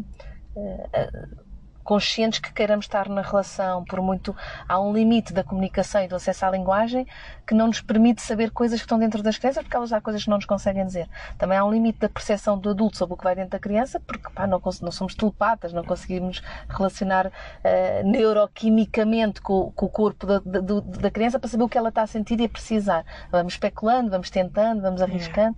uh, 0.56 1.49
conscientes 1.90 2.38
que 2.38 2.54
queiramos 2.54 2.86
estar 2.86 3.10
na 3.10 3.24
relação, 3.24 3.84
por 3.84 4.00
muito 4.00 4.36
há 4.68 4.80
um 4.80 4.94
limite 4.94 5.34
da 5.34 5.44
comunicação 5.44 6.04
e 6.04 6.08
do 6.08 6.16
acesso 6.16 6.46
à 6.46 6.52
linguagem 6.52 7.08
que 7.48 7.56
não 7.56 7.66
nos 7.66 7.82
permite 7.82 8.22
saber 8.22 8.52
coisas 8.52 8.80
que 8.80 8.86
estão 8.86 9.00
dentro 9.00 9.24
das 9.24 9.40
crianças, 9.40 9.64
porque 9.64 9.76
elas 9.76 9.92
há 9.92 10.00
coisas 10.00 10.24
que 10.24 10.30
não 10.30 10.38
nos 10.38 10.46
conseguem 10.46 10.86
dizer. 10.86 11.10
Também 11.36 11.58
há 11.58 11.66
um 11.66 11.72
limite 11.72 11.98
da 11.98 12.08
percepção 12.08 12.60
do 12.60 12.70
adulto 12.70 12.96
sobre 12.96 13.16
o 13.16 13.18
que 13.18 13.24
vai 13.24 13.34
dentro 13.34 13.50
da 13.50 13.58
criança, 13.58 14.00
porque 14.00 14.30
pá, 14.30 14.46
não, 14.46 14.62
não, 14.84 14.92
somos 14.92 15.16
telepatas, 15.16 15.74
não 15.74 15.84
conseguimos 15.84 16.44
relacionar 16.68 17.26
uh, 17.26 18.08
neuroquimicamente 18.08 19.42
com, 19.42 19.72
com, 19.72 19.88
o 19.88 19.90
corpo 19.90 20.28
da, 20.28 20.38
da, 20.46 20.60
da, 20.62 21.10
criança 21.10 21.40
para 21.40 21.50
saber 21.50 21.64
o 21.64 21.70
que 21.70 21.78
ela 21.80 21.90
está 21.90 22.04
a 22.04 22.08
sentir 22.08 22.40
e 22.40 22.46
a 22.46 22.50
precisar. 22.50 23.04
Vamos 23.32 23.54
especulando, 23.54 24.12
vamos 24.12 24.30
tentando, 24.30 24.84
vamos 24.84 25.02
arriscando. 25.02 25.58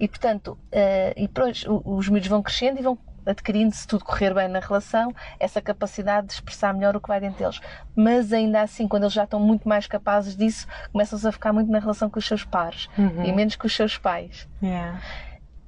E 0.00 0.08
portanto, 0.08 0.58
uh, 0.72 1.14
e 1.16 1.28
depois 1.28 1.64
os 1.68 2.08
miúdos 2.08 2.28
vão 2.28 2.42
crescendo 2.42 2.80
e 2.80 2.82
vão 2.82 2.98
adquirindo, 3.28 3.74
se 3.74 3.86
tudo 3.86 4.04
correr 4.04 4.34
bem 4.34 4.48
na 4.48 4.60
relação, 4.60 5.14
essa 5.38 5.60
capacidade 5.60 6.28
de 6.28 6.32
expressar 6.34 6.72
melhor 6.72 6.96
o 6.96 7.00
que 7.00 7.08
vai 7.08 7.20
dentro 7.20 7.38
deles. 7.38 7.60
Mas 7.94 8.32
ainda 8.32 8.62
assim, 8.62 8.88
quando 8.88 9.04
eles 9.04 9.12
já 9.12 9.24
estão 9.24 9.38
muito 9.38 9.68
mais 9.68 9.86
capazes 9.86 10.36
disso, 10.36 10.66
começam-se 10.92 11.26
a 11.26 11.32
ficar 11.32 11.52
muito 11.52 11.70
na 11.70 11.78
relação 11.78 12.08
com 12.08 12.18
os 12.18 12.26
seus 12.26 12.44
pares 12.44 12.88
uhum. 12.96 13.24
e 13.24 13.32
menos 13.32 13.56
com 13.56 13.66
os 13.66 13.74
seus 13.74 13.98
pais. 13.98 14.48
Yeah. 14.62 15.00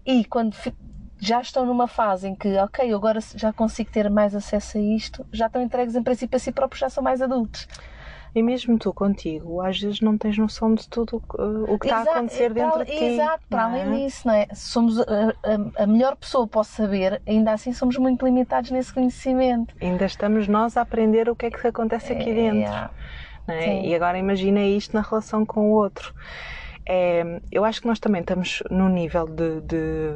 E 0.05 0.25
quando 0.25 0.57
já 1.19 1.41
estão 1.41 1.67
numa 1.67 1.87
fase 1.87 2.29
em 2.29 2.35
que, 2.35 2.57
ok, 2.57 2.93
agora 2.93 3.21
já 3.37 3.53
consigo 3.53 3.91
ter 3.91 4.09
mais 4.09 4.35
acesso 4.35 4.79
a 4.79 4.81
isto, 4.81 5.27
já 5.31 5.47
estão 5.47 5.61
entregues 5.61 5.95
em 5.95 6.03
princípio 6.03 6.37
a 6.37 6.39
si 6.39 6.51
próprios, 6.51 6.81
já 6.81 6.89
são 6.89 7.05
mais 7.05 7.21
adultos. 7.21 7.69
E 8.35 8.43
mesmo 8.43 8.79
tu 8.79 8.93
contigo, 8.93 9.61
às 9.61 9.81
vezes 9.81 10.01
não 10.01 10.17
tens 10.17 10.39
noção 10.39 10.75
de 10.75 10.89
tudo 10.89 11.23
o 11.69 11.79
que 11.79 11.87
está 11.87 11.99
a 11.99 12.03
acontecer 12.03 12.53
dentro 12.53 12.75
para, 12.75 12.85
de 12.85 12.97
ti. 12.97 13.05
Exato, 13.05 13.43
para 13.49 13.65
além 13.65 13.81
é? 13.81 14.05
disso, 14.07 14.29
não 14.29 14.35
é? 14.35 14.47
Somos 14.55 15.01
a, 15.01 15.05
a, 15.05 15.83
a, 15.83 15.87
melhor 15.87 16.17
pessoa 16.17 16.47
posso 16.47 16.73
saber, 16.73 17.21
ainda 17.27 17.53
assim 17.53 17.73
somos 17.73 17.97
muito 17.97 18.25
limitados 18.25 18.71
nesse 18.71 18.95
conhecimento. 18.95 19.75
Ainda 19.81 20.05
estamos 20.05 20.47
nós 20.47 20.77
a 20.77 20.83
aprender 20.83 21.29
o 21.29 21.35
que 21.35 21.47
é 21.47 21.51
que 21.51 21.67
acontece 21.67 22.13
aqui 22.13 22.33
dentro. 22.33 22.73
É, 23.49 23.65
é? 23.65 23.87
E 23.87 23.95
agora 23.95 24.17
imagina 24.17 24.61
isto 24.65 24.95
na 24.95 25.03
relação 25.03 25.45
com 25.45 25.71
o 25.71 25.73
outro. 25.73 26.15
É, 26.93 27.41
eu 27.53 27.65
acho 27.65 27.81
que 27.81 27.87
nós 27.87 28.01
também 28.01 28.21
estamos 28.21 28.65
num 28.69 28.89
nível 28.89 29.25
de, 29.25 29.61
de, 29.61 30.11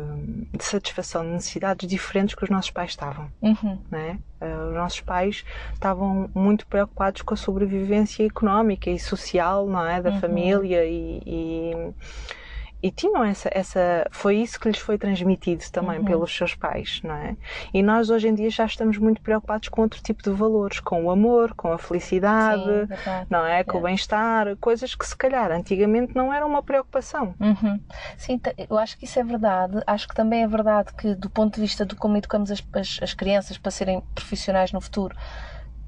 de 0.53 0.65
satisfação 0.65 1.23
de 1.23 1.29
necessidades 1.29 1.89
diferentes 1.89 2.35
que 2.35 2.43
os 2.43 2.51
nossos 2.51 2.73
pais 2.73 2.91
estavam. 2.91 3.31
Uhum. 3.41 3.79
Né? 3.89 4.19
Os 4.41 4.75
nossos 4.75 5.01
pais 5.01 5.45
estavam 5.73 6.29
muito 6.35 6.67
preocupados 6.67 7.23
com 7.23 7.33
a 7.33 7.37
sobrevivência 7.37 8.27
económica 8.27 8.91
e 8.91 8.99
social 8.99 9.69
não 9.69 9.87
é? 9.87 10.03
da 10.03 10.11
uhum. 10.11 10.21
família 10.21 10.85
e, 10.85 11.23
e 11.25 11.73
e 12.85 12.91
tinham 12.91 13.25
essa, 13.25 13.49
essa 13.51 14.07
foi 14.11 14.37
isso 14.37 14.61
que 14.61 14.69
lhes 14.69 14.79
foi 14.79 14.99
transmitido 14.99 15.65
também 15.73 16.01
uhum. 16.01 16.05
pelos 16.05 16.37
seus 16.37 16.55
pais, 16.55 17.01
não 17.03 17.15
é? 17.15 17.35
E 17.73 17.83
nós 17.83 18.11
hoje 18.11 18.29
em 18.29 18.35
dia 18.35 18.51
já 18.51 18.67
estamos 18.67 18.99
muito 18.99 19.23
preocupados 19.23 19.71
com 19.71 19.81
outro 19.81 20.03
tipo 20.03 20.23
de 20.23 20.29
valores, 20.29 20.81
com 20.81 21.03
o 21.03 21.11
amor, 21.11 21.55
com 21.55 21.73
a 21.73 21.79
felicidade, 21.79 22.63
Sim, 22.63 23.27
não 23.31 23.47
é? 23.47 23.65
Com 23.65 23.79
é. 23.79 23.81
o 23.81 23.83
bem-estar, 23.85 24.55
coisas 24.59 24.95
que 24.95 25.07
se 25.07 25.17
calhar 25.17 25.51
antigamente 25.51 26.15
não 26.15 26.31
eram 26.31 26.47
uma 26.47 26.63
preocupação. 26.63 27.35
Uhum. 27.41 27.81
Sim, 28.19 28.39
eu 28.69 28.77
acho 28.77 28.99
que 28.99 29.07
isso 29.07 29.19
é 29.19 29.25
verdade. 29.25 29.83
Acho 29.87 30.07
que 30.07 30.15
também 30.15 30.43
é 30.43 30.47
verdade 30.47 30.93
que 30.93 31.15
do 31.15 31.31
ponto 31.31 31.55
de 31.55 31.63
vista 31.63 31.87
de 31.87 31.95
como 31.95 32.19
educamos 32.19 32.51
as, 32.51 32.63
as, 32.75 32.99
as 33.03 33.15
crianças 33.15 33.57
para 33.57 33.71
serem 33.71 34.03
profissionais 34.15 34.73
no 34.73 34.81
futuro, 34.83 35.17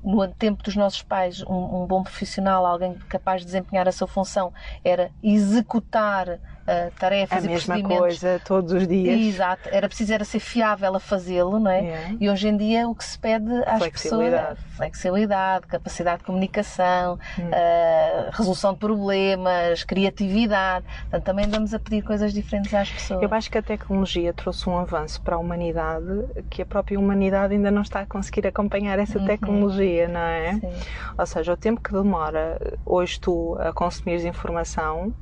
no 0.03 0.27
tempo 0.29 0.63
dos 0.63 0.75
nossos 0.75 1.03
pais, 1.03 1.43
um, 1.43 1.83
um, 1.83 1.87
bom 1.87 2.03
profissional, 2.03 2.65
alguém 2.65 2.95
capaz 3.07 3.43
de 3.43 3.49
desempenhar 3.49 3.87
a 3.87 3.93
sua 3.93 4.07
função, 4.07 4.51
era 4.83 5.11
executar 5.23 6.39
uh, 6.67 6.91
tarefas 6.99 7.45
a 7.45 7.47
e 7.47 7.51
mesma 7.51 7.83
coisa 7.83 8.41
todos 8.45 8.73
os 8.73 8.87
dias. 8.87 9.19
Exato, 9.19 9.69
era 9.71 9.89
preciso 9.89 10.13
era 10.13 10.25
ser 10.25 10.41
fiável 10.41 10.95
a 10.95 11.01
fazê-lo, 11.01 11.59
não 11.59 11.71
é? 11.71 11.81
Yeah. 11.81 12.17
E 12.21 12.31
hoje 12.31 12.49
em 12.49 12.57
dia 12.57 12.89
o 12.89 12.95
que 12.95 13.05
se 13.05 13.19
pede 13.19 13.53
às 13.67 13.87
pessoas 13.89 14.33
é 14.33 14.57
flexibilidade, 14.77 15.67
capacidade 15.67 16.19
de 16.19 16.25
comunicação, 16.25 17.19
hum. 17.39 17.43
uh, 17.43 18.31
resolução 18.33 18.73
de 18.73 18.79
problemas, 18.79 19.85
criatividade. 19.85 20.85
Portanto, 21.03 21.25
também 21.25 21.47
andamos 21.47 21.73
a 21.73 21.79
pedir 21.79 22.03
coisas 22.03 22.33
diferentes 22.33 22.73
às 22.75 22.91
pessoas. 22.91 23.23
Eu 23.23 23.33
acho 23.33 23.51
que 23.51 23.59
a 23.59 23.63
tecnologia 23.63 24.33
trouxe 24.33 24.69
um 24.69 24.79
avanço 24.79 25.21
para 25.23 25.37
a 25.37 25.39
humanidade 25.39 26.07
que 26.51 26.63
a 26.63 26.67
própria 26.67 26.99
humanidade 26.99 27.55
ainda 27.55 27.71
não 27.71 27.83
está 27.83 28.01
a 28.01 28.07
conseguir 28.07 28.47
acompanhar 28.47 28.99
essa 28.99 29.19
uhum. 29.19 29.27
tecnologia, 29.27 30.09
não 30.09 30.21
é? 30.21 30.55
Sim. 30.55 30.73
Ou 31.19 31.27
seja, 31.27 31.53
o 31.53 31.57
tempo 31.57 31.81
que 31.81 31.93
demora 31.93 32.79
hoje 32.85 33.19
tu 33.21 33.57
a 33.61 33.73
consumires 33.73 34.25
informação 34.25 35.15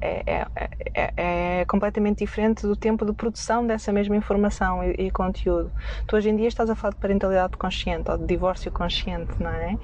é, 0.00 0.22
é, 0.26 0.46
é, 0.94 1.12
é, 1.16 1.64
completamente 1.64 2.18
diferente 2.18 2.62
do 2.62 2.76
tempo 2.76 3.04
de 3.04 3.12
produção 3.12 3.66
dessa 3.66 3.92
mesma 3.92 4.16
informação 4.16 4.82
e, 4.84 5.06
e, 5.06 5.10
conteúdo. 5.10 5.72
Tu 6.06 6.16
hoje 6.16 6.30
em 6.30 6.36
dia 6.36 6.48
estás 6.48 6.68
a 6.68 6.74
falar 6.74 6.94
de 6.94 7.00
parentalidade 7.00 7.56
consciente 7.56 8.10
ou 8.10 8.18
de 8.18 8.26
divórcio 8.26 8.70
consciente, 8.70 9.42
não 9.42 9.50
é? 9.50 9.78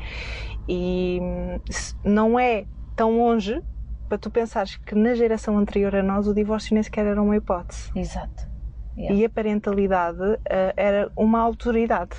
E 0.69 1.21
não 2.05 2.39
é 2.39 2.65
tão 2.95 3.19
longe 3.19 3.63
para 4.09 4.19
tu 4.19 4.31
pensares 4.31 4.77
que 4.77 4.95
na 4.95 5.15
geração 5.15 5.57
anterior 5.57 5.95
a 5.95 6.03
nós 6.03 6.27
o 6.27 6.35
divórcio 6.35 6.75
nem 6.75 6.83
sequer 6.83 7.07
era 7.07 7.23
uma 7.23 7.37
hipótese. 7.37 7.91
Exato. 7.95 8.51
Yeah. 8.97 9.17
E 9.17 9.25
a 9.25 9.31
parentalidade 9.31 10.21
uh, 10.21 10.39
era 10.77 11.11
uma 11.17 11.41
autoridade. 11.41 12.17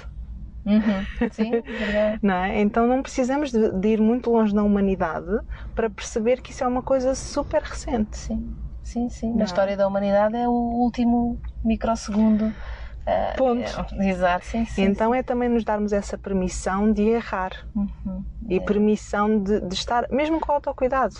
Uhum. 0.65 1.29
Sim, 1.31 1.51
verdade. 1.61 2.19
Não 2.21 2.35
é? 2.35 2.61
Então 2.61 2.87
não 2.87 3.01
precisamos 3.01 3.51
de, 3.51 3.71
de, 3.71 3.87
ir 3.89 4.01
muito 4.01 4.29
longe 4.31 4.53
na 4.53 4.63
humanidade 4.63 5.39
para 5.75 5.89
perceber 5.89 6.41
que 6.41 6.51
isso 6.51 6.63
é 6.63 6.67
uma 6.67 6.83
coisa 6.83 7.15
super 7.15 7.61
recente. 7.61 8.17
Sim, 8.17 8.55
sim, 8.83 9.09
sim. 9.09 9.33
Na 9.33 9.41
é? 9.41 9.45
história 9.45 9.75
da 9.75 9.87
humanidade 9.87 10.35
é 10.35 10.47
o 10.47 10.51
último 10.51 11.39
microsegundo. 11.63 12.45
Uh, 12.45 13.37
Ponto. 13.37 13.85
É, 13.99 14.09
exato, 14.09 14.45
sim, 14.45 14.65
sim. 14.65 14.83
Então 14.83 15.13
é 15.13 15.23
também 15.23 15.49
nos 15.49 15.63
darmos 15.63 15.91
essa 15.91 16.17
permissão 16.17 16.93
de 16.93 17.01
errar 17.01 17.51
uhum. 17.75 18.23
e 18.47 18.57
é. 18.57 18.59
permissão 18.59 19.41
de, 19.41 19.59
de, 19.61 19.73
estar, 19.73 20.07
mesmo 20.11 20.39
com 20.39 20.51
autocuidado. 20.51 21.15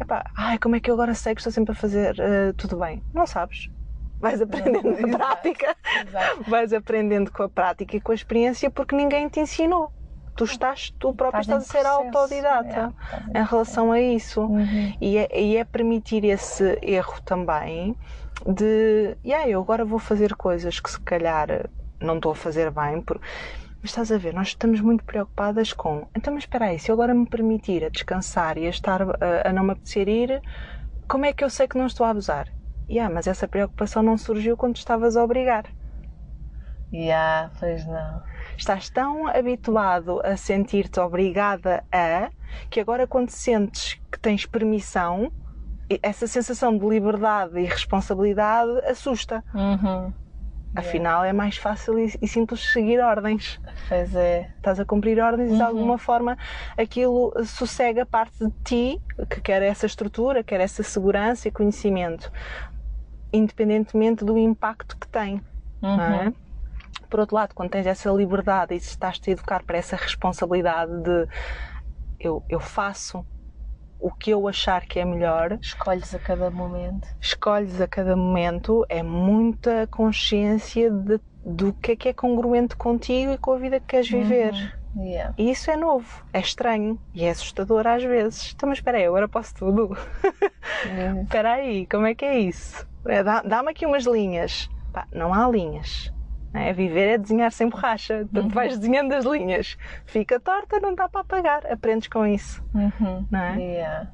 Epá, 0.00 0.24
ai, 0.36 0.58
como 0.58 0.74
é 0.74 0.80
que 0.80 0.90
eu 0.90 0.94
agora 0.94 1.14
sei 1.14 1.34
que 1.34 1.40
estou 1.40 1.52
sempre 1.52 1.72
a 1.72 1.74
fazer 1.74 2.14
uh, 2.14 2.52
tudo 2.54 2.76
bem? 2.78 3.02
Não 3.14 3.26
sabes 3.26 3.68
vais 4.20 4.40
aprendendo 4.40 4.82
com 4.96 5.14
a 5.14 5.18
prática, 5.18 5.76
Exato. 6.06 6.50
vais 6.50 6.72
aprendendo 6.72 7.32
com 7.32 7.42
a 7.42 7.48
prática 7.48 7.96
e 7.96 8.00
com 8.00 8.12
a 8.12 8.14
experiência 8.14 8.70
porque 8.70 8.94
ninguém 8.94 9.28
te 9.28 9.40
ensinou. 9.40 9.92
Tu 10.36 10.44
estás, 10.44 10.94
tu 11.00 11.12
próprio 11.12 11.40
estás, 11.40 11.64
estás 11.64 11.76
a 11.76 11.80
ser 11.80 11.86
autodidata 11.88 12.94
é, 13.34 13.40
em 13.40 13.44
relação 13.44 13.90
a 13.90 14.00
isso. 14.00 14.42
Uhum. 14.42 14.92
E, 15.00 15.18
é, 15.18 15.40
e 15.40 15.56
é 15.56 15.64
permitir 15.64 16.24
esse 16.24 16.78
erro 16.80 17.20
também 17.24 17.96
de, 18.46 19.16
yeah, 19.24 19.48
eu 19.48 19.60
agora 19.60 19.84
vou 19.84 19.98
fazer 19.98 20.36
coisas 20.36 20.78
que 20.78 20.90
se 20.90 21.00
calhar 21.00 21.68
não 22.00 22.16
estou 22.16 22.32
a 22.32 22.34
fazer 22.36 22.70
bem, 22.70 23.02
mas 23.82 23.90
estás 23.90 24.12
a 24.12 24.18
ver, 24.18 24.32
nós 24.32 24.48
estamos 24.48 24.80
muito 24.80 25.04
preocupadas 25.04 25.72
com, 25.72 26.06
então 26.14 26.32
mas 26.32 26.44
espera 26.44 26.66
aí, 26.66 26.78
se 26.78 26.90
eu 26.90 26.94
agora 26.94 27.14
me 27.14 27.26
permitir 27.26 27.84
a 27.84 27.88
descansar 27.88 28.58
e 28.58 28.66
a 28.66 28.70
estar 28.70 29.02
a, 29.02 29.48
a 29.48 29.52
não 29.52 29.64
me 29.64 29.72
apetecer 29.72 30.08
ir, 30.08 30.40
como 31.08 31.24
é 31.24 31.32
que 31.32 31.42
eu 31.42 31.50
sei 31.50 31.66
que 31.66 31.78
não 31.78 31.86
estou 31.86 32.06
a 32.06 32.10
abusar? 32.10 32.48
Yeah, 32.90 33.12
mas 33.12 33.26
essa 33.26 33.46
preocupação 33.46 34.02
não 34.02 34.16
surgiu 34.16 34.56
quando 34.56 34.76
estavas 34.76 35.16
a 35.16 35.22
obrigar. 35.22 35.64
Yeah, 36.92 37.50
pois 37.60 37.86
não. 37.86 38.22
Estás 38.56 38.88
tão 38.88 39.26
habituado 39.26 40.20
a 40.24 40.36
sentir-te 40.36 40.98
obrigada 40.98 41.84
a 41.92 42.30
que 42.70 42.80
agora 42.80 43.06
quando 43.06 43.28
sentes 43.28 44.00
que 44.10 44.18
tens 44.18 44.46
permissão, 44.46 45.30
essa 46.02 46.26
sensação 46.26 46.76
de 46.76 46.86
liberdade 46.86 47.58
e 47.60 47.64
responsabilidade 47.64 48.70
assusta. 48.86 49.44
Uhum. 49.54 50.12
Afinal, 50.74 51.24
é 51.24 51.32
mais 51.32 51.56
fácil 51.56 51.98
e, 51.98 52.14
e, 52.20 52.28
simples 52.28 52.72
seguir 52.72 53.00
ordens. 53.00 53.60
Pois 53.88 54.14
é. 54.14 54.50
Estás 54.56 54.78
a 54.78 54.84
cumprir 54.84 55.18
ordens 55.18 55.48
uhum. 55.48 55.54
e 55.54 55.58
de 55.58 55.62
alguma 55.62 55.98
forma 55.98 56.36
aquilo 56.76 57.32
sossega 57.44 58.04
parte 58.04 58.38
de 58.38 58.52
ti, 58.64 59.02
que 59.30 59.40
quer 59.40 59.62
essa 59.62 59.86
estrutura, 59.86 60.44
quer 60.44 60.60
essa 60.60 60.82
segurança 60.82 61.48
e 61.48 61.50
conhecimento 61.50 62.30
independentemente 63.32 64.24
do 64.24 64.36
impacto 64.36 64.96
que 64.96 65.08
tem. 65.08 65.40
Uhum. 65.82 66.00
É? 66.00 66.32
Por 67.08 67.20
outro 67.20 67.36
lado, 67.36 67.54
quando 67.54 67.70
tens 67.70 67.86
essa 67.86 68.10
liberdade 68.10 68.74
e 68.74 68.76
estás-te 68.76 69.30
a 69.30 69.32
educar 69.32 69.62
para 69.62 69.78
essa 69.78 69.96
responsabilidade 69.96 70.92
de 71.02 71.28
eu, 72.20 72.42
eu 72.48 72.60
faço 72.60 73.24
o 74.00 74.10
que 74.10 74.30
eu 74.30 74.46
achar 74.46 74.84
que 74.86 74.98
é 75.00 75.04
melhor. 75.04 75.58
Escolhes 75.60 76.14
a 76.14 76.18
cada 76.18 76.50
momento. 76.50 77.08
Escolhes 77.20 77.80
a 77.80 77.88
cada 77.88 78.16
momento, 78.16 78.84
é 78.88 79.02
muita 79.02 79.86
consciência 79.88 80.90
de, 80.90 81.20
do 81.44 81.72
que 81.72 81.92
é 81.92 81.96
que 81.96 82.08
é 82.08 82.12
congruente 82.12 82.76
contigo 82.76 83.32
e 83.32 83.38
com 83.38 83.52
a 83.52 83.58
vida 83.58 83.80
que 83.80 83.86
queres 83.86 84.08
viver. 84.08 84.52
Uhum. 84.52 84.78
Yeah. 85.04 85.34
E 85.36 85.50
isso 85.50 85.70
é 85.70 85.76
novo, 85.76 86.24
é 86.32 86.40
estranho 86.40 86.98
e 87.14 87.24
é 87.24 87.30
assustador 87.30 87.86
às 87.86 88.02
vezes. 88.02 88.52
Então, 88.54 88.68
mas 88.68 88.78
espera 88.78 88.98
aí, 88.98 89.06
agora 89.06 89.28
posso 89.28 89.54
tudo. 89.54 89.96
Uhum. 90.84 91.22
espera 91.22 91.54
aí, 91.54 91.86
como 91.86 92.06
é 92.06 92.14
que 92.14 92.24
é 92.24 92.38
isso? 92.38 92.86
É, 93.08 93.22
Dá-me 93.22 93.70
aqui 93.70 93.86
umas 93.86 94.04
linhas. 94.04 94.70
Pá, 94.92 95.06
não 95.12 95.32
há 95.32 95.48
linhas. 95.48 96.12
É, 96.54 96.72
viver 96.72 97.08
é 97.08 97.18
desenhar 97.18 97.52
sem 97.52 97.68
borracha. 97.68 98.18
Portanto, 98.18 98.44
uhum. 98.44 98.48
vais 98.54 98.78
desenhando 98.78 99.12
as 99.12 99.24
linhas. 99.24 99.76
Fica 100.06 100.40
torta, 100.40 100.80
não 100.80 100.94
dá 100.94 101.08
para 101.08 101.20
apagar. 101.20 101.66
Aprendes 101.70 102.08
com 102.08 102.26
isso. 102.26 102.62
Uhum. 102.74 103.26
Não 103.30 103.40
é? 103.40 103.56
Yeah. 103.56 104.10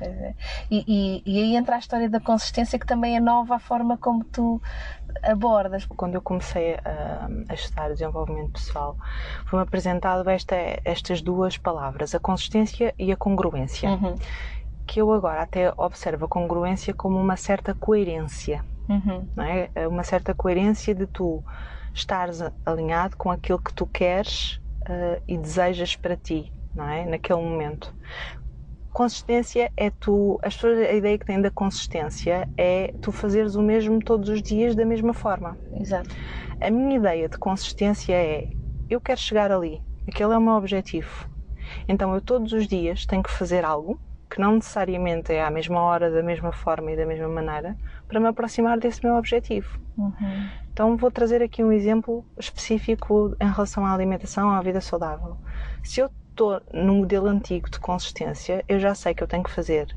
É. 0.00 0.34
E, 0.70 0.84
e, 0.86 1.22
e, 1.24 1.42
aí 1.42 1.56
entra 1.56 1.76
a 1.76 1.78
história 1.78 2.06
da 2.06 2.20
consistência, 2.20 2.78
que 2.78 2.86
também 2.86 3.16
é 3.16 3.20
nova 3.20 3.56
a 3.56 3.58
forma 3.58 3.96
como 3.96 4.24
tu 4.24 4.60
abordas. 5.22 5.86
Quando 5.86 6.16
eu 6.16 6.20
comecei 6.20 6.74
a, 6.74 7.28
a 7.48 7.54
estudar 7.54 7.88
desenvolvimento 7.88 8.52
pessoal, 8.52 8.96
foi-me 9.46 9.62
apresentado 9.62 10.28
esta, 10.28 10.54
estas 10.84 11.22
duas 11.22 11.56
palavras, 11.56 12.14
a 12.14 12.20
consistência 12.20 12.94
e 12.98 13.10
a 13.10 13.16
congruência. 13.16 13.90
Uhum 13.90 14.16
que 14.86 15.00
eu 15.00 15.12
agora 15.12 15.42
até 15.42 15.72
observo 15.76 16.26
a 16.26 16.28
congruência 16.28 16.94
como 16.94 17.18
uma 17.18 17.36
certa 17.36 17.74
coerência, 17.74 18.64
uhum. 18.88 19.26
não 19.34 19.44
é? 19.44 19.70
é? 19.74 19.88
Uma 19.88 20.04
certa 20.04 20.32
coerência 20.32 20.94
de 20.94 21.06
tu 21.06 21.42
estares 21.92 22.40
alinhado 22.64 23.16
com 23.16 23.30
aquilo 23.30 23.58
que 23.58 23.72
tu 23.72 23.86
queres 23.86 24.60
uh, 24.82 25.20
e 25.26 25.36
desejas 25.36 25.96
para 25.96 26.16
ti, 26.16 26.52
não 26.74 26.88
é? 26.88 27.04
Naquele 27.04 27.40
momento. 27.40 27.92
Consistência 28.92 29.70
é 29.76 29.90
tu, 29.90 30.38
as 30.42 30.54
pessoas, 30.54 30.78
a 30.78 30.92
ideia 30.92 31.18
que 31.18 31.26
têm 31.26 31.40
da 31.40 31.50
consistência 31.50 32.48
é 32.56 32.94
tu 33.02 33.12
fazeres 33.12 33.54
o 33.54 33.62
mesmo 33.62 34.02
todos 34.02 34.28
os 34.28 34.42
dias 34.42 34.74
da 34.74 34.86
mesma 34.86 35.12
forma. 35.12 35.58
Exato. 35.78 36.08
A 36.60 36.70
minha 36.70 36.96
ideia 36.96 37.28
de 37.28 37.36
consistência 37.36 38.14
é 38.14 38.48
eu 38.88 39.00
quero 39.00 39.20
chegar 39.20 39.50
ali, 39.52 39.82
aquele 40.08 40.32
é 40.32 40.38
o 40.38 40.40
meu 40.40 40.54
objetivo. 40.54 41.28
Então 41.88 42.14
eu 42.14 42.20
todos 42.20 42.52
os 42.52 42.66
dias 42.66 43.04
tenho 43.04 43.22
que 43.22 43.30
fazer 43.30 43.64
algo 43.64 44.00
que 44.28 44.40
não 44.40 44.56
necessariamente 44.56 45.32
é 45.32 45.44
à 45.44 45.50
mesma 45.50 45.80
hora, 45.80 46.10
da 46.10 46.22
mesma 46.22 46.52
forma 46.52 46.92
e 46.92 46.96
da 46.96 47.06
mesma 47.06 47.28
maneira, 47.28 47.76
para 48.08 48.20
me 48.20 48.26
aproximar 48.26 48.78
desse 48.78 49.04
meu 49.04 49.14
objetivo. 49.14 49.78
Uhum. 49.96 50.48
Então 50.72 50.96
vou 50.96 51.10
trazer 51.10 51.42
aqui 51.42 51.62
um 51.62 51.72
exemplo 51.72 52.24
específico 52.38 53.36
em 53.40 53.50
relação 53.50 53.86
à 53.86 53.94
alimentação, 53.94 54.50
à 54.50 54.60
vida 54.60 54.80
saudável. 54.80 55.36
Se 55.82 56.00
eu 56.00 56.10
estou 56.30 56.60
no 56.72 56.94
modelo 56.96 57.28
antigo 57.28 57.70
de 57.70 57.78
consistência, 57.78 58.64
eu 58.68 58.78
já 58.78 58.94
sei 58.94 59.14
que 59.14 59.22
eu 59.22 59.28
tenho 59.28 59.42
que 59.42 59.50
fazer 59.50 59.96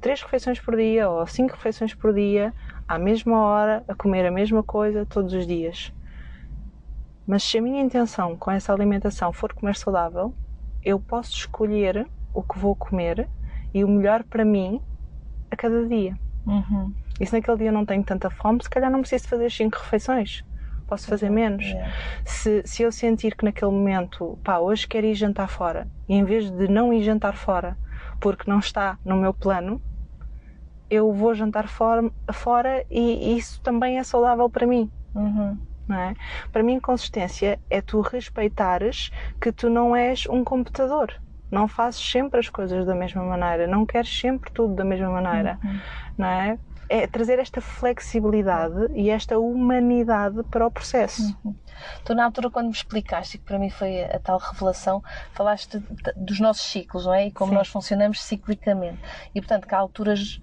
três 0.00 0.22
refeições 0.22 0.60
por 0.60 0.76
dia 0.76 1.08
ou 1.08 1.26
cinco 1.26 1.54
refeições 1.54 1.94
por 1.94 2.12
dia, 2.12 2.54
à 2.86 2.98
mesma 2.98 3.38
hora, 3.38 3.84
a 3.86 3.94
comer 3.94 4.26
a 4.26 4.30
mesma 4.30 4.62
coisa 4.62 5.06
todos 5.06 5.32
os 5.32 5.46
dias. 5.46 5.92
Mas 7.26 7.42
se 7.44 7.58
a 7.58 7.62
minha 7.62 7.82
intenção 7.82 8.36
com 8.36 8.50
essa 8.50 8.72
alimentação 8.72 9.32
for 9.32 9.52
comer 9.52 9.76
saudável, 9.76 10.34
eu 10.82 10.98
posso 10.98 11.32
escolher 11.32 12.08
o 12.32 12.42
que 12.42 12.58
vou 12.58 12.74
comer 12.74 13.28
e 13.72 13.84
o 13.84 13.88
melhor 13.88 14.22
para 14.24 14.44
mim 14.44 14.80
a 15.50 15.56
cada 15.56 15.86
dia. 15.86 16.16
Uhum. 16.46 16.92
E 17.20 17.26
se 17.26 17.32
naquele 17.32 17.58
dia 17.58 17.68
eu 17.68 17.72
não 17.72 17.84
tenho 17.84 18.04
tanta 18.04 18.30
fome, 18.30 18.62
se 18.62 18.70
calhar 18.70 18.90
não 18.90 19.00
preciso 19.00 19.28
fazer 19.28 19.50
cinco 19.50 19.78
refeições. 19.78 20.44
Posso 20.86 21.06
fazer 21.06 21.28
menos. 21.28 21.64
Yeah. 21.66 21.92
Se, 22.24 22.62
se 22.64 22.82
eu 22.82 22.90
sentir 22.90 23.36
que 23.36 23.44
naquele 23.44 23.70
momento, 23.70 24.38
pá, 24.42 24.58
hoje 24.58 24.88
quero 24.88 25.06
ir 25.06 25.14
jantar 25.14 25.48
fora, 25.48 25.86
e 26.08 26.14
em 26.14 26.24
vez 26.24 26.50
de 26.50 26.66
não 26.68 26.92
ir 26.94 27.02
jantar 27.02 27.36
fora, 27.36 27.76
porque 28.20 28.50
não 28.50 28.58
está 28.58 28.98
no 29.04 29.16
meu 29.16 29.34
plano, 29.34 29.82
eu 30.90 31.12
vou 31.12 31.34
jantar 31.34 31.68
fora, 31.68 32.10
fora 32.32 32.84
e 32.90 33.36
isso 33.36 33.60
também 33.60 33.98
é 33.98 34.02
saudável 34.02 34.48
para 34.48 34.66
mim. 34.66 34.90
Uhum. 35.14 35.58
É? 35.90 36.14
Para 36.52 36.62
mim, 36.62 36.78
consistência 36.78 37.58
é 37.70 37.80
tu 37.80 38.00
respeitares 38.00 39.10
que 39.40 39.50
tu 39.50 39.70
não 39.70 39.96
és 39.96 40.26
um 40.26 40.44
computador. 40.44 41.14
Não 41.50 41.66
fazes 41.66 42.00
sempre 42.00 42.40
as 42.40 42.48
coisas 42.48 42.84
da 42.84 42.94
mesma 42.94 43.22
maneira, 43.24 43.66
não 43.66 43.86
queres 43.86 44.08
sempre 44.08 44.50
tudo 44.52 44.74
da 44.74 44.84
mesma 44.84 45.10
maneira, 45.10 45.58
uhum. 45.64 45.80
não 46.18 46.26
é? 46.26 46.58
É 46.90 47.06
trazer 47.06 47.38
esta 47.38 47.60
flexibilidade 47.60 48.88
e 48.94 49.10
esta 49.10 49.38
humanidade 49.38 50.42
para 50.44 50.66
o 50.66 50.70
processo. 50.70 51.36
Uhum. 51.44 51.54
Tu, 52.02 52.14
na 52.14 52.24
altura, 52.24 52.50
quando 52.50 52.66
me 52.66 52.72
explicaste, 52.72 53.36
que 53.36 53.44
para 53.44 53.58
mim 53.58 53.68
foi 53.68 54.04
a 54.04 54.18
tal 54.18 54.38
revelação, 54.38 55.02
falaste 55.32 55.82
dos 56.16 56.40
nossos 56.40 56.64
ciclos, 56.64 57.04
não 57.04 57.12
é? 57.12 57.26
E 57.26 57.30
como 57.30 57.50
Sim. 57.50 57.58
nós 57.58 57.68
funcionamos 57.68 58.22
ciclicamente. 58.22 58.98
E, 59.34 59.40
portanto, 59.40 59.66
que 59.66 59.74
há 59.74 59.78
alturas. 59.78 60.40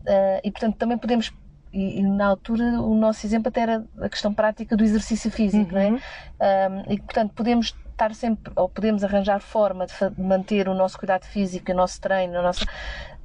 Uh, 0.00 0.40
e, 0.42 0.50
portanto, 0.50 0.76
também 0.76 0.96
podemos 0.96 1.30
e, 1.72 2.00
e, 2.00 2.02
na 2.02 2.26
altura 2.26 2.64
o 2.80 2.94
nosso 2.94 3.24
exemplo 3.26 3.48
até 3.48 3.62
era 3.62 3.84
a 3.98 4.08
questão 4.08 4.32
prática 4.32 4.76
do 4.76 4.84
exercício 4.84 5.30
físico, 5.30 5.74
uhum. 5.74 5.90
não 5.90 6.00
é? 6.40 6.68
Um, 6.68 6.92
e 6.92 7.00
portanto 7.00 7.32
podemos 7.34 7.74
estar 7.92 8.14
sempre, 8.14 8.52
ou 8.56 8.68
podemos 8.68 9.04
arranjar 9.04 9.40
forma 9.40 9.86
de 9.86 9.94
manter 10.18 10.68
o 10.68 10.74
nosso 10.74 10.98
cuidado 10.98 11.24
físico, 11.24 11.72
o 11.72 11.74
nosso 11.74 12.00
treino, 12.00 12.38
a 12.38 12.42
nossa 12.42 12.64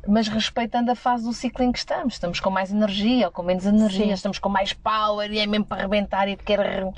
mas 0.07 0.27
respeitando 0.27 0.91
a 0.91 0.95
fase 0.95 1.23
do 1.25 1.33
ciclo 1.33 1.63
em 1.63 1.71
que 1.71 1.79
estamos. 1.79 2.13
Estamos 2.13 2.39
com 2.39 2.49
mais 2.49 2.71
energia 2.71 3.27
ou 3.27 3.31
com 3.31 3.43
menos 3.43 3.65
energia, 3.65 4.07
Sim. 4.07 4.13
estamos 4.13 4.39
com 4.39 4.49
mais 4.49 4.73
power 4.73 5.31
e 5.31 5.39
é 5.39 5.45
mesmo 5.45 5.65
para 5.65 5.77
arrebentar 5.77 6.27
e 6.27 6.35
quero 6.35 6.93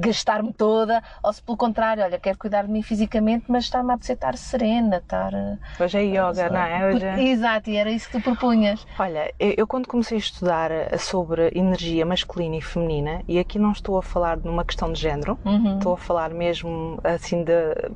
gastar-me 0.00 0.52
toda, 0.52 1.02
ou 1.22 1.32
se 1.32 1.42
pelo 1.42 1.56
contrário, 1.56 2.02
olha, 2.02 2.18
quero 2.18 2.38
cuidar 2.38 2.64
de 2.64 2.70
mim 2.70 2.82
fisicamente, 2.82 3.46
mas 3.48 3.64
está-me 3.64 3.90
a 3.90 3.94
apetecer 3.94 4.16
estar 4.16 4.36
serena, 4.36 4.96
estar. 4.98 5.32
Eh, 5.32 5.58
Hoje 5.80 5.98
é 5.98 6.02
yoga, 6.02 6.50
não 6.50 6.60
é? 6.60 6.94
Hoje... 6.94 7.04
É- 7.04 7.22
Exato, 7.24 7.70
e 7.70 7.76
era 7.76 7.90
isso 7.90 8.08
que 8.10 8.18
tu 8.18 8.22
propunhas. 8.22 8.86
Olha, 8.98 9.32
eu 9.38 9.66
quando 9.66 9.86
comecei 9.86 10.16
a 10.16 10.20
estudar 10.20 10.70
eh, 10.70 10.96
sobre 10.98 11.50
energia 11.54 12.04
masculina 12.04 12.56
e 12.56 12.60
feminina, 12.60 13.22
e 13.26 13.38
aqui 13.38 13.58
não 13.58 13.72
estou 13.72 13.98
a 13.98 14.02
falar 14.02 14.36
de 14.38 14.48
uma 14.48 14.64
questão 14.64 14.92
de 14.92 15.00
género, 15.00 15.38
uhum. 15.44 15.78
estou 15.78 15.94
a 15.94 15.96
falar 15.96 16.30
mesmo 16.30 16.98
assim 17.02 17.42
de. 17.44 17.52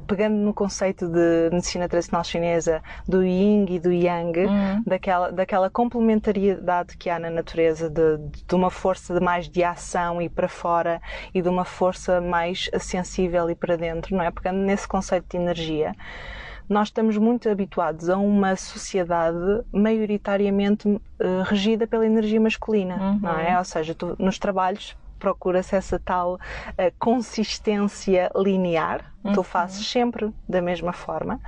pegando 0.06 0.36
no 0.36 0.54
conceito 0.54 1.08
de 1.08 1.50
medicina 1.52 1.88
tradicional 1.88 2.24
chinesa 2.24 2.82
do 3.06 3.22
yin 3.22 3.66
e 3.68 3.78
do 3.78 3.92
yang 3.92 4.37
uhum. 4.46 4.82
daquela, 4.86 5.32
daquela 5.32 5.70
complementariedade 5.70 6.96
que 6.96 7.10
há 7.10 7.18
na 7.18 7.30
natureza, 7.30 7.88
de, 7.88 8.18
de 8.46 8.54
uma 8.54 8.70
força 8.70 9.14
de 9.14 9.20
mais 9.20 9.48
de 9.48 9.64
ação 9.64 10.20
e 10.20 10.28
para 10.28 10.48
fora 10.48 11.00
e 11.34 11.42
de 11.42 11.48
uma 11.48 11.64
força 11.64 12.20
mais 12.20 12.70
sensível 12.78 13.50
e 13.50 13.54
para 13.54 13.76
dentro, 13.76 14.16
não 14.16 14.22
é? 14.22 14.30
Pegando 14.30 14.58
nesse 14.58 14.86
conceito 14.86 15.26
de 15.30 15.36
energia 15.36 15.94
nós 16.68 16.88
estamos 16.88 17.16
muito 17.16 17.48
habituados 17.48 18.10
a 18.10 18.18
uma 18.18 18.54
sociedade 18.54 19.64
maioritariamente 19.72 20.86
uh, 20.86 21.00
regida 21.46 21.86
pela 21.86 22.04
energia 22.04 22.40
masculina, 22.40 22.96
uhum. 22.96 23.18
não 23.22 23.38
é? 23.38 23.58
Ou 23.58 23.64
seja, 23.64 23.94
tu, 23.94 24.14
nos 24.18 24.38
trabalhos 24.38 24.94
procura-se 25.18 25.74
essa 25.74 25.98
tal 25.98 26.34
uh, 26.34 26.38
consistência 26.98 28.30
linear, 28.36 29.12
Uhum. 29.24 29.32
Tu 29.32 29.42
fazes 29.42 29.86
sempre 29.86 30.32
da 30.48 30.62
mesma 30.62 30.92
forma. 30.92 31.40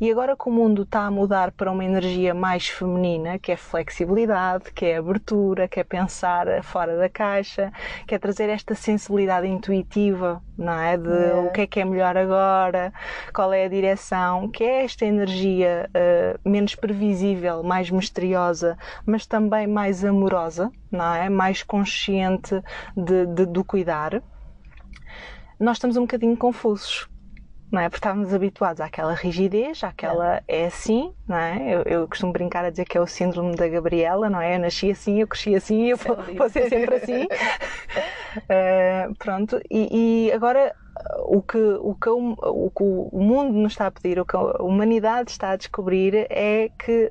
E 0.00 0.10
agora 0.10 0.36
que 0.36 0.48
o 0.48 0.52
mundo 0.52 0.82
está 0.82 1.02
a 1.02 1.10
mudar 1.10 1.52
para 1.52 1.70
uma 1.70 1.84
energia 1.84 2.34
mais 2.34 2.66
feminina, 2.66 3.38
que 3.38 3.52
é 3.52 3.56
flexibilidade, 3.56 4.72
que 4.72 4.86
é 4.86 4.96
abertura, 4.96 5.68
que 5.68 5.78
é 5.78 5.84
pensar 5.84 6.46
fora 6.64 6.96
da 6.98 7.08
caixa, 7.08 7.72
que 8.08 8.14
é 8.14 8.18
trazer 8.18 8.48
esta 8.48 8.74
sensibilidade 8.74 9.46
intuitiva, 9.46 10.42
não 10.58 10.72
é? 10.72 10.96
De 10.96 11.10
é. 11.10 11.34
o 11.34 11.52
que 11.52 11.60
é 11.60 11.66
que 11.66 11.80
é 11.80 11.84
melhor 11.84 12.16
agora, 12.16 12.92
qual 13.32 13.52
é 13.52 13.66
a 13.66 13.68
direção, 13.68 14.48
que 14.50 14.64
é 14.64 14.84
esta 14.84 15.06
energia 15.06 15.88
uh, 15.90 16.48
menos 16.48 16.74
previsível, 16.74 17.62
mais 17.62 17.88
misteriosa, 17.88 18.76
mas 19.06 19.26
também 19.26 19.68
mais 19.68 20.04
amorosa, 20.04 20.72
não 20.90 21.14
é? 21.14 21.28
Mais 21.28 21.62
consciente 21.62 22.60
de, 22.96 23.26
de 23.26 23.46
do 23.46 23.62
cuidar 23.64 24.20
nós 25.60 25.76
estamos 25.76 25.96
um 25.96 26.00
bocadinho 26.00 26.36
confusos 26.36 27.08
não 27.72 27.80
é? 27.80 27.88
Porque 27.88 27.96
estávamos 27.96 28.34
habituados 28.34 28.82
àquela 28.82 29.14
rigidez, 29.14 29.82
àquela 29.82 30.36
é, 30.36 30.42
é 30.46 30.66
assim, 30.66 31.10
não 31.26 31.36
é? 31.36 31.74
Eu, 31.74 31.82
eu, 31.84 32.06
costumo 32.08 32.30
brincar 32.30 32.66
a 32.66 32.70
dizer 32.70 32.84
que 32.84 32.98
é 32.98 33.00
o 33.00 33.06
síndrome 33.06 33.56
da 33.56 33.66
Gabriela, 33.66 34.28
não 34.28 34.38
é? 34.38 34.56
Eu 34.56 34.60
nasci 34.60 34.90
assim, 34.90 35.22
eu 35.22 35.26
cresci 35.26 35.54
assim, 35.54 35.86
eu 35.86 35.96
vou, 35.96 36.16
vou 36.36 36.50
ser 36.50 36.68
sempre 36.68 36.96
assim. 36.96 37.22
uh, 37.24 39.14
pronto, 39.18 39.58
e, 39.70 40.26
e, 40.26 40.32
agora 40.32 40.74
o 41.24 41.40
que, 41.40 41.56
o, 41.56 41.94
que 41.94 42.10
o, 42.10 42.32
o 42.32 42.70
que 42.70 42.82
o 42.82 43.20
mundo 43.20 43.54
nos 43.54 43.72
está 43.72 43.86
a 43.86 43.90
pedir, 43.90 44.20
o 44.20 44.26
que 44.26 44.36
a 44.36 44.62
humanidade 44.62 45.30
está 45.30 45.52
a 45.52 45.56
descobrir 45.56 46.26
é 46.28 46.68
que 46.78 47.10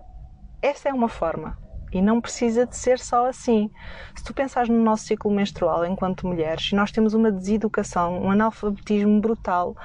essa 0.62 0.90
é 0.90 0.94
uma 0.94 1.10
forma, 1.10 1.58
e 1.92 2.02
não 2.02 2.22
precisa 2.22 2.66
de 2.66 2.76
ser 2.76 3.00
só 3.00 3.28
assim. 3.28 3.70
Se 4.16 4.24
tu 4.24 4.34
pensares 4.34 4.70
no 4.70 4.82
nosso 4.82 5.06
ciclo 5.06 5.32
menstrual 5.32 5.86
enquanto 5.86 6.28
mulheres, 6.28 6.72
nós 6.72 6.92
temos 6.92 7.14
uma 7.14 7.32
deseducação, 7.32 8.22
um 8.24 8.32
analfabetismo 8.32 9.20
brutal 9.20 9.76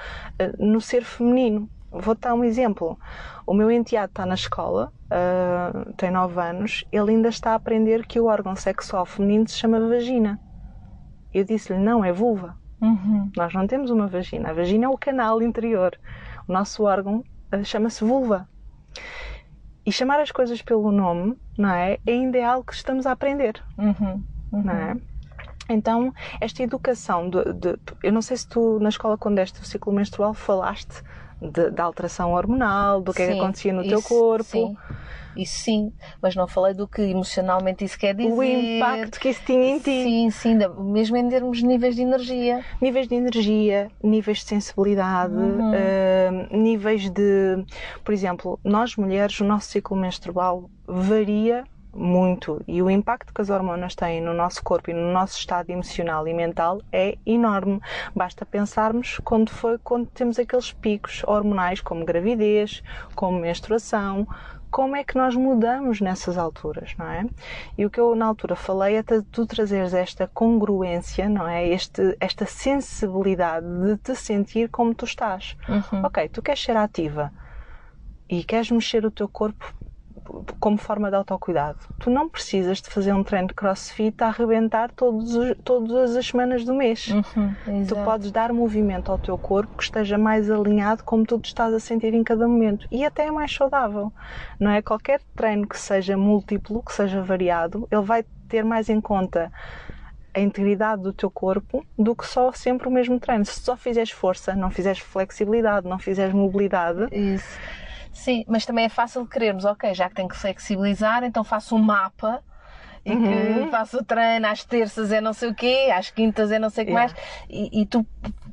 uh, 0.41 0.65
no 0.65 0.81
ser 0.81 1.03
feminino. 1.03 1.69
Vou-te 1.91 2.21
dar 2.21 2.35
um 2.35 2.45
exemplo. 2.45 2.99
O 3.47 3.55
meu 3.55 3.71
enteado 3.71 4.11
está 4.11 4.27
na 4.27 4.35
escola, 4.35 4.93
uh, 5.07 5.93
tem 5.95 6.11
9 6.11 6.41
anos, 6.41 6.85
ele 6.93 7.13
ainda 7.13 7.29
está 7.29 7.53
a 7.53 7.55
aprender 7.55 8.07
que 8.07 8.21
o 8.21 8.27
órgão 8.27 8.55
sexual 8.55 9.07
feminino 9.07 9.49
se 9.49 9.57
chama 9.57 9.81
vagina. 9.81 10.41
Eu 11.33 11.45
disse-lhe: 11.45 11.79
não, 11.79 12.05
é 12.05 12.13
vulva. 12.13 12.57
Uhum. 12.81 13.31
Nós 13.37 13.53
não 13.55 13.67
temos 13.67 13.91
uma 13.91 14.07
vagina. 14.07 14.51
A 14.51 14.53
vagina 14.53 14.87
é 14.87 14.89
o 14.89 14.99
canal 14.99 15.41
interior. 15.43 15.99
O 16.49 16.53
nosso 16.53 16.85
órgão 16.85 17.25
uh, 17.53 17.65
chama-se 17.65 18.05
vulva. 18.05 18.49
E 19.87 19.93
chamar 19.93 20.21
as 20.21 20.33
coisas 20.33 20.61
pelo 20.61 20.91
nome, 20.91 21.39
não 21.57 21.71
é? 21.71 21.99
Ainda 22.07 22.37
é 22.37 22.45
algo 22.45 22.67
que 22.67 22.75
estamos 22.75 23.07
a 23.07 23.13
aprender, 23.13 23.63
uhum, 23.79 24.23
uhum. 24.53 24.63
não 24.63 24.75
é? 24.75 24.97
Então, 25.69 26.13
esta 26.41 26.63
educação 26.63 27.31
de, 27.31 27.53
de, 27.53 27.79
Eu 28.03 28.13
não 28.13 28.23
sei 28.23 28.37
se 28.37 28.49
tu, 28.49 28.79
na 28.81 28.89
escola, 28.89 29.17
quando 29.17 29.37
deste 29.37 29.61
o 29.61 29.65
ciclo 29.65 29.93
menstrual, 29.93 30.35
falaste 30.35 31.03
da 31.41 31.85
alteração 31.85 32.33
hormonal, 32.33 33.01
do 33.01 33.13
que 33.13 33.19
sim, 33.19 33.31
é 33.31 33.33
que 33.35 33.41
acontecia 33.41 33.73
no 33.73 33.83
isso, 33.83 33.91
teu 33.91 34.03
corpo. 34.03 34.45
Sim. 34.45 34.77
Isso 35.37 35.59
sim, 35.61 35.93
mas 36.21 36.35
não 36.35 36.47
falei 36.47 36.75
do 36.75 36.87
que 36.87 37.03
emocionalmente 37.03 37.85
isso 37.85 37.99
quer 37.99 38.15
dizer. 38.15 38.33
O 38.33 38.43
impacto 38.43 39.21
que 39.21 39.29
isso 39.29 39.43
tinha 39.45 39.77
em 39.77 39.79
ti. 39.79 40.03
Sim, 40.03 40.31
sim, 40.31 40.59
mesmo 40.79 41.17
em 41.17 41.29
termos 41.29 41.59
de 41.59 41.67
níveis 41.67 41.95
de 41.95 42.03
energia. 42.03 42.65
Níveis 42.81 43.09
de 43.09 43.15
energia, 43.15 43.91
níveis 44.03 44.39
de 44.39 44.45
sensibilidade, 44.45 45.35
uhum. 45.35 45.73
uh, 45.73 46.57
níveis 46.57 47.11
de. 47.11 47.65
Por 48.05 48.13
exemplo, 48.13 48.59
nós 48.65 48.97
mulheres, 48.97 49.41
o 49.41 49.45
nosso 49.45 49.69
ciclo 49.69 49.97
menstrual 49.97 50.71
varia 50.87 51.65
muito 51.97 52.63
e 52.69 52.83
o 52.83 52.91
impacto 52.91 53.33
que 53.33 53.41
as 53.41 53.51
hormonas 53.51 53.95
têm 53.95 54.21
no 54.21 54.35
nosso 54.35 54.63
corpo 54.63 54.91
e 54.91 54.95
no 54.95 55.13
nosso 55.13 55.39
estado 55.39 55.71
emocional 55.71 56.29
e 56.29 56.35
mental 56.35 56.81
é 56.93 57.17
enorme. 57.25 57.81
Basta 58.15 58.45
pensarmos 58.45 59.19
quando 59.25 59.51
foi 59.51 59.79
quando 59.79 60.07
temos 60.07 60.39
aqueles 60.39 60.73
picos 60.73 61.23
hormonais 61.27 61.81
como 61.81 62.05
gravidez, 62.05 62.83
como 63.15 63.41
menstruação, 63.41 64.27
como 64.77 64.95
é 64.95 65.03
que 65.03 65.17
nós 65.17 65.35
mudamos 65.35 66.03
nessas 66.03 66.37
alturas, 66.37 66.95
não 66.99 67.07
é? 67.07 67.25
E 67.79 67.87
o 67.87 67.91
que 67.91 67.99
eu 67.99 68.15
na 68.15 68.27
altura 68.27 68.55
falei 68.55 68.97
é 68.97 69.03
tu 69.33 69.47
trazeres 69.47 69.95
esta 69.95 70.29
congruência, 70.29 71.31
não 71.31 71.49
é? 71.49 71.67
Este, 71.67 72.15
esta 72.21 72.45
sensibilidade 72.45 73.67
de 73.67 73.97
te 73.97 74.15
sentir 74.15 74.69
como 74.69 74.95
tu 74.95 75.07
estás. 75.07 75.57
Uhum. 75.67 76.05
Ok, 76.05 76.29
tu 76.29 76.43
queres 76.43 76.63
ser 76.63 76.77
ativa 76.77 77.33
e 78.29 78.45
queres 78.45 78.71
mexer 78.71 79.07
o 79.07 79.11
teu 79.11 79.27
corpo 79.27 79.75
como 80.61 80.77
forma 80.77 81.11
de 81.11 81.17
autocuidado. 81.17 81.79
Tu 81.99 82.11
não 82.11 82.29
precisas 82.29 82.81
de 82.81 82.89
fazer 82.89 83.13
um 83.13 83.23
treino 83.23 83.49
de 83.49 83.55
crossfit 83.55 84.23
a 84.23 84.29
arrebentar 84.29 84.91
todos 84.91 85.35
os, 85.35 85.57
todas 85.65 86.17
as 86.17 86.27
semanas 86.27 86.65
do 86.65 86.75
mês. 86.75 87.09
Uhum, 87.09 87.85
tu 87.87 87.97
podes 88.05 88.31
dar 88.31 88.53
movimento 88.53 89.11
ao 89.11 89.19
teu 89.19 89.37
corpo 89.39 89.77
que 89.77 89.85
esteja 89.85 90.19
mais 90.19 90.51
alinhado 90.51 91.05
como 91.05 91.25
tu 91.25 91.41
estás 91.43 91.73
a 91.73 91.81
sentir 91.81 92.15
em 92.15 92.25
cada 92.25 92.47
momento. 92.47 92.87
E 92.91 93.05
até 93.05 93.27
é 93.27 93.31
mais 93.31 93.55
saudável. 93.55 94.13
Não 94.59 94.71
é? 94.71 94.83
Qualquer 94.83 95.21
treino 95.35 95.67
que 95.67 95.79
seja 95.79 96.17
múltiplo, 96.17 96.83
que 96.83 96.93
seja 96.93 97.23
variado, 97.23 97.87
ele 97.91 98.03
vai 98.03 98.25
ter 98.49 98.65
mais 98.65 98.89
em 98.89 99.01
conta 99.01 99.51
a 100.35 100.41
integridade 100.41 101.03
do 101.03 101.15
teu 101.15 101.31
corpo 101.31 101.85
do 101.99 102.15
que 102.15 102.27
só 102.27 102.53
sempre 102.53 102.87
o 102.89 102.91
mesmo 102.91 103.19
treino. 103.19 103.45
Se 103.45 103.59
só 103.61 103.75
fizeres 103.75 104.11
força, 104.11 104.55
não 104.55 104.71
fizeres 104.71 104.99
flexibilidade, 104.99 105.89
não 105.89 105.99
fizeres 105.99 106.35
mobilidade, 106.35 107.09
Isso 107.11 107.59
Sim, 108.17 108.45
mas 108.49 108.65
também 108.65 108.87
é 108.87 108.89
fácil 108.89 109.27
querermos, 109.27 109.65
ok, 109.65 109.95
já 109.95 110.09
que 110.09 110.15
tenho 110.15 110.29
que 110.29 110.37
flexibilizar, 110.37 111.23
então 111.23 111.45
faço 111.45 111.77
um 111.77 111.79
mapa 111.79 112.43
e 113.05 113.13
uhum. 113.13 113.65
que 113.65 113.71
faço 113.71 113.99
o 113.99 114.05
treino 114.05 114.47
às 114.47 114.65
terças 114.65 115.13
é 115.13 115.21
não 115.21 115.33
sei 115.33 115.51
o 115.51 115.55
quê, 115.55 115.93
às 115.95 116.11
quintas 116.11 116.51
é 116.51 116.59
não 116.59 116.71
sei 116.71 116.85
o 116.85 116.87
que 116.87 116.93
yeah. 116.93 117.15
mais. 117.15 117.27
E, 117.49 117.83
e 117.83 117.87
tu 117.87 118.05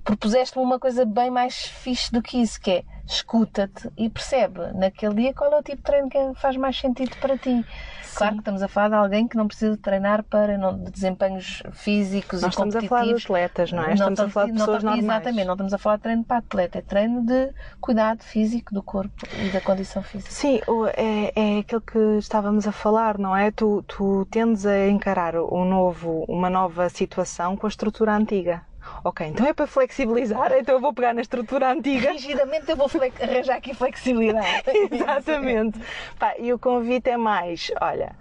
propuseste-me 0.04 0.64
uma 0.64 0.78
coisa 0.78 1.06
bem 1.06 1.32
mais 1.32 1.66
fixe 1.66 2.12
do 2.12 2.22
que 2.22 2.40
isso, 2.42 2.60
que 2.60 2.70
é 2.72 2.84
escuta-te 3.06 3.90
e 3.98 4.10
percebe 4.10 4.72
naquele 4.74 5.16
dia 5.16 5.34
qual 5.34 5.52
é 5.54 5.58
o 5.58 5.64
tipo 5.64 5.78
de 5.78 5.84
treino 5.84 6.10
que 6.10 6.34
faz 6.36 6.56
mais 6.58 6.78
sentido 6.78 7.16
para 7.18 7.38
ti. 7.38 7.66
Sim. 8.04 8.18
Claro 8.18 8.34
que 8.36 8.42
estamos 8.42 8.62
a 8.62 8.68
falar 8.68 8.90
de 8.90 8.96
alguém 8.96 9.28
que 9.28 9.36
não 9.36 9.48
precisa 9.48 9.76
treinar 9.76 10.24
para 10.24 10.58
não, 10.58 10.78
de 10.78 10.92
desempenhos 10.92 11.64
físicos 11.72 12.42
Nós 12.42 12.52
e 12.52 12.54
estamos 12.54 12.76
a 12.76 12.82
falar 12.82 13.06
de 13.06 13.14
atletas, 13.14 13.72
não 13.72 13.84
é? 13.84 13.88
Não 13.88 13.94
estamos, 13.94 14.20
a 14.20 14.30
falar 14.30 14.46
de 14.46 14.54
pessoas 14.54 14.84
normais. 14.84 15.04
Exatamente, 15.04 15.46
não 15.46 15.54
estamos 15.54 15.74
a 15.74 15.78
falar 15.78 15.96
de 15.96 16.02
treino 16.04 16.24
para 16.24 16.38
atleta, 16.38 16.78
é 16.78 16.82
treino 16.82 17.26
de 17.26 17.50
cuidado 17.82 18.24
físico 18.24 18.74
do 18.74 18.84
corpo 18.84 19.26
e 19.44 19.50
da 19.50 19.60
condição 19.60 20.04
física. 20.04 20.32
Sim, 20.32 20.62
é, 20.96 21.58
é 21.58 21.60
aquilo 21.60 21.82
que 21.82 22.18
estávamos 22.20 22.68
a 22.68 22.72
falar, 22.72 23.18
não 23.18 23.36
é? 23.36 23.50
Tu, 23.52 23.84
tu 23.88 24.28
tendes 24.30 24.66
a 24.66 24.88
encarar 24.88 25.36
um 25.36 25.66
novo, 25.66 26.24
uma 26.28 26.50
nova 26.50 26.90
situação 26.90 27.58
com 27.58 27.66
a 27.66 27.70
estrutura 27.70 28.16
antiga. 28.16 28.62
Ok, 29.04 29.28
então 29.28 29.46
é 29.46 29.54
para 29.54 29.68
flexibilizar, 29.68 30.52
então 30.54 30.76
eu 30.76 30.82
vou 30.82 30.94
pegar 30.94 31.14
na 31.14 31.22
estrutura 31.22 31.72
antiga. 31.72 32.12
Rigidamente 32.12 32.70
eu 32.70 32.76
vou 32.78 32.90
arranjar 33.22 33.58
aqui 33.58 33.74
flexibilidade. 33.74 34.64
Exatamente. 34.92 35.80
Pá, 36.18 36.36
e 36.38 36.54
o 36.54 36.60
convite 36.60 37.10
é 37.10 37.18
mais, 37.18 37.72
olha, 37.82 38.16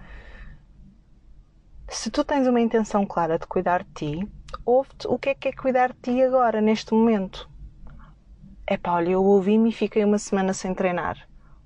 se 1.89 2.11
tu 2.11 2.25
tens 2.25 2.47
uma 2.47 2.61
intenção 2.61 3.05
clara 3.07 3.39
de 3.39 3.47
cuidar 3.47 3.85
de 3.85 3.91
ti, 3.93 4.33
ouve-te 4.65 5.07
o 5.07 5.19
que 5.19 5.31
é 5.31 5.35
que 5.35 5.49
é 5.49 5.53
cuidar 5.53 5.93
de 5.93 5.99
ti 6.01 6.23
agora, 6.23 6.61
neste 6.61 6.93
momento. 6.95 7.49
É 8.67 8.77
pá, 8.77 8.93
olha, 8.93 9.11
eu 9.11 9.23
ouvi-me 9.23 9.69
e 9.69 9.73
fiquei 9.73 10.05
uma 10.05 10.19
semana 10.19 10.53
sem 10.55 10.75
treinar. 10.75 11.19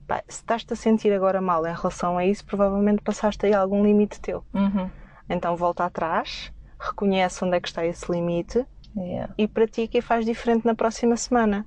Pá, 0.06 0.22
se 0.28 0.40
estás-te 0.40 0.72
a 0.72 0.76
sentir 0.76 1.12
agora 1.12 1.40
mal 1.40 1.66
em 1.66 1.74
relação 1.74 2.18
a 2.18 2.24
isso, 2.24 2.44
provavelmente 2.44 3.02
passaste 3.02 3.46
aí 3.46 3.54
algum 3.54 3.84
limite 3.84 4.20
teu. 4.20 4.44
Uhum. 4.52 4.90
Então 5.28 5.56
volta 5.56 5.84
atrás, 5.84 6.52
reconhece 6.78 7.44
onde 7.44 7.56
é 7.56 7.60
que 7.60 7.68
está 7.68 7.84
esse 7.84 8.10
limite 8.10 8.66
Yeah. 8.96 9.34
e 9.36 9.46
pratica 9.46 9.98
e 9.98 10.00
faz 10.00 10.24
diferente 10.24 10.64
na 10.64 10.74
próxima 10.74 11.16
semana. 11.16 11.66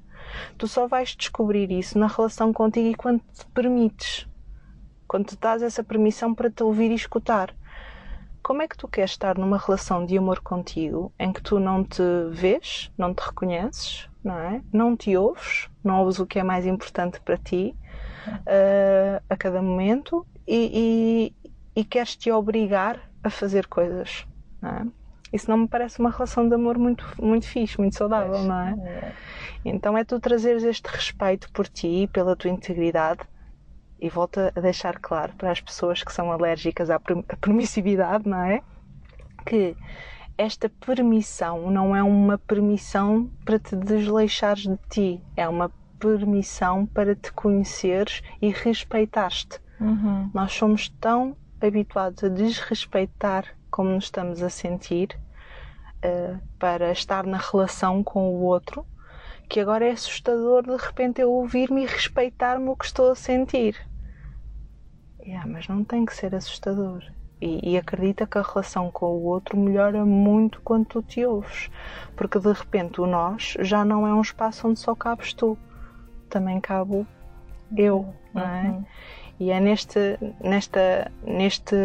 Tu 0.58 0.68
só 0.68 0.88
vais 0.88 1.16
descobrir 1.16 1.72
isso 1.72 1.98
na 1.98 2.08
relação 2.08 2.52
contigo 2.52 2.88
e 2.88 2.96
quando 2.96 3.20
te 3.20 3.46
permites. 3.54 4.28
Quando 5.08 5.28
te 5.28 5.38
dás 5.38 5.62
essa 5.62 5.84
permissão 5.84 6.34
para 6.34 6.50
te 6.50 6.64
ouvir 6.64 6.92
e 6.92 6.96
escutar. 6.96 7.56
Como 8.42 8.62
é 8.62 8.68
que 8.68 8.78
tu 8.78 8.88
queres 8.88 9.12
estar 9.12 9.38
numa 9.38 9.58
relação 9.58 10.06
de 10.06 10.18
amor 10.18 10.40
contigo 10.40 11.14
em 11.20 11.32
que 11.32 11.42
tu 11.42 11.60
não 11.60 11.84
te 11.84 12.02
vês, 12.32 12.92
não 12.98 13.14
te 13.14 13.20
reconheces, 13.20 14.10
não 14.24 14.40
é? 14.40 14.62
Não 14.72 14.96
te 14.96 15.16
ouves, 15.16 15.70
não 15.84 16.00
ouves 16.00 16.20
o 16.20 16.26
que 16.26 16.40
é 16.40 16.44
mais 16.44 16.66
importante 16.66 17.20
para 17.22 17.38
ti 17.38 17.76
uh, 18.28 19.24
a 19.30 19.38
cada 19.38 19.62
momento 19.62 20.26
e, 20.48 21.34
e, 21.76 21.82
e 21.82 21.86
queres 21.86 22.16
te 22.16 22.32
obrigar 22.32 23.00
a 23.24 23.30
fazer 23.30 23.68
coisas, 23.68 24.26
não 24.62 24.70
é? 24.70 24.88
Isso 25.32 25.50
não 25.50 25.58
me 25.58 25.68
parece 25.68 26.00
uma 26.00 26.10
relação 26.10 26.48
de 26.48 26.56
amor 26.56 26.78
muito, 26.78 27.06
muito 27.22 27.48
fixe, 27.48 27.78
muito 27.78 27.96
saudável, 27.96 28.44
não 28.44 28.60
é? 28.60 28.72
é? 28.72 29.14
Então 29.64 29.98
é 29.98 30.04
tu 30.04 30.20
trazeres 30.20 30.64
este 30.64 30.88
respeito 30.88 31.52
por 31.52 31.68
ti 31.68 32.04
e 32.04 32.08
pela 32.08 32.36
tua 32.36 32.50
integridade 32.50 33.22
e 34.00 34.10
volta 34.10 34.52
a 34.56 34.60
deixar 34.62 34.98
claro 35.00 35.34
para 35.34 35.52
as 35.52 35.60
pessoas 35.60 36.04
que 36.04 36.14
são 36.14 36.32
alérgicas 36.32 36.90
à 36.90 37.00
permissividade, 37.42 38.28
não 38.28 38.42
é? 38.42 38.62
Que 39.46 39.76
esta 40.38 40.70
permissão 40.70 41.70
não 41.70 41.94
é 41.94 42.02
uma 42.02 42.38
permissão 42.38 43.30
para 43.44 43.60
te 43.60 43.76
desleixares 43.76 44.64
de 44.64 44.78
ti, 44.90 45.22
é 45.36 45.48
uma 45.50 45.70
permissão 46.00 46.86
para 46.86 47.14
te 47.14 47.32
conheceres 47.34 48.24
e 48.42 48.50
respeitares-te. 48.50 49.60
Uhum. 49.82 50.30
Nós 50.34 50.54
somos 50.54 50.88
tão 50.88 51.36
habituados 51.62 52.24
a 52.24 52.30
desrespeitar 52.30 53.44
como 53.70 53.90
nos 53.90 54.06
estamos 54.06 54.42
a 54.42 54.50
sentir 54.50 55.18
uh, 56.04 56.40
para 56.58 56.92
estar 56.92 57.26
na 57.26 57.38
relação 57.38 58.04
com 58.04 58.30
o 58.30 58.42
outro, 58.42 58.86
que 59.48 59.60
agora 59.60 59.88
é 59.88 59.92
assustador 59.92 60.64
de 60.64 60.76
repente 60.76 61.22
eu 61.22 61.32
ouvir-me 61.32 61.84
e 61.84 61.88
respeitar-me 61.88 62.70
o 62.70 62.76
que 62.76 62.86
estou 62.86 63.12
a 63.12 63.16
sentir. 63.16 63.76
Yeah, 65.22 65.46
mas 65.48 65.68
não 65.68 65.84
tem 65.84 66.06
que 66.06 66.16
ser 66.16 66.34
assustador. 66.36 67.04
E, 67.42 67.72
e, 67.72 67.78
acredita 67.78 68.28
que 68.28 68.38
a 68.38 68.42
relação 68.42 68.92
com 68.92 69.06
o 69.06 69.24
outro 69.24 69.58
melhora 69.58 70.06
muito 70.06 70.62
quando 70.62 70.86
tu 70.86 71.02
te 71.02 71.26
ouves. 71.26 71.72
Porque 72.16 72.38
de 72.38 72.52
repente 72.52 73.00
o 73.00 73.08
nós 73.08 73.56
já 73.62 73.86
não 73.86 74.06
é 74.06 74.14
um 74.14 74.22
espaço 74.22 74.68
onde 74.68 74.80
só 74.80 74.94
cabes 74.94 75.34
tu, 75.34 75.58
também 76.30 76.60
cabo 76.60 77.08
eu, 77.78 78.14
não 78.34 78.42
é? 78.42 78.64
Uhum. 78.64 78.86
E 79.40 79.52
é 79.52 79.60
neste, 79.60 80.18
nesta, 80.44 81.12
neste, 81.24 81.76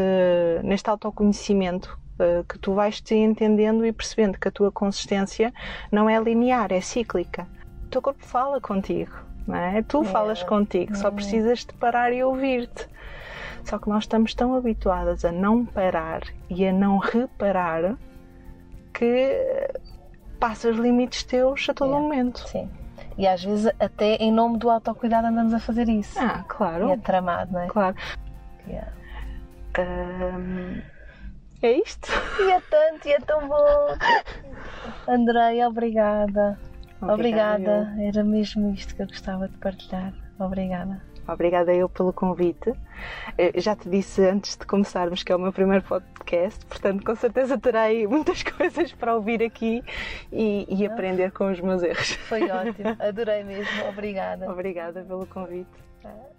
neste 0.65 0.91
autoconhecimento 0.91 1.97
uh, 2.19 2.43
que 2.45 2.59
tu 2.59 2.75
vais 2.75 3.01
te 3.01 3.15
entendendo 3.15 3.87
e 3.87 3.93
percebendo 3.93 4.39
que 4.39 4.49
a 4.49 4.51
tua 4.51 4.73
consistência 4.73 5.53
não 5.91 6.11
é 6.11 6.19
linear, 6.21 6.73
é 6.73 6.81
cíclica. 6.81 7.47
O 7.87 7.89
teu 7.91 8.03
corpo 8.03 8.25
fala 8.25 8.61
contigo, 8.61 9.13
não 9.47 9.55
é? 9.57 9.83
Tu 9.83 10.01
É. 10.03 10.05
falas 10.05 10.43
contigo, 10.43 10.97
só 10.97 11.09
É. 11.09 11.11
precisas 11.13 11.61
de 11.61 11.73
parar 11.75 12.13
e 12.13 12.25
ouvir-te. 12.25 12.89
Só 13.63 13.79
que 13.79 13.89
nós 13.89 14.03
estamos 14.05 14.35
tão 14.35 14.55
habituadas 14.55 15.25
a 15.25 15.31
não 15.31 15.65
parar 15.65 16.23
e 16.51 16.67
a 16.67 16.73
não 16.73 16.99
reparar 16.99 17.97
que 18.93 19.69
passas 20.41 20.77
limites 20.77 21.23
teus 21.23 21.67
a 21.69 21.73
todo 21.75 21.91
Yeah. 21.91 22.03
momento. 22.09 22.47
Sim. 22.49 22.69
E 23.17 23.27
às 23.27 23.43
vezes 23.45 23.73
até 23.79 24.17
em 24.17 24.33
nome 24.33 24.59
do 24.59 24.69
autocuidado 24.71 25.27
andamos 25.29 25.55
a 25.55 25.61
fazer 25.61 25.89
isso. 25.89 26.19
Ah, 26.19 26.45
claro, 26.49 26.89
E 26.89 26.93
é 26.93 26.97
tramado, 26.97 27.53
não 27.53 27.61
é? 27.61 27.67
claro. 27.69 27.97
Yeah. 28.67 28.91
Ahm, 29.79 30.81
é 31.62 31.73
isto. 31.73 32.09
E 32.41 32.51
é 32.51 32.61
tanto, 32.61 33.07
e 33.09 33.12
é 33.12 33.21
tão 33.21 33.49
bom. 33.49 33.97
Andreia, 35.09 35.69
obrigada. 35.69 36.59
Obrigada. 37.01 37.95
Era 37.99 38.25
mesmo 38.25 38.73
isto 38.73 38.95
que 38.95 39.03
eu 39.03 39.07
gostava 39.07 39.49
de 39.49 39.57
partilhar. 39.59 40.12
Obrigada. 40.39 41.01
Obrigada 41.29 41.73
eu 41.73 41.89
pelo 41.89 42.12
convite. 42.12 42.73
Eu 43.39 43.61
já 43.61 43.75
te 43.77 43.89
disse 43.89 44.23
antes 44.27 44.57
de 44.57 44.67
começarmos 44.67 45.23
que 45.23 45.33
é 45.33 45.37
o 45.37 45.39
meu 45.39 45.53
primeiro 45.53 45.83
podcast, 45.85 46.14
portanto, 46.68 47.05
com 47.05 47.14
certeza 47.14 47.59
terei 47.59 48.07
muitas 48.07 48.43
coisas 48.45 48.93
para 48.93 49.14
ouvir 49.14 49.43
aqui 49.43 49.83
e, 50.33 50.66
e 50.68 50.87
aprender 50.87 51.31
com 51.33 51.51
os 51.51 51.61
meus 51.61 51.83
erros. 51.83 52.12
Foi 52.29 52.49
ótimo. 52.51 52.97
Adorei 52.99 53.45
mesmo. 53.45 53.89
Obrigada. 53.89 54.51
Obrigada 54.51 55.03
pelo 55.05 55.27
convite. 55.27 55.70
Ah. 56.05 56.34